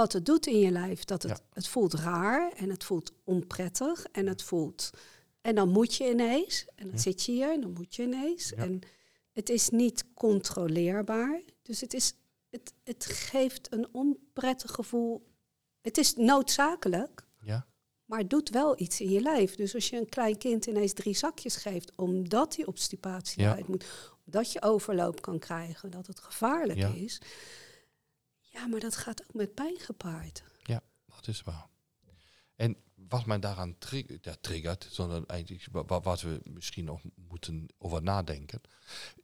wat 0.00 0.12
het 0.12 0.26
doet 0.26 0.46
in 0.46 0.58
je 0.58 0.70
lijf. 0.70 1.04
Dat 1.04 1.22
het, 1.22 1.30
Ja. 1.38 1.44
het 1.52 1.68
voelt 1.68 1.94
raar 1.94 2.52
en 2.52 2.70
het 2.70 2.84
voelt 2.84 3.12
onprettig 3.24 4.06
en 4.12 4.26
het 4.26 4.42
voelt... 4.42 4.90
En 5.40 5.54
dan 5.54 5.68
moet 5.68 5.94
je 5.94 6.10
ineens, 6.10 6.66
en 6.74 6.84
dan 6.86 6.94
Ja. 6.96 7.00
zit 7.02 7.22
je 7.22 7.32
hier 7.32 7.52
en 7.52 7.60
dan 7.60 7.72
moet 7.72 7.94
je 7.94 8.02
ineens. 8.02 8.48
Ja. 8.48 8.56
En 8.56 8.80
het 9.32 9.48
is 9.48 9.68
niet 9.68 10.04
controleerbaar. 10.14 11.40
Dus 11.62 11.80
het, 11.80 11.94
is, 11.94 12.14
het, 12.50 12.72
het 12.84 13.04
geeft 13.06 13.72
een 13.72 13.88
onprettig 13.92 14.70
gevoel. 14.70 15.26
Het 15.80 15.98
is 15.98 16.14
noodzakelijk, 16.14 17.26
Ja? 17.40 17.66
maar 18.04 18.18
het 18.18 18.30
doet 18.30 18.48
wel 18.50 18.80
iets 18.80 19.00
in 19.00 19.10
je 19.10 19.20
lijf. 19.20 19.54
Dus 19.54 19.74
als 19.74 19.88
je 19.88 19.96
een 19.96 20.08
klein 20.08 20.38
kind 20.38 20.66
ineens 20.66 20.92
drie 20.92 21.14
zakjes 21.16 21.56
geeft, 21.56 21.96
omdat 21.96 22.52
die 22.54 22.66
obstipatie 22.66 23.40
eruit 23.42 23.68
moet, 23.68 23.84
omdat 24.26 24.52
je 24.52 24.62
overloop 24.62 25.20
kan 25.22 25.38
krijgen, 25.38 25.90
dat 25.90 26.06
het 26.06 26.20
gevaarlijk 26.20 26.78
is. 26.94 27.20
Ja, 28.52 28.66
maar 28.66 28.80
dat 28.80 28.96
gaat 28.96 29.22
ook 29.22 29.34
met 29.34 29.54
pijn 29.54 29.78
gepaard. 29.78 30.42
Dat 31.06 31.28
is 31.28 31.42
waar. 31.42 31.66
En 32.56 32.76
wat 32.94 33.26
mij 33.26 33.38
daaraan 33.38 33.78
tri 33.78 34.18
ja, 34.22 34.34
triggert, 34.40 34.86
sondern 34.90 35.26
eigenlijk 35.26 35.66
wa- 35.72 35.84
wa- 35.84 36.00
wat 36.00 36.20
we 36.20 36.40
misschien 36.44 36.84
nog 36.84 37.00
moeten 37.28 37.66
over 37.78 38.02
nadenken, 38.02 38.60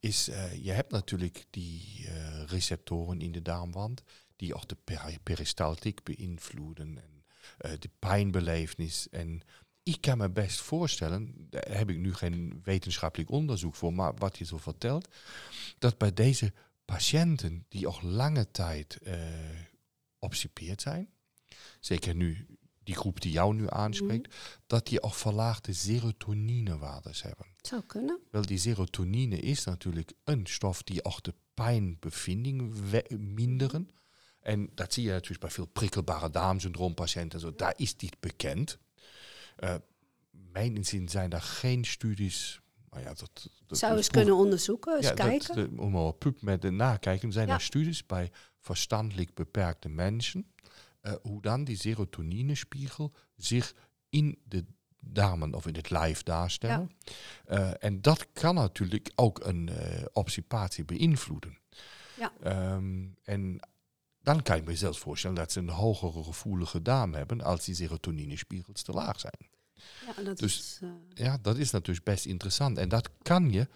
is 0.00 0.28
eh, 0.28 0.64
je 0.64 0.70
hebt 0.72 0.90
natuurlijk 0.92 1.44
die 1.50 2.06
eh, 2.06 2.42
receptoren 2.44 3.20
in 3.20 3.32
de 3.32 3.42
darmwand 3.42 4.02
die 4.36 4.54
ook 4.54 4.68
de 4.68 4.76
per 4.84 5.18
peristaltiek 5.22 6.02
beïnvloeden 6.04 6.98
en 6.98 7.24
eh, 7.58 7.70
de 7.78 7.90
pijnbelevenis. 7.98 9.08
En 9.08 9.42
ik 9.82 10.00
kan 10.00 10.18
me 10.18 10.30
best 10.30 10.60
voorstellen, 10.60 11.46
daar 11.50 11.76
heb 11.76 11.90
ik 11.90 11.98
nu 11.98 12.14
geen 12.14 12.60
wetenschappelijk 12.62 13.30
onderzoek 13.30 13.74
voor, 13.74 13.92
maar 13.92 14.14
wat 14.14 14.38
je 14.38 14.44
zo 14.44 14.56
vertelt, 14.58 15.08
dat 15.78 15.98
bij 15.98 16.12
deze 16.12 16.52
patiënten 16.86 17.64
die 17.68 17.88
ook 17.88 18.02
lange 18.02 18.50
tijd 18.50 18.98
obstipeerd 20.18 20.82
zijn, 20.82 21.08
zeker 21.80 22.14
nu 22.14 22.46
die 22.82 22.94
groep 22.94 23.20
die 23.20 23.32
jou 23.32 23.54
nu 23.54 23.64
aanspreekt, 23.68 24.34
dat 24.66 24.86
die 24.86 25.02
ook 25.02 25.14
verlaagde 25.14 25.72
serotoninewaardes 25.72 27.22
hebben. 27.22 27.46
Zou 27.60 27.82
kunnen. 27.82 28.20
Wel, 28.30 28.46
die 28.46 28.58
serotonine 28.58 29.36
is 29.36 29.64
natuurlijk 29.64 30.12
een 30.24 30.46
stof 30.46 30.82
die 30.82 31.04
ook 31.04 31.22
de 31.22 31.34
pijnbevinding 31.54 32.74
minderen. 33.18 33.90
En 34.40 34.70
dat 34.74 34.92
zie 34.92 35.04
je 35.04 35.10
natuurlijk 35.10 35.40
bij 35.40 35.50
veel 35.50 35.66
prikkelbare 35.66 36.30
darmsyndroompatiënten. 36.30 37.40
Zo. 37.40 37.54
Daar 37.54 37.74
is 37.76 37.96
dit 37.96 38.20
bekend. 38.20 38.78
Eh 39.56 39.74
mijn 40.30 40.76
inzien 40.76 41.08
zijn 41.08 41.30
daar 41.30 41.42
geen 41.42 41.84
studies. 41.84 42.60
Maar 42.96 43.04
ja, 43.04 43.14
dat, 43.14 43.50
dat 43.66 43.78
zou 43.78 43.96
eens 43.96 44.10
kunnen 44.10 44.34
onderzoeken, 44.36 44.96
eens 44.96 45.06
ja, 45.06 45.14
kijken. 45.14 45.54
Dat, 45.54 45.84
om 45.84 45.90
maar 45.92 46.12
pup 46.12 46.42
met 46.42 46.62
de 46.62 46.70
nakijken. 46.70 47.32
zijn 47.32 47.48
Ja. 47.48 47.54
er 47.54 47.60
studies 47.60 48.06
bij 48.06 48.30
verstandelijk 48.58 49.34
beperkte 49.34 49.88
mensen. 49.88 50.46
eh, 51.00 51.12
hoe 51.22 51.42
dan 51.42 51.64
die 51.64 51.76
serotoninespiegel 51.76 53.12
zich 53.36 53.74
in 54.08 54.38
de 54.44 54.64
darmen 55.00 55.54
of 55.54 55.66
in 55.66 55.74
het 55.74 55.90
lijf 55.90 56.22
daarstellen. 56.22 56.90
Eh, 57.44 57.84
en 57.84 58.00
dat 58.02 58.26
kan 58.32 58.54
natuurlijk 58.54 59.12
ook 59.14 59.44
een 59.44 59.70
obstipatie 60.12 60.84
beïnvloeden. 60.84 61.58
Ja. 62.18 62.32
Ehm, 62.42 63.06
en 63.22 63.60
dan 64.22 64.42
kan 64.42 64.56
je 64.56 64.62
me 64.62 64.76
zelfs 64.76 64.98
voorstellen 64.98 65.36
dat 65.36 65.52
ze 65.52 65.58
een 65.60 65.68
hogere 65.68 66.22
gevoelige 66.22 66.82
darm 66.82 67.14
hebben 67.14 67.40
als 67.42 67.64
die 67.64 67.74
serotoninespiegels 67.74 68.82
te 68.82 68.92
laag 68.92 69.20
zijn. 69.20 69.48
Ja, 70.06 70.22
dat 70.22 70.38
dus- 70.38 70.58
is, 70.58 70.78
eh, 70.82 70.88
Ja, 71.14 71.38
dat 71.42 71.56
is 71.56 71.70
natuurlijk 71.70 72.06
best 72.06 72.24
interessant. 72.26 72.78
En 72.78 72.88
dat 72.88 73.10
kan 73.22 73.50
je 73.52 73.68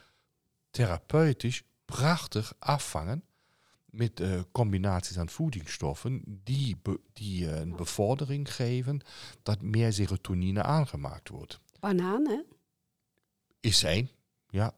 therapeutisch 0.71 1.63
prachtig 1.85 2.53
afvangen 2.59 3.25
met 3.85 4.21
eh, 4.21 4.41
combinaties 4.53 5.19
aan 5.19 5.29
voedingsstoffen 5.29 6.23
die, 6.27 6.77
be- 6.83 7.01
die 7.13 7.51
eh, 7.51 7.61
een 7.61 7.77
bevordering 7.77 8.55
geven 8.55 9.01
dat 9.43 9.63
meer 9.63 9.93
serotonine 9.93 10.63
aangemaakt 10.63 11.29
wordt. 11.29 11.61
banaan, 11.81 12.29
hè? 12.29 12.41
Is 13.61 13.79
zijn, 13.79 14.11
ja. 14.49 14.75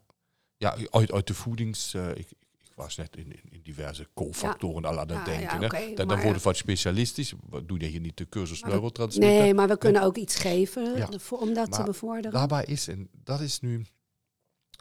Ja, 0.57 0.77
uit, 0.91 1.12
uit 1.12 1.27
de 1.27 1.35
voedings... 1.35 1.95
ik, 1.95 2.29
ik 2.73 2.79
was 2.79 2.97
net 2.97 3.16
in, 3.16 3.33
in, 3.51 3.61
diverse 3.62 4.09
cofactoren 4.14 4.85
al 4.85 4.99
aan 5.01 5.09
het 5.09 5.18
Ja, 5.18 5.25
denken. 5.25 5.61
ja, 5.61 5.87
hè. 5.89 5.95
Dan, 5.95 6.07
worden 6.09 6.33
ja. 6.33 6.39
wat 6.39 6.57
specialistisch. 6.57 7.33
We 7.51 7.66
doen 7.66 7.79
je 7.79 7.87
hier 7.87 8.01
niet 8.01 8.16
de 8.16 8.29
cursus 8.29 8.61
we- 8.61 8.68
neurotransmitter. 8.68 9.39
Nee, 9.41 9.55
maar 9.55 9.68
we 9.68 9.79
kunnen 9.79 10.03
ook 10.03 10.16
iets 10.16 10.37
geven 10.37 10.97
Ja. 10.97 11.09
voor- 11.18 11.39
om 11.39 11.55
dat 11.55 11.73
te 11.73 11.83
bevorderen. 11.83 12.31
Daarbij 12.33 12.64
is, 12.64 12.89
en 12.89 13.09
dat 13.12 13.41
is 13.41 13.61
nu 13.61 13.87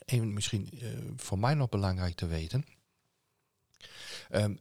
even 0.05 0.33
misschien 0.33 0.69
eh, 0.81 0.87
voor 1.15 1.39
mij 1.39 1.53
nog 1.53 1.69
belangrijk 1.69 2.15
te 2.15 2.27
weten. 2.27 2.63
Ehm, 4.29 4.55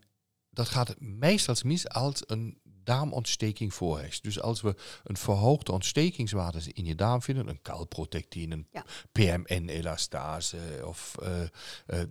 dat 0.51 0.69
gaat 0.69 1.01
meestal 1.01 1.55
mis 1.65 1.89
als 1.89 2.23
een 2.27 2.60
darmontsteking 2.85 3.75
voorheerst. 3.75 4.23
Dus 4.23 4.41
als 4.41 4.61
we 4.61 4.75
een 5.05 5.17
verhoogde 5.17 5.73
ontstekingswaarde 5.73 6.61
in 6.73 6.85
je 6.85 6.95
darm 6.95 7.23
vinden, 7.23 7.49
een 7.49 7.63
calprotectine, 7.63 8.55
een 8.55 8.67
Ja. 8.73 8.85
PMN-elastase 9.13 10.59
of 10.85 11.17
eh, 11.23 11.41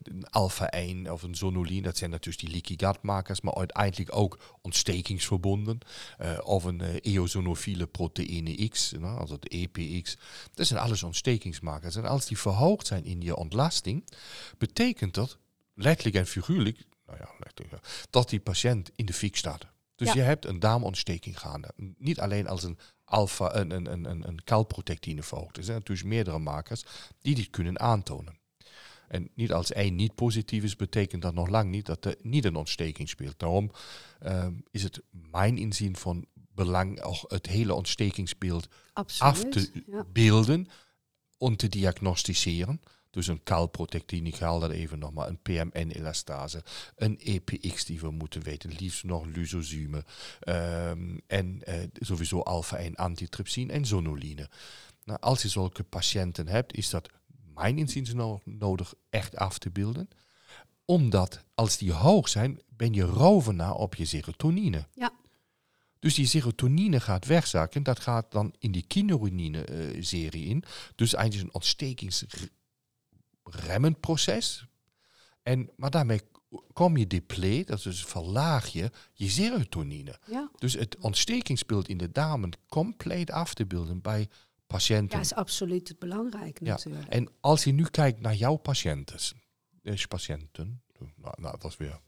een 0.03 0.25
alpha-1 0.29 1.11
of 1.11 1.23
een 1.23 1.35
zonulin, 1.35 1.83
dat 1.83 1.97
zijn 1.97 2.09
natuurlijk 2.09 2.43
die 2.45 2.51
leaky 2.51 2.85
gut 2.85 3.01
markers, 3.01 3.41
maar 3.41 3.55
uiteindelijk 3.55 4.15
ook 4.15 4.57
ontstekingsverbonden. 4.61 5.79
eh, 6.17 6.37
of 6.43 6.63
een 6.63 6.81
eh, 6.81 6.95
eosinofiele 7.01 7.87
proteïne 7.87 8.67
X, 8.69 8.91
nou, 8.91 9.19
also 9.19 9.33
het 9.33 9.47
EPX. 9.47 10.17
Dat 10.53 10.67
zijn 10.67 10.79
alles 10.79 11.03
ontstekingsmarkers. 11.03 11.95
En 11.95 12.05
als 12.05 12.25
die 12.25 12.37
verhoogd 12.37 12.87
zijn 12.87 13.05
in 13.05 13.21
je 13.21 13.35
ontlasting, 13.35 14.07
betekent 14.57 15.13
dat 15.13 15.37
letterlijk 15.73 16.15
en 16.15 16.25
figuurlijk, 16.27 16.85
nou 17.05 17.19
ja, 17.19 17.29
dat 18.09 18.29
die 18.29 18.39
patiënt 18.39 18.91
in 18.95 19.05
de 19.05 19.13
fik 19.13 19.35
staat. 19.35 19.65
Dus 19.99 20.07
Ja. 20.07 20.13
je 20.13 20.21
hebt 20.21 20.45
een 20.45 20.59
darmontsteking 20.59 21.39
gaande. 21.39 21.71
Niet 21.97 22.19
alleen 22.19 22.47
als 22.47 22.63
een 22.63 22.77
alpha, 23.05 23.55
een, 23.55 23.71
een, 23.71 23.91
een, 23.91 24.05
een, 24.09 24.27
een 24.27 24.43
calprotectine 24.43 25.23
verhoogd. 25.23 25.57
Er 25.57 25.63
zijn 25.63 25.77
natuurlijk 25.77 26.07
meerdere 26.07 26.39
markers 26.39 26.83
die 27.21 27.35
dit 27.35 27.49
kunnen 27.49 27.79
aantonen. 27.79 28.37
En 29.07 29.29
niet 29.35 29.53
als 29.53 29.71
één 29.71 29.95
niet 29.95 30.15
positief 30.15 30.63
is, 30.63 30.75
betekent 30.75 31.21
dat 31.21 31.33
nog 31.33 31.47
lang 31.47 31.69
niet 31.69 31.85
dat 31.85 32.05
er 32.05 32.15
niet 32.21 32.45
een 32.45 32.55
ontsteking 32.55 33.09
speelt. 33.09 33.39
Daarom 33.39 33.71
ehm, 34.19 34.53
is 34.71 34.83
het 34.83 35.01
mijn 35.31 35.57
inzien 35.57 35.95
van 35.95 36.25
belang 36.33 37.01
ook 37.01 37.25
het 37.27 37.45
hele 37.45 37.73
ontstekingsbeeld 37.73 38.67
Absoluut. 38.93 39.33
af 39.33 39.49
te 39.49 39.83
ja. 39.87 40.05
beelden 40.13 40.67
en 41.37 41.55
te 41.55 41.69
diagnosticeren. 41.69 42.81
Dus 43.09 43.27
een 43.27 43.43
calprotectine, 43.43 44.27
ik 44.27 44.39
haal 44.39 44.59
dat 44.59 44.71
even 44.71 44.99
nog 44.99 45.13
maar, 45.13 45.27
een 45.27 45.41
PMN-elastase, 45.41 46.63
een 46.95 47.19
EPX 47.19 47.85
die 47.85 47.99
we 47.99 48.11
moeten 48.11 48.41
weten, 48.41 48.71
liefst 48.71 49.03
nog 49.03 49.25
lysozyme 49.25 50.05
ehm, 50.39 51.17
en 51.27 51.63
eh, 51.63 51.83
sowieso 51.93 52.41
alpha-1 52.41 52.91
antitrypsin 52.93 53.69
en 53.69 53.85
zonuline. 53.85 54.49
Nou, 55.03 55.19
als 55.19 55.41
je 55.41 55.47
zulke 55.47 55.83
patiënten 55.83 56.47
hebt, 56.47 56.75
is 56.75 56.89
dat 56.89 57.09
mijn 57.53 57.77
inziens 57.77 58.13
no- 58.13 58.41
nodig 58.43 58.93
echt 59.09 59.35
af 59.35 59.57
te 59.57 59.69
beelden. 59.69 60.09
Omdat 60.85 61.43
als 61.55 61.77
die 61.77 61.93
hoog 61.93 62.29
zijn, 62.29 62.59
ben 62.67 62.93
je 62.93 63.03
rovenaar 63.03 63.73
op 63.73 63.95
je 63.95 64.05
serotonine. 64.05 64.87
Ja. 64.93 65.11
Dus 65.99 66.13
die 66.15 66.27
serotonine 66.27 66.99
gaat 66.99 67.25
wegzakken. 67.25 67.83
Dat 67.83 67.99
gaat 67.99 68.31
dan 68.31 68.55
in 68.59 68.71
die 68.71 68.85
kinurenine-serie 68.87 70.45
in. 70.45 70.63
Dus 70.95 71.13
eigenlijk 71.13 71.47
een 71.47 71.61
ontstekingsremmend 73.49 73.99
proces. 73.99 74.67
En, 75.43 75.69
maar 75.75 75.89
daarmee 75.89 76.21
kom 76.73 76.97
je 76.97 77.07
depleet, 77.07 77.67
dat 77.67 77.77
is 77.77 77.83
dus 77.83 78.05
verlaag 78.05 78.67
je 78.67 78.91
je 79.13 79.29
serotonine. 79.29 80.19
Ja, 80.25 80.49
Dus 80.57 80.73
het 80.73 80.97
ontstekingsbeeld 80.97 81.87
in 81.87 81.97
de 81.97 82.11
darmen 82.11 82.51
compleet 82.67 83.31
af 83.31 83.53
te 83.53 83.65
beelden 83.65 84.01
bij 84.01 84.27
patiënten. 84.67 85.17
ja 85.17 85.25
is 85.25 85.33
absoluut 85.33 85.95
belangrijk 85.99 86.59
Ja, 86.59 86.65
natuurlijk. 86.65 87.07
En 87.07 87.29
als 87.39 87.63
je 87.63 87.71
nu 87.71 87.83
kijkt 87.83 88.19
naar 88.19 88.35
jouw 88.35 88.55
patiënten, 88.55 89.19
dus 89.81 90.07
patiënten, 90.07 90.81
nou, 91.15 91.33
nou 91.41 91.57
dat 91.59 91.71
is 91.71 91.77
weer, 91.77 91.99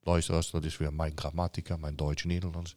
luisteraars, 0.00 0.50
dat 0.50 0.64
is 0.64 0.76
weer 0.76 0.94
mijn 0.94 1.12
grammatica, 1.14 1.76
mijn 1.76 1.96
Duits-Nederlands. 1.96 2.74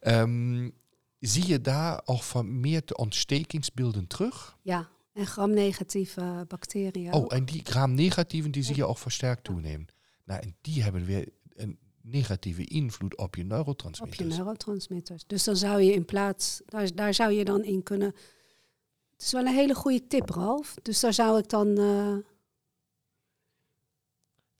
Ehm, 0.00 0.70
zie 1.18 1.46
je 1.46 1.60
daar 1.60 2.00
ook 2.04 2.22
van 2.22 2.60
meer 2.60 2.82
de 2.84 2.96
ontstekingsbeelden 2.96 4.06
terug? 4.06 4.56
Ja, 4.62 4.88
en 5.12 5.26
gram-negatieve 5.26 6.44
bacteriën. 6.48 7.12
Oh, 7.12 7.22
ook. 7.22 7.32
en 7.32 7.44
die 7.44 7.60
gram-negatieven, 7.64 8.50
die 8.50 8.62
zie 8.62 8.76
je 8.76 8.84
ook 8.84 8.98
versterkt 8.98 9.44
toenemen. 9.44 9.86
Nou, 10.24 10.40
en 10.40 10.56
die 10.60 10.82
hebben 10.82 11.04
weer 11.04 11.28
een 11.54 11.78
negatieve 12.02 12.64
invloed 12.64 13.16
op 13.16 13.18
je 13.18 13.24
op 13.26 13.34
je 13.36 13.44
neurotransmitters. 13.44 14.36
neurotransmitters. 14.36 15.24
Dus 15.26 15.44
dan 15.44 15.56
zou 15.56 15.82
je 15.82 15.92
in 15.92 16.04
plaats, 16.04 16.62
daar, 16.66 16.94
daar 16.94 17.14
zou 17.14 17.32
je 17.32 17.44
dan 17.44 17.64
in 17.64 17.82
kunnen. 17.82 18.14
Het 19.12 19.22
is 19.22 19.32
wel 19.32 19.46
een 19.46 19.54
hele 19.54 19.74
goede 19.74 20.06
tip, 20.06 20.30
Ralf. 20.30 20.74
Dus 20.82 21.00
daar 21.00 21.12
zou 21.12 21.38
ik 21.38 21.48
dan 21.48 21.78
eh, 21.78 21.84
en 22.12 22.24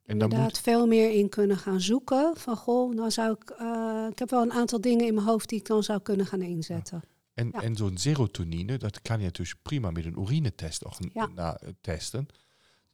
dan 0.05 0.31
inderdaad 0.31 0.43
moet, 0.43 0.59
veel 0.59 0.87
meer 0.87 1.11
in 1.11 1.29
kunnen 1.29 1.57
gaan 1.57 1.81
zoeken. 1.81 2.37
Van 2.37 2.57
goh, 2.57 2.97
dan 2.97 3.13
zou 3.13 3.33
ik. 3.33 3.51
eh, 3.51 4.07
ik 4.11 4.19
heb 4.19 4.31
wel 4.31 4.43
een 4.43 4.53
aantal 4.53 4.81
dingen 4.81 5.07
in 5.07 5.15
mijn 5.15 5.27
hoofd 5.27 5.49
die 5.49 5.59
ik 5.59 5.67
dan 5.67 5.83
zou 5.83 6.01
kunnen 6.01 6.27
gaan 6.27 6.43
inzetten. 6.43 7.03
En, 7.41 7.49
ja. 7.53 7.62
en 7.62 7.76
zo'n 7.76 7.97
serotonine, 7.99 8.76
dat 8.78 9.03
kan 9.03 9.20
je 9.20 9.30
dus 9.30 9.55
prima 9.55 9.91
met 9.91 10.05
een 10.05 10.20
urinetest 10.20 10.84
ook 10.84 10.95
Ja. 11.12 11.26
na, 11.26 11.57
eh, 11.57 11.68
testen. 11.80 12.26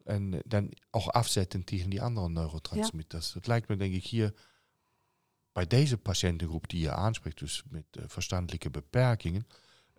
En 0.05 0.35
eh, 0.35 0.41
dan 0.45 0.73
ook 0.91 1.09
afzetten 1.09 1.65
tegen 1.65 1.91
die 1.91 2.03
andere 2.03 2.29
neurotransmitters. 2.29 3.33
Dat 3.33 3.47
lijkt 3.47 3.69
me 3.69 3.77
denk 3.77 3.95
ik 3.95 4.05
hier 4.05 4.35
bij 5.53 5.67
deze 5.67 5.99
patiëntengroep 5.99 6.69
die 6.69 6.81
je 6.81 6.93
aanspreekt, 6.93 7.39
dus 7.39 7.63
met 7.69 7.85
eh, 7.91 8.05
verstandelijke 8.07 8.71
beperkingen, 8.71 9.47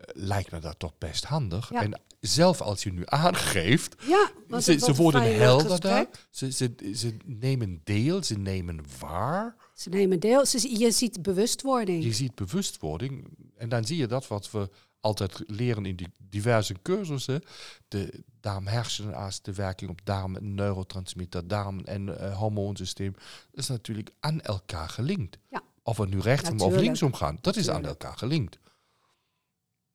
lijkt 0.05 0.51
me 0.51 0.59
dat 0.59 0.79
toch 0.79 0.97
best 0.97 1.23
handig. 1.23 1.69
Ja. 1.69 1.83
En 1.83 2.01
zelf 2.19 2.61
als 2.61 2.83
je 2.83 2.91
nu 2.91 3.01
aangeeft, 3.05 3.95
Ja, 4.07 4.59
ze, 4.61 4.93
worden 4.95 5.35
helderder, 5.35 5.91
gesprek. 5.91 6.27
ze, 6.29 6.51
ze, 6.51 6.73
ze 6.95 7.17
nemen 7.25 7.81
deel, 7.83 8.23
ze 8.23 8.37
nemen 8.37 8.79
waar. 8.99 9.55
Ze 9.73 9.89
nemen 9.89 10.19
deel. 10.19 10.45
Ze, 10.45 10.77
je 10.79 10.91
ziet 10.91 11.21
bewustwording. 11.21 12.03
Je 12.03 12.13
ziet 12.13 12.35
bewustwording. 12.35 13.27
En 13.57 13.69
dan 13.69 13.85
zie 13.85 13.97
je 13.97 14.07
dat 14.07 14.27
wat 14.27 14.51
we 14.51 14.69
altijd 14.99 15.43
leren 15.47 15.85
in 15.85 15.95
die 15.95 16.07
diverse 16.29 16.75
cursussen. 16.81 17.41
De 17.87 18.23
darm-hersenas, 18.39 19.41
de 19.41 19.53
werking 19.53 19.89
op 19.89 19.99
darm 20.03 20.35
en 20.35 20.55
neurotransmitter, 20.55 21.47
darm 21.47 21.79
en 21.79 22.19
eh, 22.19 22.37
hormoonsysteem. 22.37 23.15
is 23.51 23.67
natuurlijk 23.67 24.11
aan 24.19 24.41
elkaar 24.41 24.89
gelinkt. 24.89 25.37
Ja. 25.49 25.61
Of 25.83 25.97
we 25.97 26.07
nu 26.07 26.19
rechtsom 26.19 26.59
of 26.61 26.75
linksom 26.75 27.13
gaan, 27.13 27.37
dat 27.41 27.55
is 27.55 27.69
aan 27.69 27.85
elkaar 27.85 28.17
gelinkt. 28.17 28.57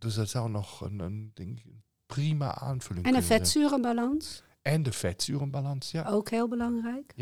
Dus 0.03 0.15
dat 0.15 0.29
zou 0.29 0.51
nog 0.51 0.81
een, 0.81 0.99
een, 0.99 1.31
denk 1.35 1.59
ik, 1.59 1.65
een 1.65 1.83
prima 2.07 2.55
aanvulling 2.55 3.07
En 3.07 3.15
een 3.15 3.23
vetzurenbalans, 3.23 4.43
En 4.63 4.83
de 4.83 4.93
vetzurenbalans, 4.93 5.91
ja. 5.91 6.09
ook 6.09 6.31
heel 6.31 6.49
belangrijk. 6.49 7.15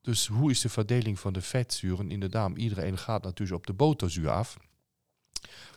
Dus 0.00 0.26
hoe 0.26 0.50
is 0.50 0.60
de 0.60 0.68
verdeling 0.68 1.18
van 1.18 1.32
de 1.32 1.40
vetzuren 1.40 2.10
in 2.10 2.20
de 2.20 2.28
darm? 2.28 2.56
Iedereen 2.56 2.98
gaat 2.98 3.22
natuurlijk 3.22 3.58
op 3.58 3.66
de 3.66 3.72
boterzuur 3.72 4.30
af. 4.30 4.56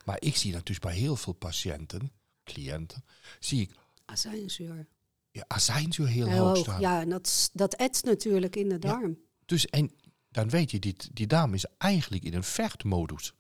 Maar 0.06 0.18
ik 0.20 0.36
zie 0.36 0.52
natuurlijk 0.52 0.86
bij 0.86 0.96
heel 0.96 1.16
veel 1.16 1.34
patiënten, 1.34 2.12
cliënten, 2.44 3.04
zie 3.40 3.62
ik 3.62 3.76
Azijnzuur. 4.06 4.88
ja, 5.32 5.44
azijnzuur 5.48 6.08
heel, 6.08 6.28
Heel 6.28 6.46
hoog 6.46 6.58
staan. 6.58 6.82
Ja, 6.82 7.02
en 7.02 7.10
dat, 7.10 7.50
dat 7.54 7.74
etst 7.74 8.06
natuurlijk 8.06 8.56
in 8.56 8.70
de 8.70 8.80
darm. 8.80 9.18
Dus 9.46 9.66
en 9.66 9.92
dan 10.30 10.50
weet 10.50 10.72
je, 10.72 10.80
die, 10.80 10.96
die 11.14 11.28
darm 11.28 11.54
is 11.54 11.66
eigenlijk 11.78 12.24
in 12.24 12.34
een 12.34 12.44
vechtmodus. 12.44 13.34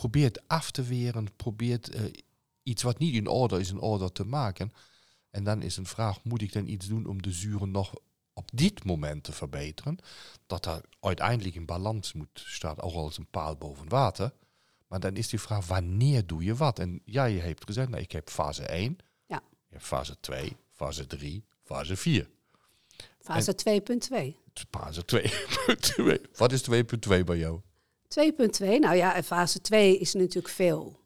Probeert 0.00 0.48
af 0.48 0.70
te 0.70 0.82
weren, 0.82 1.28
probeert 1.36 1.88
eh, 1.88 2.02
iets 2.62 2.82
wat 2.82 2.98
niet 2.98 3.14
in 3.14 3.26
orde 3.26 3.60
is, 3.60 3.70
in 3.70 3.80
orde 3.80 4.12
te 4.12 4.24
maken. 4.24 4.72
En 5.30 5.44
dan 5.44 5.62
is 5.62 5.76
een 5.76 5.86
vraag, 5.86 6.24
moet 6.24 6.42
ik 6.42 6.52
dan 6.52 6.66
iets 6.66 6.86
doen 6.86 7.06
om 7.06 7.22
de 7.22 7.32
zuren 7.32 7.70
nog 7.70 7.94
op 8.32 8.50
dit 8.52 8.84
moment 8.84 9.24
te 9.24 9.32
verbeteren? 9.32 9.98
Dat 10.46 10.64
dat 10.64 10.80
uiteindelijk 11.00 11.54
in 11.54 11.66
balans 11.66 12.12
moet 12.12 12.28
staan, 12.34 12.80
ook 12.80 12.92
al 12.94 13.04
als 13.04 13.18
een 13.18 13.30
paal 13.30 13.56
boven 13.56 13.88
water. 13.88 14.32
Maar 14.88 15.00
dan 15.00 15.16
is 15.16 15.28
die 15.28 15.40
vraag, 15.40 15.66
wanneer 15.66 16.26
doe 16.26 16.44
je 16.44 16.54
wat? 16.54 16.78
En 16.78 17.00
ja, 17.04 17.24
je 17.24 17.40
hebt 17.40 17.64
gezegd, 17.64 17.88
nou, 17.88 18.02
ik 18.02 18.12
heb 18.12 18.30
fase 18.30 18.62
1, 18.66 18.98
Ja. 19.26 19.42
je 19.68 19.74
hebt 19.74 19.84
fase 19.84 20.20
2, 20.20 20.56
fase 20.72 21.06
3, 21.06 21.44
fase 21.62 21.96
4. 21.96 22.28
Fase 23.20 23.54
2.2. 23.54 24.36
Fase 24.70 25.02
2.2. 25.04 26.30
Wat 26.36 26.52
is 26.52 26.62
2.2 26.70 27.24
bij 27.24 27.38
jou? 27.38 27.60
2.2, 28.20 28.78
nou 28.78 28.94
ja, 28.96 29.14
en 29.14 29.24
fase 29.24 29.60
2 29.60 29.98
is 29.98 30.14
natuurlijk 30.14 30.54
veel. 30.54 31.00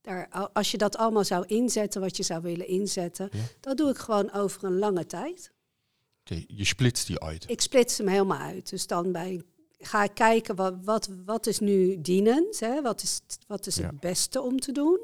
Daar, 0.00 0.28
als 0.52 0.70
je 0.70 0.78
dat 0.78 0.96
allemaal 0.96 1.24
zou 1.24 1.44
inzetten, 1.46 2.00
wat 2.00 2.16
je 2.16 2.22
zou 2.22 2.42
willen 2.42 2.66
inzetten, 2.68 3.28
Ja. 3.32 3.38
dat 3.60 3.76
doe 3.76 3.90
ik 3.90 3.98
gewoon 3.98 4.32
over 4.32 4.64
een 4.64 4.78
lange 4.78 5.06
tijd. 5.06 5.52
Oké, 6.20 6.44
je 6.46 6.64
splitst 6.64 7.06
die 7.06 7.20
uit. 7.20 7.44
Ik 7.50 7.60
splits 7.60 7.98
hem 7.98 8.08
helemaal 8.08 8.38
uit. 8.38 8.70
Dus 8.70 8.86
dan 8.86 9.12
bij, 9.12 9.42
ga 9.78 10.04
ik 10.04 10.14
kijken 10.14 10.54
wat, 10.56 10.74
wat, 10.84 11.08
wat 11.24 11.46
is 11.46 11.58
nu 11.58 12.00
dienend, 12.00 12.60
hè? 12.60 12.82
wat 12.82 13.02
is, 13.02 13.20
het- 13.26 13.38
wat 13.46 13.66
is 13.66 13.76
Ja. 13.76 13.86
het 13.86 14.00
beste 14.00 14.40
om 14.42 14.60
te 14.60 14.72
doen. 14.72 15.00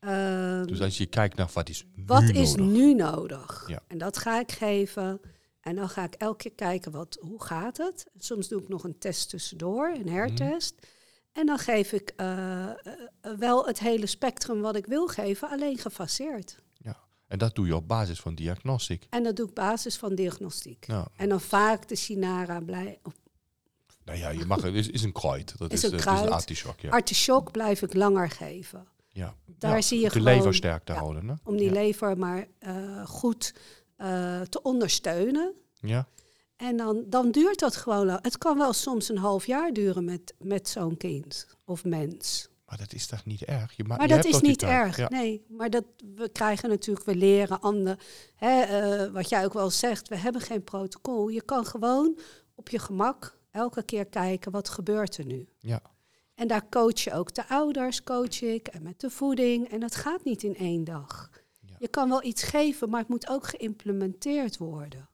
Ehm, 0.00 0.64
Dus 0.66 0.80
als 0.80 0.98
je 0.98 1.06
kijkt 1.06 1.36
naar 1.36 1.50
wat 1.54 1.68
is 1.68 1.84
nu 1.94 2.02
wat 2.06 2.22
is 2.22 2.54
nodig. 2.54 2.72
nu 2.76 2.94
nodig? 2.94 3.64
Ja. 3.68 3.82
En 3.86 3.98
dat 3.98 4.16
ga 4.16 4.40
ik 4.40 4.52
geven. 4.52 5.20
En 5.66 5.76
dan 5.76 5.88
ga 5.88 6.04
ik 6.04 6.14
elke 6.14 6.36
keer 6.36 6.52
kijken, 6.52 6.92
wat, 6.92 7.18
hoe 7.20 7.42
gaat 7.42 7.76
het? 7.76 8.06
Soms 8.18 8.48
doe 8.48 8.62
ik 8.62 8.68
nog 8.68 8.84
een 8.84 8.98
test 8.98 9.28
tussendoor, 9.28 9.88
een 9.88 10.08
hertest. 10.08 10.86
En 11.32 11.46
dan 11.46 11.58
geef 11.58 11.92
ik 11.92 12.12
eh, 12.16 12.68
eh, 12.68 12.74
wel 13.38 13.66
het 13.66 13.78
hele 13.78 14.06
spectrum 14.06 14.60
wat 14.60 14.76
ik 14.76 14.86
wil 14.86 15.06
geven, 15.06 15.48
alleen 15.50 15.78
gefaseerd. 15.78 16.64
En 17.26 17.38
dat 17.38 17.54
doe 17.54 17.66
je 17.66 17.76
op 17.76 17.88
basis 17.88 18.20
van 18.20 18.34
diagnostiek. 18.34 19.06
En 19.10 19.22
dat 19.22 19.36
doe 19.36 19.44
ik 19.44 19.50
op 19.50 19.56
basis 19.56 19.96
van 19.96 20.14
diagnostiek. 20.14 20.86
Nou, 20.86 21.06
En 21.16 21.28
dan 21.28 21.40
vaak 21.40 21.88
de 21.88 21.94
Sinara 21.94 22.60
blij. 22.60 23.00
Nou 24.04 24.18
ja, 24.18 24.28
je 24.28 24.44
mag 24.44 24.62
het 24.62 24.74
is, 24.74 24.88
is 24.88 25.02
een 25.02 25.12
kruid. 25.12 25.58
Dat 25.58 25.72
Is 25.72 25.84
is, 25.84 25.90
een 25.90 25.96
eh, 25.98 26.04
kruid. 26.04 26.20
is 26.20 26.26
een 26.26 26.32
artichok. 26.32 26.80
Ja. 26.80 26.90
Artichok 26.90 27.50
blijf 27.50 27.82
ik 27.82 27.94
langer 27.94 28.30
geven. 28.30 28.86
ja. 29.08 29.34
Daar 29.58 29.74
Ja, 29.74 29.80
zie 29.82 29.98
je 29.98 30.04
de 30.04 30.10
gewoon 30.10 30.34
lever 30.34 30.54
sterk 30.54 30.84
te 30.84 30.92
ja, 30.92 30.98
houden. 30.98 31.28
Hè? 31.28 31.34
om 31.44 31.56
die 31.56 31.66
ja. 31.66 31.72
lever 31.72 32.18
maar 32.18 32.46
eh, 32.58 33.06
goed 33.06 33.54
eh, 33.96 34.40
te 34.40 34.62
ondersteunen. 34.62 35.52
ja. 35.80 36.08
En 36.56 36.76
dan, 36.76 37.04
dan 37.06 37.30
duurt 37.30 37.58
dat 37.58 37.76
gewoon. 37.76 38.08
al. 38.10 38.18
Het 38.22 38.38
kan 38.38 38.58
wel 38.58 38.72
soms 38.72 39.08
een 39.08 39.18
half 39.18 39.46
jaar 39.46 39.72
duren 39.72 40.04
met, 40.04 40.34
met 40.38 40.68
zo'n 40.68 40.96
kind 40.96 41.46
of 41.64 41.84
mens. 41.84 42.48
Maar 42.66 42.78
dat 42.78 42.92
is 42.92 43.06
toch 43.06 43.24
niet 43.24 43.42
erg? 43.42 43.72
Je 43.76 43.84
ma- 43.84 43.96
Maar 43.96 44.08
je 44.08 44.14
dat 44.14 44.24
is 44.24 44.40
niet 44.40 44.62
erg. 44.62 44.96
Ja. 44.96 45.08
Nee, 45.08 45.44
maar 45.48 45.70
dat, 45.70 45.84
we 46.14 46.28
krijgen 46.28 46.68
natuurlijk, 46.68 47.06
we 47.06 47.14
leren 47.16 47.60
ander. 47.60 47.98
Hè, 48.34 48.60
eh, 48.62 49.12
wat 49.12 49.28
jij 49.28 49.44
ook 49.44 49.52
wel 49.52 49.70
zegt, 49.70 50.08
we 50.08 50.16
hebben 50.16 50.40
geen 50.40 50.64
protocol. 50.64 51.28
Je 51.28 51.42
kan 51.42 51.66
gewoon 51.66 52.18
op 52.54 52.68
je 52.68 52.78
gemak 52.78 53.38
elke 53.50 53.82
keer 53.82 54.06
kijken, 54.06 54.52
wat 54.52 54.68
gebeurt 54.68 55.16
er 55.16 55.26
nu? 55.26 55.48
Ja. 55.58 55.82
En 56.34 56.46
daar 56.48 56.68
coach 56.68 57.00
je 57.00 57.12
ook 57.12 57.34
de 57.34 57.48
ouders, 57.48 58.02
coach 58.02 58.42
ik, 58.42 58.68
en 58.68 58.82
met 58.82 59.00
de 59.00 59.10
voeding. 59.10 59.68
En 59.70 59.80
dat 59.80 59.94
gaat 59.94 60.24
niet 60.24 60.42
in 60.42 60.56
één 60.56 60.84
dag. 60.84 61.30
Ja. 61.78 61.82
Je 61.86 61.88
kan 61.88 62.08
wel 62.08 62.24
iets 62.24 62.42
geven, 62.42 62.90
maar 62.90 63.00
het 63.00 63.08
moet 63.08 63.28
ook 63.28 63.46
geïmplementeerd 63.46 64.56
worden. 64.58 65.08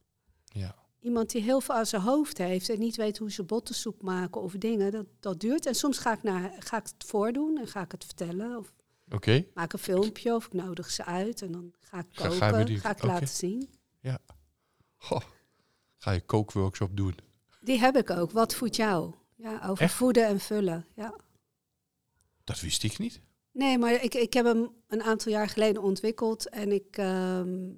Ja. 0.44 0.74
Iemand 1.00 1.30
die 1.30 1.42
heel 1.42 1.60
veel 1.60 1.74
aan 1.74 1.86
zijn 1.86 2.02
hoofd 2.02 2.38
heeft 2.38 2.68
en 2.68 2.78
niet 2.78 2.96
weet 2.96 3.18
hoe 3.18 3.30
ze 3.30 3.42
bottensoep 3.42 4.02
maken 4.02 4.40
of 4.40 4.52
dingen, 4.52 4.90
dat, 4.92 5.06
dat 5.20 5.40
duurt. 5.40 5.66
En 5.66 5.74
soms 5.74 5.98
ga 5.98 6.12
ik, 6.12 6.22
naar, 6.22 6.52
ga 6.58 6.76
ik 6.76 6.84
het 6.96 7.04
voordoen 7.08 7.58
en 7.58 7.66
ga 7.66 7.80
ik 7.82 7.92
het 7.92 8.04
vertellen. 8.04 8.56
Of 8.58 8.72
maak 9.54 9.72
een 9.72 9.78
filmpje 9.78 10.34
of 10.34 10.46
ik 10.46 10.52
nodig 10.52 10.90
ze 10.90 11.04
uit 11.04 11.42
en 11.42 11.52
dan 11.52 11.72
ga 11.80 11.98
ik 11.98 12.06
Ga- 12.10 12.22
koken, 12.24 12.38
ga, 12.38 12.64
die- 12.64 12.76
ik 12.76 13.02
laten 13.02 13.28
zien. 13.28 13.68
Goh. 14.96 15.20
Ga 15.98 16.10
je 16.10 16.20
kookworkshop 16.20 16.96
doen? 16.96 17.14
Die 17.60 17.78
heb 17.78 17.96
ik 17.96 18.10
ook. 18.10 18.30
Wat 18.30 18.54
voedt 18.54 18.76
jou? 18.76 19.14
Ja, 19.36 19.60
over 19.68 19.84
Echt? 19.84 19.94
voeden 19.94 20.26
en 20.26 20.40
vullen. 20.40 20.86
Ja. 20.94 21.14
Dat 22.44 22.60
wist 22.60 22.82
ik 22.82 22.98
niet. 22.98 23.20
Nee, 23.52 23.78
maar 23.78 23.92
ik, 23.92 24.14
ik 24.14 24.32
heb 24.32 24.44
hem 24.44 24.70
een 24.88 25.02
aantal 25.02 25.32
jaar 25.32 25.48
geleden 25.48 25.82
ontwikkeld 25.82 26.48
en 26.48 26.72
ik, 26.72 26.96
ehm, 26.96 27.70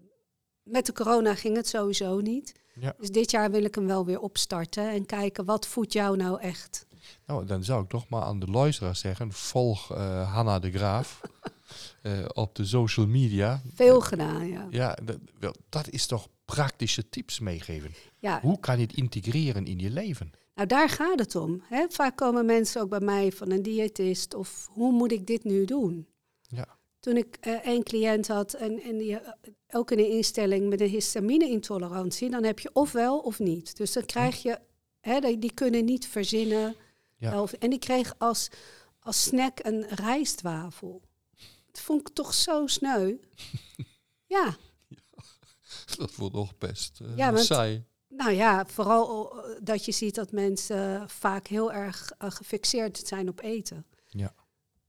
met 0.63 0.87
de 0.87 0.93
corona 0.93 1.35
ging 1.35 1.57
het 1.57 1.69
sowieso 1.69 2.21
niet. 2.21 2.55
Ja. 2.81 2.95
Dus 2.99 3.11
dit 3.11 3.31
jaar 3.31 3.51
wil 3.51 3.65
ik 3.65 3.75
hem 3.75 3.87
wel 3.87 4.05
weer 4.05 4.21
opstarten 4.21 4.89
en 4.89 5.07
kijken 5.07 5.45
wat 5.45 5.67
voedt 5.67 5.93
jou 5.93 6.17
nou 6.17 6.41
echt. 6.41 6.87
Nou, 7.27 7.47
dan 7.47 7.65
zou 7.65 7.83
ik 7.83 7.89
toch 7.89 8.09
maar 8.09 8.23
aan 8.23 8.41
de 8.41 8.47
luisteraar 8.47 8.97
zeggen: 8.97 9.33
volg 9.33 9.91
eh 9.93 10.33
Hanna 10.33 10.59
de 10.59 10.73
Graaf 10.73 11.21
eh, 12.03 12.25
op 12.33 12.55
de 12.55 12.65
social 12.65 13.07
media. 13.07 13.63
Veel 13.75 14.01
gedaan, 14.01 14.49
ja. 14.49 14.67
Ja, 14.71 14.99
dat, 15.39 15.59
dat 15.69 15.89
is 15.89 16.07
toch 16.07 16.29
praktische 16.45 17.09
tips 17.09 17.39
meegeven. 17.41 17.95
ja. 18.19 18.41
Hoe 18.41 18.61
kan 18.61 18.79
je 18.79 18.87
het 18.87 18.97
integreren 18.97 19.67
in 19.67 19.79
je 19.79 19.91
leven? 19.91 20.33
Nou, 20.55 20.69
daar 20.69 20.89
gaat 20.89 21.19
het 21.19 21.35
om. 21.35 21.63
Hè? 21.65 21.87
Vaak 21.89 22.17
komen 22.17 22.47
mensen 22.47 22.81
ook 22.81 22.89
bij 22.89 23.01
mij 23.01 23.33
van 23.33 23.51
een 23.51 23.63
diëtist 23.63 24.35
of 24.35 24.69
hoe 24.73 24.93
moet 24.93 25.13
ik 25.13 25.27
dit 25.27 25.45
nu 25.45 25.65
doen? 25.65 26.09
Ja. 26.49 26.79
toen 27.01 27.17
ik 27.17 27.37
eh 27.41 27.67
één 27.67 27.83
cliënt 27.83 28.29
had 28.29 28.53
en, 28.53 28.83
en 28.83 28.97
die, 28.97 29.19
eh, 29.19 29.53
ook 29.71 29.91
in 29.91 29.99
een 29.99 30.11
instelling 30.11 30.69
met 30.69 30.81
een 30.81 30.89
histamine-intolerantie, 30.89 32.31
dan 32.31 32.45
heb 32.45 32.59
je 32.59 32.71
ofwel 32.73 33.19
of 33.19 33.39
niet. 33.39 33.77
Dus 33.77 33.93
dan 33.93 34.05
krijg 34.05 34.43
je, 34.43 34.59
hè, 35.01 35.21
die, 35.21 35.39
die 35.39 35.53
kunnen 35.55 35.85
niet 35.85 36.07
verzinnen. 36.07 36.77
Ja. 37.17 37.43
Of, 37.43 37.53
en 37.53 37.71
die 37.71 37.79
kreeg 37.79 38.15
als, 38.19 38.49
als 39.01 39.23
snack 39.23 39.59
een 39.63 39.87
rijstwafel. 39.89 41.03
Dat 41.67 41.81
vond 41.81 42.01
ik 42.01 42.15
toch 42.15 42.35
zo 42.35 42.67
sneu. 42.67 43.17
ja, 44.37 44.57
Dat 45.99 46.15
wordt 46.15 46.35
nog 46.35 46.59
best 46.59 47.01
eh, 47.01 47.17
Ja, 47.17 47.37
saai. 47.37 47.85
Nou 48.17 48.31
ja, 48.33 48.67
vooral 48.67 49.39
eh, 49.45 49.51
dat 49.63 49.85
je 49.85 49.93
ziet 49.93 50.15
dat 50.15 50.33
mensen 50.33 51.09
vaak 51.11 51.47
heel 51.47 51.73
erg 51.73 52.11
eh, 52.19 52.31
gefixeerd 52.31 53.03
zijn 53.07 53.29
op 53.29 53.41
eten. 53.43 53.85
Ja. 54.07 54.35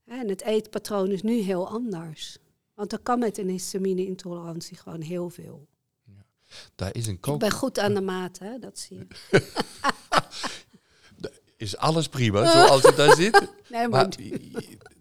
En 0.05 0.28
het 0.30 0.41
eetpatroon 0.41 1.11
is 1.11 1.21
nu 1.21 1.39
heel 1.39 1.67
anders. 1.69 2.38
Want 2.73 2.91
er 2.91 2.99
kan 2.99 3.19
met 3.19 3.38
een 3.38 3.49
histamine-intolerantie 3.49 4.78
gewoon 4.78 5.01
heel 5.01 5.30
veel. 5.30 5.67
Daar 6.76 6.95
is 6.95 7.07
een 7.07 7.17
Ik 7.21 7.38
ben 7.38 7.51
goed 7.51 7.80
aan 7.80 7.93
de 7.93 8.01
maat, 8.01 8.39
hè? 8.39 8.59
dat 8.59 8.80
zie 8.80 8.97
je. 8.97 9.07
Is 11.57 11.78
alles 11.78 12.07
prima 12.07 12.51
zoals 12.51 12.82
het 12.84 12.95
daar 12.95 13.15
zit. 13.15 13.41
Nee, 13.69 13.88
maar, 13.88 14.09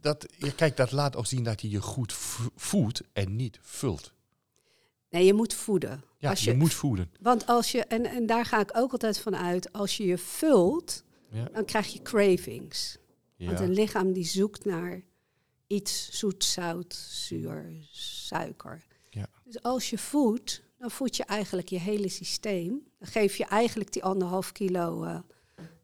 dat, 0.00 0.26
ja, 0.38 0.50
kijk, 0.56 0.76
dat 0.76 0.92
laat 0.92 1.16
ook 1.16 1.26
zien 1.26 1.44
dat 1.44 1.60
je 1.60 1.70
je 1.70 1.80
goed 1.80 2.12
vo- 2.12 2.50
voedt 2.56 3.02
en 3.12 3.36
niet 3.36 3.58
vult. 3.62 4.12
Nee, 5.14 5.24
je 5.24 5.34
moet 5.34 5.54
voeden. 5.54 6.04
Ja, 6.18 6.30
Als 6.30 6.44
je, 6.44 6.50
je- 6.50 6.56
moet 6.56 6.74
voeden. 6.74 7.10
Want 7.20 7.46
als 7.46 7.72
je, 7.72 7.84
en, 7.84 8.04
en 8.06 8.26
daar 8.26 8.44
ga 8.44 8.60
ik 8.60 8.70
ook 8.76 8.92
altijd 8.92 9.18
van 9.18 9.36
uit, 9.36 9.72
als 9.72 9.96
je 9.96 10.04
je 10.06 10.18
vult, 10.18 11.04
Ja. 11.30 11.48
dan 11.52 11.64
krijg 11.64 11.86
je 11.92 12.02
cravings. 12.02 12.98
Want 13.38 13.60
een 13.60 13.72
lichaam 13.72 14.12
die 14.12 14.24
zoekt 14.24 14.64
naar 14.64 15.02
iets 15.66 16.08
zoet, 16.18 16.44
zout, 16.44 16.94
zuur, 16.94 17.72
suiker. 17.92 18.86
Ja. 19.10 19.26
Dus 19.44 19.62
als 19.62 19.90
je 19.90 19.98
voedt, 19.98 20.62
dan 20.78 20.90
voed 20.90 21.16
je 21.16 21.24
eigenlijk 21.24 21.68
je 21.68 21.78
hele 21.78 22.08
systeem. 22.08 22.82
Dan 22.98 23.08
geef 23.08 23.36
je 23.36 23.44
eigenlijk 23.44 23.92
die 23.92 24.04
anderhalf 24.04 24.52
kilo 24.52 25.02
eh, 25.04 25.18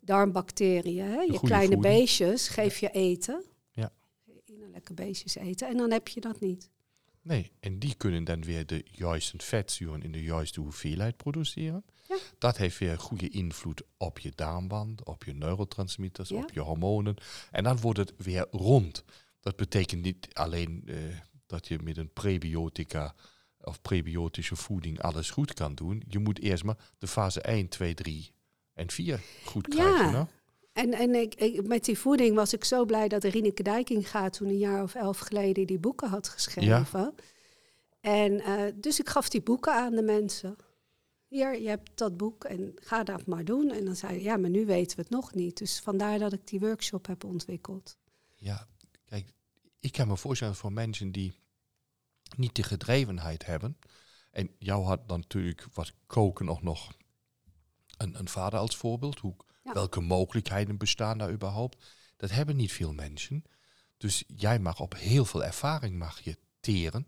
darmbacteriën, 0.01 1.05
hè? 1.05 1.21
je 1.21 1.41
kleine 1.41 1.73
voeding. 1.75 1.95
beestjes, 1.95 2.49
geef 2.49 2.79
je 2.79 2.91
eten. 2.91 3.45
Ja. 3.71 3.93
Innerlijke 4.45 4.95
beestjes 4.95 5.35
eten. 5.35 5.69
En 5.69 5.77
dan 5.77 5.91
heb 5.91 6.09
je 6.09 6.21
dat 6.21 6.41
niet. 6.41 6.71
Nee, 7.23 7.53
en 7.61 7.79
die 7.79 7.95
kunnen 7.95 8.25
dan 8.25 8.43
weer 8.45 8.67
de 8.67 8.85
juiste 8.93 9.37
vetzuren 9.39 10.03
in 10.03 10.13
de 10.13 10.23
juiste 10.23 10.61
hoeveelheid 10.61 11.17
produceren. 11.17 11.85
Ja. 12.09 12.17
Dat 12.39 12.57
heeft 12.57 12.79
weer 12.79 12.99
goede 12.99 13.29
invloed 13.29 13.83
op 13.97 14.19
je 14.19 14.33
darmwand, 14.35 15.05
op 15.05 15.25
je 15.25 15.35
neurotransmitters, 15.35 16.29
Ja. 16.29 16.37
op 16.37 16.53
je 16.53 16.61
hormonen. 16.61 17.17
En 17.51 17.65
dan 17.65 17.81
wordt 17.81 17.99
het 17.99 18.13
weer 18.17 18.47
rond. 18.51 19.05
Dat 19.41 19.57
betekent 19.57 20.03
niet 20.03 20.29
alleen 20.33 20.83
eh, 20.87 20.97
dat 21.47 21.69
je 21.69 21.79
met 21.83 21.97
een 21.97 22.13
prebiotica 22.13 23.15
of 23.61 23.81
prebiotische 23.83 24.57
voeding 24.57 25.01
alles 25.01 25.31
goed 25.31 25.53
kan 25.53 25.75
doen. 25.75 26.03
Je 26.09 26.19
moet 26.19 26.39
eerst 26.41 26.65
maar 26.65 26.79
de 26.99 27.07
fase 27.07 27.41
1, 27.41 27.69
2, 27.69 27.95
3 27.95 28.33
en 28.75 28.91
4 28.91 29.21
goed 29.45 29.75
Ja. 29.75 29.93
krijgen. 29.95 30.29
En, 30.81 30.93
en 30.93 31.15
ik, 31.15 31.35
ik- 31.35 31.67
met 31.67 31.85
die 31.85 31.99
voeding 31.99 32.35
was 32.35 32.53
ik 32.53 32.65
zo 32.65 32.85
blij 32.85 33.09
dat 33.09 33.25
Rineke 33.25 33.63
Dijkinga 33.63 34.31
toen 34.31 34.49
een 34.49 34.59
jaar 34.59 34.83
of 34.83 34.95
elf 34.95 35.19
geleden 35.19 35.67
die 35.67 35.79
boeken 35.79 36.09
had 36.09 36.29
geschreven. 36.29 37.15
En 38.01 38.41
eh, 38.41 38.73
dus 38.75 39.01
ik 39.01 39.09
gaf 39.09 39.29
die 39.29 39.43
boeken 39.43 39.75
aan 39.75 39.95
de 39.95 40.03
mensen. 40.03 40.57
Hier, 41.29 41.61
je 41.61 41.69
hebt 41.69 41.91
dat 41.95 42.17
boek 42.17 42.45
en 42.45 42.73
ga 42.75 43.05
dat 43.05 43.27
maar 43.27 43.45
doen. 43.45 43.71
En 43.71 43.85
dan 43.85 43.97
zei 43.97 44.13
hij, 44.13 44.23
ja, 44.23 44.37
maar 44.37 44.51
nu 44.51 44.67
weten 44.67 44.97
we 44.97 45.03
het 45.03 45.11
nog 45.11 45.35
niet. 45.35 45.59
Dus 45.59 45.81
vandaar 45.81 46.19
dat 46.19 46.33
ik 46.33 46.47
die 46.47 46.61
workshop 46.61 47.07
heb 47.07 47.25
ontwikkeld. 47.25 47.97
Ja, 48.37 48.67
kijk, 49.05 49.33
ik 49.81 49.93
kan 49.93 50.09
me 50.09 50.17
voorstellen 50.17 50.55
voor 50.55 50.73
mensen 50.73 51.13
die 51.13 51.35
niet 52.37 52.55
de 52.57 52.63
gedrevenheid 52.63 53.47
hebben. 53.47 53.79
En 54.31 54.51
jou 54.59 54.85
had 54.85 55.09
dan 55.09 55.21
natuurlijk 55.21 55.67
wat 55.75 55.93
koken 56.07 56.45
nog 56.45 56.63
nog 56.63 56.93
een, 57.97 58.19
een 58.19 58.29
vader 58.29 58.59
als 58.59 58.77
voorbeeld. 58.77 59.19
Hoe, 59.19 59.35
Ja. 59.75 59.81
Welke 59.81 60.01
mogelijkheden 60.01 60.77
bestaan 60.77 61.19
daar 61.19 61.33
überhaupt? 61.33 61.77
Dat 62.17 62.31
hebben 62.31 62.57
niet 62.57 62.73
veel 62.73 62.93
mensen. 62.93 63.45
Dus 63.97 64.25
jij 64.37 64.59
mag 64.59 64.81
op 64.81 64.95
heel 64.97 65.25
veel 65.25 65.45
ervaring 65.45 65.99
mag 65.99 66.21
je 66.21 66.37
teren. 66.61 67.07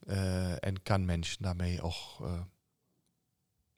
Eh, 0.00 0.64
en 0.64 0.82
kan 0.82 1.04
mensen 1.04 1.42
daarmee 1.42 1.82
ook 1.82 1.92
eh, 2.20 2.40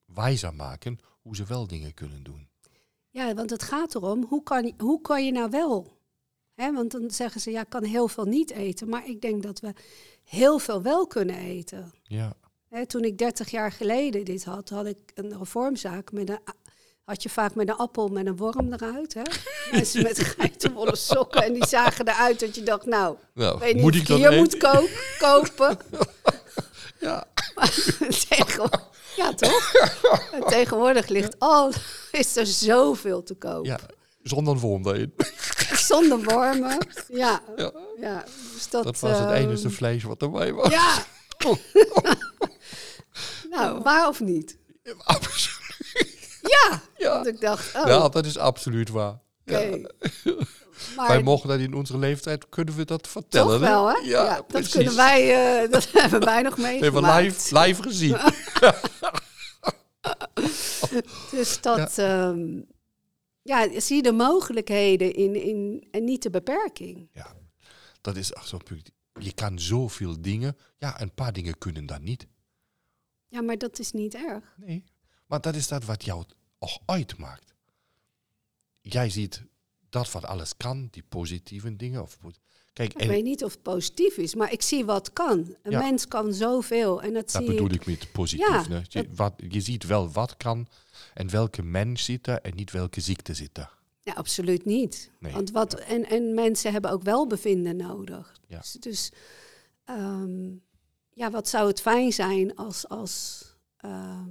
wijzer 0.07 0.55
maken 0.55 0.99
hoe 1.21 1.37
ze 1.37 1.45
wel 1.45 1.67
dingen 1.67 1.95
kunnen 1.95 2.23
doen. 2.23 2.49
Ja, 3.11 3.35
want 3.35 3.51
het 3.51 3.63
gaat 3.63 3.95
erom, 3.95 4.25
hoe 4.25 4.43
kan, 4.43 4.67
je- 4.67 4.75
hoe 4.79 5.01
kan 5.01 5.25
je 5.25 5.33
nou 5.33 5.51
wel? 5.51 6.01
Want 6.55 6.91
dan 6.91 7.11
zeggen 7.11 7.41
ze, 7.41 7.51
ja, 7.51 7.61
ik 7.61 7.69
kan 7.69 7.85
heel 7.85 8.09
veel 8.09 8.25
niet 8.25 8.51
eten. 8.51 8.89
Maar 8.89 9.07
ik 9.09 9.21
denk 9.21 9.43
dat 9.43 9.61
we 9.61 9.75
heel 10.25 10.59
veel 10.59 10.83
wel 10.83 11.07
kunnen 11.07 11.37
eten. 11.37 11.93
Ja, 12.71 12.87
toen 12.87 13.05
ik 13.05 13.19
30 13.19 13.51
jaar 13.51 13.73
geleden 13.73 14.25
dit 14.25 14.45
had, 14.45 14.69
had 14.69 14.87
ik 14.87 14.99
een 15.15 15.39
reformzaak 15.39 16.13
met 16.13 16.29
een. 16.29 16.39
Had 17.05 17.23
je 17.23 17.29
vaak 17.29 17.55
met 17.55 17.69
een 17.69 17.77
appel 17.77 18.09
met 18.09 18.27
een 18.27 18.37
worm 18.37 18.73
eruit. 18.73 19.15
Hè? 19.15 19.23
Mensen 19.77 20.03
met 20.03 20.19
geitenwolle 20.19 20.97
sokken. 20.97 21.43
En 21.43 21.53
die 21.53 21.67
zagen 21.67 22.09
eruit 22.09 22.41
dat 22.41 22.55
je 22.55 22.63
dacht, 22.63 22.87
nou, 22.87 23.17
nou, 23.35 23.59
weet 23.59 23.75
niet 23.75 23.83
moet 23.83 23.95
ik 23.95 24.07
dat 24.07 24.19
hier 24.19 24.33
moet 24.33 24.57
ko- 24.57 24.87
kopen. 25.19 25.79
Ja. 27.01 27.25
Ja, 29.17 29.35
toch? 29.35 29.73
En 30.33 30.43
tegenwoordig 30.47 31.09
ligt 31.09 31.39
al, 31.39 31.73
is 32.13 32.37
er 32.37 32.47
zoveel 32.47 33.23
te 33.23 33.35
koop. 33.35 33.65
Ja, 33.67 33.79
zonder 34.23 34.57
worm 34.59 34.87
erin. 34.87 35.15
Zonder 35.73 36.23
wormen. 36.23 36.79
Ja, 37.09 37.41
Ja. 37.57 37.73
ja. 38.01 38.25
Dus 38.55 38.69
dat, 38.71 38.85
Dat 38.85 39.01
was 39.01 39.11
het 39.19 39.21
ehm, 39.29 39.33
enige 39.33 39.71
vlees 39.71 40.03
wat 40.03 40.23
erbij 40.23 40.53
was. 40.53 40.71
Ja. 40.71 41.05
nou, 43.51 43.83
waar 43.83 44.09
of 44.09 44.21
niet? 44.21 44.59
Absoluut. 45.05 45.61
Ja. 46.53 46.83
Ja. 46.97 47.13
Want 47.15 47.27
ik 47.27 47.41
dacht, 47.41 47.77
oh, 47.77 47.87
Ja, 47.87 48.09
dat 48.09 48.27
is 48.27 48.39
absoluut 48.39 48.89
waar. 48.89 49.19
Ja. 49.45 49.61
Maar 50.97 51.09
Wij 51.09 51.23
mogen 51.23 51.49
dat 51.49 51.59
in 51.59 51.75
onze 51.75 51.99
leeftijd, 51.99 52.49
kunnen 52.49 52.77
we 52.77 52.85
dat 52.85 53.09
vertellen. 53.09 53.61
toch 53.61 53.69
wel, 53.69 53.89
hè? 53.89 53.97
Ja, 53.97 54.43
dat 54.49 54.69
kunnen 54.69 54.97
wij, 54.97 55.35
eh, 55.63 55.71
dat 55.73 55.93
hebben 55.93 56.25
wij 56.25 56.43
nog 56.43 56.57
We 56.57 56.63
hebben 56.63 56.81
meegemaakt. 57.03 57.51
live, 57.51 57.59
live 57.59 57.83
gezien. 57.83 58.17
Dus 61.31 61.61
dat, 61.61 61.95
ja. 61.95 62.35
ja, 63.43 63.81
zie 63.81 63.97
je 63.97 64.03
de 64.03 64.13
mogelijkheden 64.13 65.15
in, 65.15 65.35
in, 65.35 65.89
en 65.91 66.05
niet 66.05 66.23
de 66.23 66.31
beperking. 66.31 67.11
Dat 68.01 68.17
is 68.17 68.33
echt 68.33 68.49
zo'n 68.49 68.63
punt. 68.63 68.91
Je 69.19 69.33
kan 69.33 69.59
zoveel 69.59 70.21
dingen. 70.21 70.57
Ja, 70.79 71.01
een 71.01 71.15
paar 71.15 71.33
dingen 71.33 71.59
kunnen 71.59 71.87
dan 71.87 72.03
niet. 72.03 72.27
Ja, 73.29 73.43
maar 73.43 73.59
dat 73.59 73.79
is 73.79 73.93
niet 73.93 74.15
erg. 74.15 74.55
Nee. 74.57 74.85
Maar 75.27 75.41
dat 75.41 75.55
is 75.55 75.69
dat 75.69 75.85
wat 75.85 76.05
jou 76.05 76.25
ook 76.63 76.79
uitmaakt. 76.87 77.55
Jij 78.81 79.11
ziet 79.11 79.43
dat 79.91 80.13
wat 80.13 80.25
alles 80.25 80.57
kan, 80.57 80.89
die 80.91 81.03
positieve 81.09 81.77
dingen. 81.77 82.03
Of, 82.03 82.19
kijk, 82.73 82.93
Ik 82.95 83.09
weet 83.09 83.25
niet 83.25 83.45
of 83.45 83.53
het 83.53 83.63
positief 83.63 84.17
is, 84.17 84.35
maar 84.35 84.53
ik 84.53 84.63
zie 84.63 84.85
wat 84.85 85.13
kan. 85.13 85.57
Een 85.63 85.71
Ja. 85.71 85.79
mens 85.79 86.09
kan 86.09 86.35
zoveel. 86.35 87.03
En 87.03 87.13
dat, 87.13 87.33
dat 87.33 87.43
zie 87.43 87.51
bedoel 87.53 87.71
ik. 87.71 87.75
ik 87.75 87.87
met 87.87 88.13
positief. 88.13 88.47
Ja, 88.49 88.69
ne? 88.69 88.83
je, 88.89 89.09
wat, 89.15 89.35
je 89.49 89.61
ziet 89.61 89.85
wel 89.87 90.11
wat 90.11 90.37
kan 90.37 90.67
en 91.15 91.31
welke 91.31 91.63
mens 91.63 92.05
zit 92.05 92.27
er 92.27 92.41
en 92.41 92.55
niet 92.55 92.71
welke 92.71 93.01
ziekte 93.01 93.35
zit 93.35 93.59
er. 93.59 93.81
Ja, 94.01 94.13
absoluut 94.13 94.65
niet. 94.65 95.11
Nee. 95.19 95.33
Want 95.33 95.51
wat, 95.51 95.75
en, 95.75 96.05
en 96.05 96.35
mensen 96.35 96.73
hebben 96.73 96.91
ook 96.91 97.03
welbevinden 97.03 97.77
nodig. 97.77 98.37
Ja. 98.47 98.59
Dus, 98.59 98.73
dus 98.73 99.11
ehm, 99.85 100.51
ja, 101.15 101.31
wat 101.31 101.49
zou 101.49 101.69
het 101.69 101.81
fijn 101.81 102.13
zijn 102.13 102.57
als, 102.57 102.89
als, 102.89 103.45
ehm, 103.77 104.29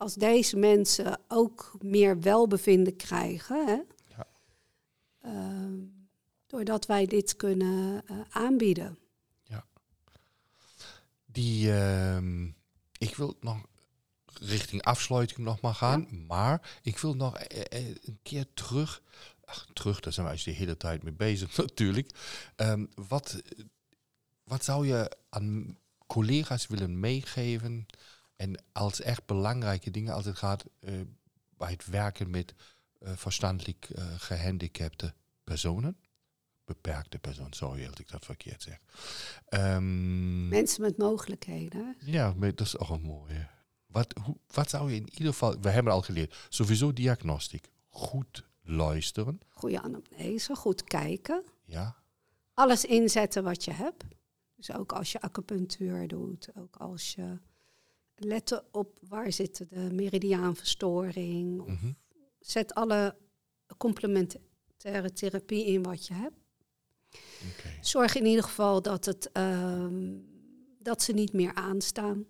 als 0.00 0.14
deze 0.14 0.56
mensen 0.56 1.20
ook 1.28 1.72
meer 1.80 2.20
welbevinden 2.20 2.96
krijgen. 2.96 3.66
Hè? 3.66 3.78
Ja. 4.16 4.26
Ehm, 5.20 5.78
doordat 6.46 6.86
wij 6.86 7.06
dit 7.06 7.36
kunnen 7.36 8.02
eh, 8.06 8.16
aanbieden. 8.30 8.98
Die, 11.32 11.72
ehm, 11.72 12.44
ik 12.98 13.16
wil 13.16 13.36
nog 13.40 13.60
richting 14.40 14.82
afsluiting 14.82 15.38
nog 15.38 15.60
maar 15.60 15.74
gaan. 15.74 16.26
Maar 16.26 16.78
ik 16.82 16.98
wil 16.98 17.14
nog 17.16 17.36
eh, 17.36 17.80
eh, 17.80 17.96
een 18.02 18.18
keer 18.22 18.46
terug. 18.54 19.02
Ach, 19.44 19.66
terug, 19.72 20.00
daar 20.00 20.12
zijn 20.12 20.26
we 20.26 20.32
eigenlijk 20.32 20.58
de 20.58 20.64
hele 20.64 20.78
tijd 20.78 21.02
mee 21.02 21.12
bezig 21.12 21.56
natuurlijk. 21.66 22.10
Ehm, 22.56 22.86
wat, 22.94 23.42
wat 24.44 24.64
zou 24.64 24.86
je 24.86 25.16
aan 25.28 25.78
collega's 26.06 26.66
willen 26.66 27.00
meegeven? 27.00 27.86
En 28.40 28.62
als 28.72 29.00
echt 29.00 29.26
belangrijke 29.26 29.90
dingen 29.90 30.14
als 30.14 30.24
het 30.24 30.36
gaat 30.36 30.64
eh, 30.78 30.94
bij 31.56 31.70
het 31.70 31.86
werken 31.86 32.30
met 32.30 32.54
eh, 32.98 33.12
verstandelijk 33.16 33.90
eh, 33.94 34.04
gehandicapte 34.16 35.14
personen. 35.44 35.96
Beperkte 36.64 37.18
personen, 37.18 37.52
sorry 37.52 37.84
dat 37.84 37.98
ik 37.98 38.10
dat 38.10 38.24
verkeerd 38.24 38.62
zeg. 38.62 38.78
Ehm, 39.46 40.48
Mensen 40.48 40.82
met 40.82 40.96
mogelijkheden. 40.98 41.96
ja, 42.04 42.32
maar 42.36 42.54
dat 42.54 42.66
is 42.66 42.78
ook 42.78 42.88
een 42.88 43.02
mooie. 43.02 43.48
Wat, 43.86 44.18
hoe, 44.24 44.36
wat 44.46 44.70
zou 44.70 44.90
je 44.90 44.96
in 44.96 45.08
ieder 45.10 45.32
geval, 45.32 45.60
we 45.60 45.70
hebben 45.70 45.92
al 45.92 46.02
geleerd, 46.02 46.46
sowieso 46.48 46.92
diagnostiek. 46.92 47.68
Goed 47.88 48.48
luisteren, 48.62 49.40
Goede 49.48 49.80
anamnese, 49.80 50.54
goed 50.54 50.84
kijken. 50.84 51.44
ja. 51.64 51.96
alles 52.54 52.84
inzetten 52.84 53.42
wat 53.44 53.64
je 53.64 53.72
hebt. 53.72 54.04
Dus 54.56 54.72
ook 54.72 54.92
als 54.92 55.12
je 55.12 55.20
acupunctuur 55.20 56.08
doet, 56.08 56.48
ook 56.54 56.76
als 56.76 57.14
je 57.14 57.38
letten 58.24 58.64
op 58.72 58.98
waar 59.08 59.32
zit 59.32 59.56
de 59.70 59.88
meridiaanverstoring. 59.92 61.60
Of 61.60 61.66
Mhm. 61.68 61.92
zet 62.40 62.74
alle 62.74 63.16
complementaire 63.76 65.12
therapie 65.12 65.64
in 65.66 65.82
wat 65.82 66.06
je 66.06 66.14
hebt. 66.14 66.34
Zorg 67.80 68.14
in 68.14 68.26
ieder 68.26 68.44
geval 68.44 68.82
dat, 68.82 69.04
het, 69.04 69.32
ehm, 69.32 70.16
dat 70.78 71.02
ze 71.02 71.12
niet 71.12 71.32
meer 71.32 71.54
aanstaan. 71.54 72.24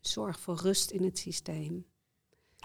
Zorg 0.00 0.40
voor 0.40 0.56
rust 0.56 0.90
in 0.90 1.04
het 1.04 1.18
systeem. 1.18 1.86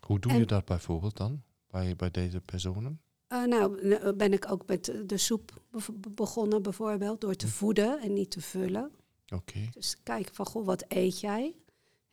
Hoe 0.05 0.19
doe 0.19 0.33
je 0.33 0.45
dat 0.45 0.65
bijvoorbeeld 0.65 1.17
dan? 1.17 1.41
Bij, 1.67 1.95
bij 1.95 2.11
deze 2.11 2.41
personen? 2.41 3.01
Eh, 3.27 3.43
nou, 3.43 3.87
n- 3.87 4.17
ben 4.17 4.33
ik 4.33 4.51
ook 4.51 4.67
met 4.67 4.93
de 5.05 5.17
soep 5.17 5.61
begonnen 6.09 6.61
bijvoorbeeld, 6.61 7.21
door 7.21 7.35
te 7.35 7.45
Hm. 7.45 7.51
voeden 7.51 7.99
en 8.01 8.13
niet 8.13 8.31
te 8.31 8.41
vullen. 8.41 8.91
Oké. 9.33 9.59
Dus 9.71 10.03
kijken 10.03 10.35
van, 10.35 10.45
goh, 10.45 10.65
wat 10.65 10.85
eet 10.87 11.19
jij? 11.19 11.55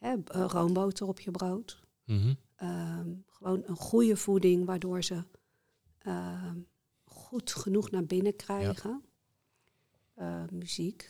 Hè, 0.01 0.15
eh, 0.25 0.45
roomboter 0.49 1.07
op 1.07 1.21
je 1.21 1.31
brood. 1.31 1.81
Mhm. 2.05 2.35
Ehm, 2.57 3.09
gewoon 3.27 3.63
een 3.67 3.77
goede 3.77 4.17
voeding, 4.17 4.65
waardoor 4.67 5.03
ze 5.05 5.23
ehm, 5.99 6.59
goed 7.05 7.53
genoeg 7.53 7.91
naar 7.91 8.05
binnen 8.05 8.37
krijgen. 8.37 9.03
Eh, 10.15 10.43
muziek, 10.53 11.09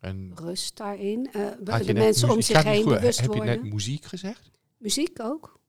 En 0.00 0.32
rust 0.34 0.76
daarin. 0.76 1.32
Eh, 1.32 1.48
had 1.64 1.84
je 1.86 1.92
de 1.94 1.98
mensen 2.00 2.30
om 2.30 2.40
zich 2.42 2.62
heen 2.62 2.84
bewust 2.84 3.20
Heb 3.20 3.30
je 3.30 3.36
worden. 3.36 3.62
net 3.62 3.72
muziek 3.72 4.04
gezegd? 4.04 4.50
Muziek 4.76 5.20
ook. 5.20 5.60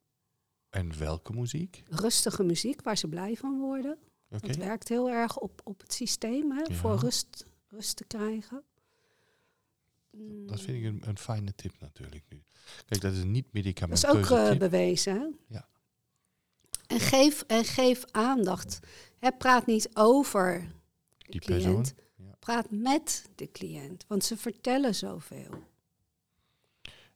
En 0.70 0.98
welke 0.98 1.34
muziek? 1.34 1.84
Rustige 1.90 2.44
muziek 2.44 2.82
waar 2.82 2.98
ze 2.98 3.08
blij 3.08 3.36
van 3.36 3.60
worden. 3.60 3.98
Oké. 4.30 4.48
Dat 4.48 4.56
werkt 4.56 4.88
heel 4.88 5.10
erg 5.10 5.38
op, 5.40 5.62
op 5.64 5.82
het 5.82 5.94
systeem, 5.94 6.52
hè, 6.52 6.62
Ja. 6.62 6.74
voor 6.74 6.96
rust, 6.96 7.46
rust 7.68 7.96
te 7.96 8.06
krijgen. 8.06 8.64
Dat 10.48 10.62
vind 10.62 10.78
ik 10.78 10.84
een, 10.84 11.02
een 11.06 11.18
fijne 11.18 11.56
tip 11.56 11.74
natuurlijk 11.80 12.24
nu. 12.30 12.44
Kijk, 12.86 13.02
dat 13.02 13.14
is 13.14 13.24
niet 13.24 13.46
Dat 13.80 13.92
is 13.92 14.06
ook 14.06 14.30
eh, 14.30 14.58
bewezen. 14.58 15.14
Hè? 15.14 15.28
Ja. 15.48 15.68
En, 16.88 17.00
geef, 17.00 17.44
en 17.48 17.66
geef 17.66 18.04
aandacht. 18.12 18.80
Praat 19.38 19.66
niet 19.66 19.90
over 19.94 20.72
de 21.18 21.32
Die 21.32 21.42
cliënt. 21.42 21.94
Ja. 22.16 22.36
Praat 22.40 22.72
met 22.72 23.30
de 23.36 23.52
cliënt. 23.52 24.06
Want 24.08 24.24
ze 24.24 24.38
vertellen 24.38 24.96
zoveel. 24.96 25.64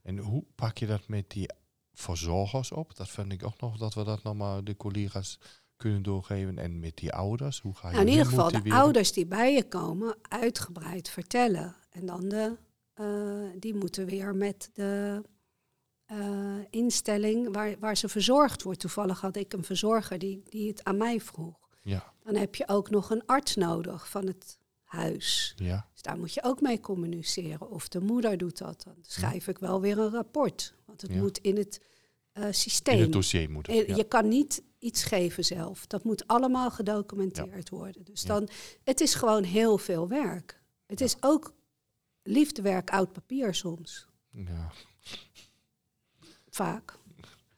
En 0.01 0.17
hoe 0.17 0.43
pak 0.55 0.77
je 0.77 0.85
dat 0.85 1.07
met 1.07 1.29
die 1.29 1.49
verzorgers 1.93 2.71
op? 2.71 2.95
Dat 2.95 3.09
vind 3.09 3.31
ik 3.31 3.45
ook 3.45 3.59
nog 3.61 3.77
dat 3.77 3.93
we 3.93 4.03
dat 4.03 4.23
nog 4.23 4.35
maar 4.35 4.63
de 4.63 4.77
collega's 4.77 5.39
kunnen 5.77 6.03
doorgeven. 6.03 6.57
En 6.57 6.79
met 6.79 6.97
die 6.97 7.13
ouders, 7.13 7.59
hoe 7.59 7.75
ga 7.75 7.87
je 7.87 7.93
Nou, 7.93 8.05
in 8.05 8.11
ieder 8.11 8.27
geval 8.27 8.51
de 8.51 8.71
ouders 8.71 9.11
die 9.11 9.25
bij 9.25 9.53
je 9.53 9.67
komen 9.67 10.17
uitgebreid 10.21 11.09
vertellen. 11.09 11.75
En 11.89 12.05
dan 12.05 12.29
de, 12.29 12.57
eh, 12.95 13.05
die 13.59 13.73
moeten 13.75 14.05
weer 14.05 14.35
met 14.35 14.69
de 14.73 15.21
eh, 16.05 16.55
instelling 16.69 17.53
waar, 17.53 17.75
waar 17.79 17.97
ze 17.97 18.09
verzorgd 18.09 18.63
wordt. 18.63 18.79
Toevallig 18.79 19.21
had 19.21 19.35
ik 19.35 19.53
een 19.53 19.63
verzorger 19.63 20.17
die, 20.19 20.43
die 20.49 20.67
het 20.67 20.83
aan 20.83 20.97
mij 20.97 21.21
vroeg. 21.21 21.59
Ja, 21.81 22.13
Dan 22.23 22.35
heb 22.35 22.55
je 22.55 22.67
ook 22.67 22.89
nog 22.89 23.09
een 23.09 23.25
arts 23.25 23.55
nodig 23.55 24.09
van 24.09 24.27
het 24.27 24.57
huis. 24.83 25.53
ja, 25.55 25.87
Dus 25.91 26.01
daar 26.01 26.17
moet 26.17 26.33
je 26.33 26.43
ook 26.43 26.61
mee 26.61 26.79
communiceren. 26.79 27.69
Of 27.69 27.87
de 27.87 27.99
moeder 28.01 28.37
doet 28.37 28.57
dat. 28.57 28.83
Dan 28.83 28.95
schrijf 29.01 29.47
ik 29.47 29.57
wel 29.59 29.81
weer 29.81 29.97
een 29.99 30.11
rapport. 30.11 30.73
Want 30.85 31.01
het 31.01 31.11
Ja. 31.11 31.17
moet 31.21 31.37
in 31.37 31.57
het 31.57 31.81
eh, 32.31 32.47
systeem. 32.51 32.95
in 32.95 33.01
het 33.01 33.11
dossier 33.11 33.49
moet 33.49 33.67
het. 33.67 33.87
Ja. 33.87 33.95
Je 33.95 34.03
kan 34.03 34.27
niet 34.27 34.63
iets 34.79 35.03
geven 35.03 35.45
zelf. 35.45 35.87
Dat 35.87 36.03
moet 36.03 36.27
allemaal 36.27 36.71
gedocumenteerd 36.71 37.69
worden. 37.69 38.03
Dus 38.03 38.21
dan, 38.21 38.49
het 38.83 39.01
is 39.01 39.13
gewoon 39.15 39.43
heel 39.43 39.77
veel 39.77 40.07
werk. 40.07 40.61
Het 40.85 41.01
is 41.01 41.15
ook 41.19 41.53
liefdewerk 42.28 42.89
oud 42.89 43.11
papier 43.11 43.53
soms. 43.55 44.07
Ja. 44.32 44.71
Vaak. 46.49 46.97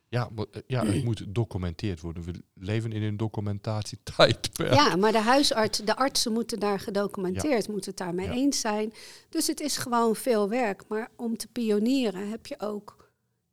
Ja, 0.09 0.29
maar, 0.35 0.45
eh, 0.51 0.61
ja, 0.67 0.85
het 0.85 1.03
moet 1.03 1.17
gedocumenteerd 1.19 2.01
worden. 2.01 2.23
We 2.23 2.43
leven 2.53 2.91
in 2.91 3.01
een 3.03 3.17
documentatietijdperk. 3.17 4.73
Ja, 4.79 4.95
maar 4.95 5.11
de 5.11 5.19
huisarts, 5.21 5.77
de 5.79 5.95
artsen 5.95 6.31
moeten 6.33 6.59
daar 6.59 6.79
gedocumenteerd, 6.79 7.67
moeten 7.67 7.89
het 7.89 7.99
daarmee 7.99 8.25
Ja. 8.25 8.31
eens 8.33 8.59
zijn. 8.59 8.93
Dus 9.29 9.47
het 9.47 9.59
is 9.59 9.77
gewoon 9.77 10.15
veel 10.15 10.49
werk. 10.49 10.87
Maar 10.87 11.09
om 11.15 11.37
te 11.37 11.47
pionieren 11.47 12.29
heb 12.29 12.45
je 12.47 12.59
ook 12.59 13.11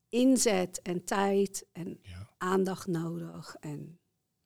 inzet 0.09 0.83
en 0.83 1.05
tijd 1.05 1.67
en 1.73 1.99
Ja. 2.03 2.29
aandacht 2.39 2.87
nodig. 2.87 3.57
En 3.61 3.99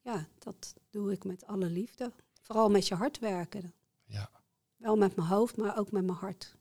ja, 0.02 0.28
dat 0.38 0.74
doe 0.90 1.12
ik 1.12 1.24
met 1.24 1.46
alle 1.46 1.66
liefde. 1.70 2.12
Vooral 2.42 2.68
met 2.70 2.88
je 2.88 2.94
hart 2.94 3.18
werken. 3.18 3.72
Ja. 4.04 4.30
Wel 4.76 4.96
met 4.96 5.16
mijn 5.16 5.28
hoofd, 5.28 5.56
maar 5.56 5.78
ook 5.78 5.92
met 5.92 6.04
mijn 6.04 6.18
hart. 6.18 6.56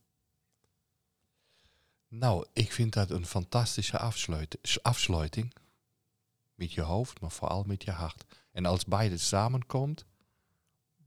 Nou, 2.07 2.45
ik 2.53 2.71
vind 2.71 2.93
dat 2.93 3.09
een 3.11 3.25
fantastische 3.25 3.97
afsluit- 3.97 4.79
afsluiting. 4.81 5.53
Met 6.55 6.73
je 6.73 6.81
hoofd, 6.81 7.21
maar 7.21 7.31
vooral 7.31 7.63
met 7.63 7.83
je 7.83 7.91
hart. 7.91 8.23
En 8.51 8.65
als 8.65 8.85
beide 8.85 9.17
samenkomt, 9.17 10.05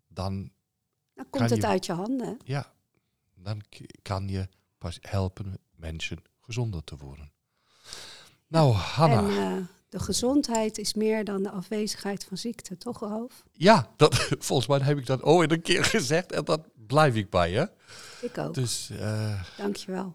dan, 0.09 0.51
Dan 1.15 1.27
komt 1.31 1.51
het 1.51 1.61
je- 1.61 1.67
uit 1.67 1.87
je 1.87 1.93
handen. 1.93 2.39
ja, 2.45 2.73
dan 3.35 3.63
kan 4.03 4.29
je 4.29 4.49
pas 4.79 4.99
helpen 5.01 5.59
mensen 5.77 6.23
gezonder 6.41 6.85
te 6.85 6.97
worden. 6.97 7.33
Nou, 8.47 8.73
Hanna. 8.75 9.19
En 9.19 9.59
eh, 9.59 9.65
de 9.89 9.99
gezondheid 9.99 10.79
is 10.79 10.95
meer 10.95 11.25
dan 11.25 11.43
de 11.43 11.51
afwezigheid 11.51 12.25
van 12.25 12.37
ziekte, 12.37 12.77
toch 12.77 13.01
Ralf? 13.01 13.45
Ja, 13.53 13.91
dat, 13.97 14.15
volgens 14.47 14.69
mij 14.69 14.79
heb 14.79 14.99
ik 14.99 15.07
dat 15.07 15.23
ooit 15.23 15.51
een 15.53 15.63
keer 15.63 15.85
gezegd 15.85 16.33
en 16.33 16.45
dat 16.45 16.69
blijf 16.87 17.15
ik 17.15 17.31
bij 17.31 17.51
je. 17.51 17.71
Ik 18.21 18.39
ook. 18.39 18.55
Dus 18.55 18.91
eh, 18.91 19.43
Dankjewel. 19.57 20.15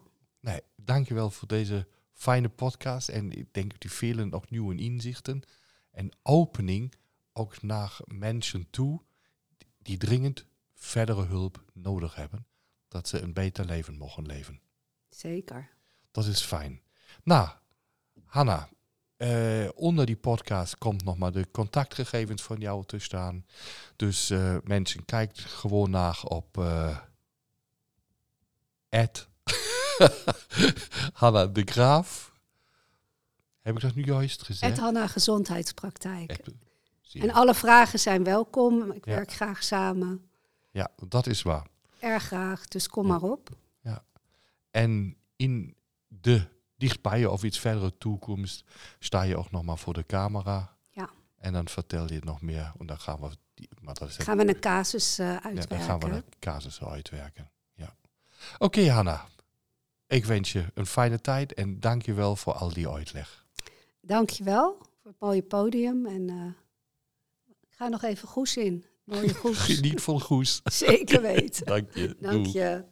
Dankjewel 0.86 1.30
voor 1.30 1.48
deze 1.48 1.86
fijne 2.12 2.48
podcast. 2.48 3.08
En 3.08 3.32
ik 3.32 3.54
denk 3.54 3.70
dat 3.70 3.80
die 3.80 3.90
velen 3.90 4.32
ook 4.32 4.50
nieuwe 4.50 4.76
inzichten 4.76 5.42
en 5.90 6.10
opening 6.22 6.94
ook 7.32 7.62
naar 7.62 7.98
mensen 8.04 8.70
toe 8.70 9.02
die 9.78 9.96
dringend 9.96 10.46
verdere 10.74 11.24
hulp 11.24 11.64
nodig 11.72 12.14
hebben. 12.14 12.46
Dat 12.88 13.08
ze 13.08 13.20
een 13.20 13.32
beter 13.32 13.64
leven 13.64 13.96
mogen 13.96 14.26
leven. 14.26 14.60
Zeker. 15.08 15.70
Dat 16.10 16.26
is 16.26 16.40
fijn. 16.40 16.82
Nou, 17.22 17.48
Hanna, 18.24 18.68
eh, 19.16 19.68
onder 19.74 20.06
die 20.06 20.16
podcast 20.16 20.78
komt 20.78 21.04
nog 21.04 21.16
maar 21.16 21.32
de 21.32 21.50
contactgegevens 21.50 22.42
van 22.42 22.58
jou 22.58 22.84
te 22.84 22.98
staan. 22.98 23.46
Dus 23.96 24.30
eh, 24.30 24.56
mensen, 24.64 25.04
kijkt 25.04 25.40
gewoon 25.40 25.90
naar 25.90 26.22
op 26.22 26.58
eh 26.58 26.98
Hanna 31.12 31.46
de 31.46 31.62
Graaf. 31.64 32.32
Heb 33.60 33.74
ik 33.76 33.80
dat 33.82 33.94
nu 33.94 34.04
juist 34.04 34.42
gezegd? 34.42 34.72
Het 34.72 34.80
Hanna 34.80 35.06
Gezondheidspraktijk. 35.06 36.30
Echt. 36.30 36.48
En 37.12 37.30
alle 37.30 37.54
vragen 37.54 37.98
zijn 37.98 38.24
welkom. 38.24 38.92
Ik 38.92 39.04
Ja. 39.04 39.14
werk 39.14 39.32
graag 39.32 39.62
samen. 39.62 40.28
Ja, 40.70 40.88
dat 41.08 41.26
is 41.26 41.42
waar. 41.42 41.66
Erg 41.98 42.22
graag, 42.22 42.68
dus 42.68 42.88
kom 42.88 43.06
Ja. 43.06 43.12
maar 43.12 43.22
op. 43.30 43.48
En 44.70 45.16
in 45.36 45.76
de 46.08 46.42
dichtbij 46.76 47.26
of 47.26 47.42
iets 47.44 47.58
verdere 47.58 47.98
toekomst 47.98 48.64
sta 48.98 49.22
je 49.22 49.36
ook 49.36 49.50
nog 49.50 49.62
maar 49.62 49.78
voor 49.78 49.94
de 49.94 50.06
camera. 50.06 50.76
Ja. 50.90 51.10
En 51.38 51.52
dan 51.52 51.68
vertel 51.68 52.06
je 52.08 52.14
het 52.14 52.24
nog 52.24 52.40
meer. 52.40 52.72
En 52.78 52.86
dan 52.86 52.98
gaan 53.00 53.20
we, 53.20 53.28
die- 53.54 53.68
maar 53.80 53.94
dat 53.94 54.08
is 54.08 54.16
Gaan 54.16 54.36
we 54.36 54.48
een 54.48 54.60
casus 54.60 55.18
eh, 55.18 55.26
ja, 55.26 55.32
uitwerken. 55.42 55.68
dan 55.68 55.80
gaan 55.86 55.98
we 55.98 56.08
de 56.10 56.22
casussen 56.38 56.88
uitwerken. 56.88 57.50
Ja. 57.74 57.94
Oké, 58.58 58.90
Hanna. 58.90 59.24
Ik 60.08 60.24
wens 60.24 60.52
je 60.52 60.64
een 60.74 60.86
fijne 60.86 61.20
tijd 61.20 61.54
en 61.54 61.80
dank 61.80 62.02
je 62.02 62.12
wel 62.12 62.36
voor 62.36 62.52
al 62.52 62.72
die 62.72 62.88
uitleg. 62.88 63.44
Dankjewel 64.00 64.76
voor 65.02 65.10
het 65.10 65.20
mooie 65.20 65.42
podium. 65.42 66.06
En 66.06 66.28
eh, 66.28 66.46
ik 67.46 67.68
ga 67.70 67.88
nog 67.88 68.02
even 68.02 68.28
goes 68.28 68.56
in. 68.56 68.84
Mooie 69.04 69.34
goes. 69.40 69.58
Geniet 69.58 70.00
vol 70.00 70.20
goes. 70.20 70.60
Zeker 70.64 71.22
weten. 71.22 71.66
Dank 71.74 71.94
je. 71.94 72.16
Dank 72.20 72.46
je. 72.46 72.84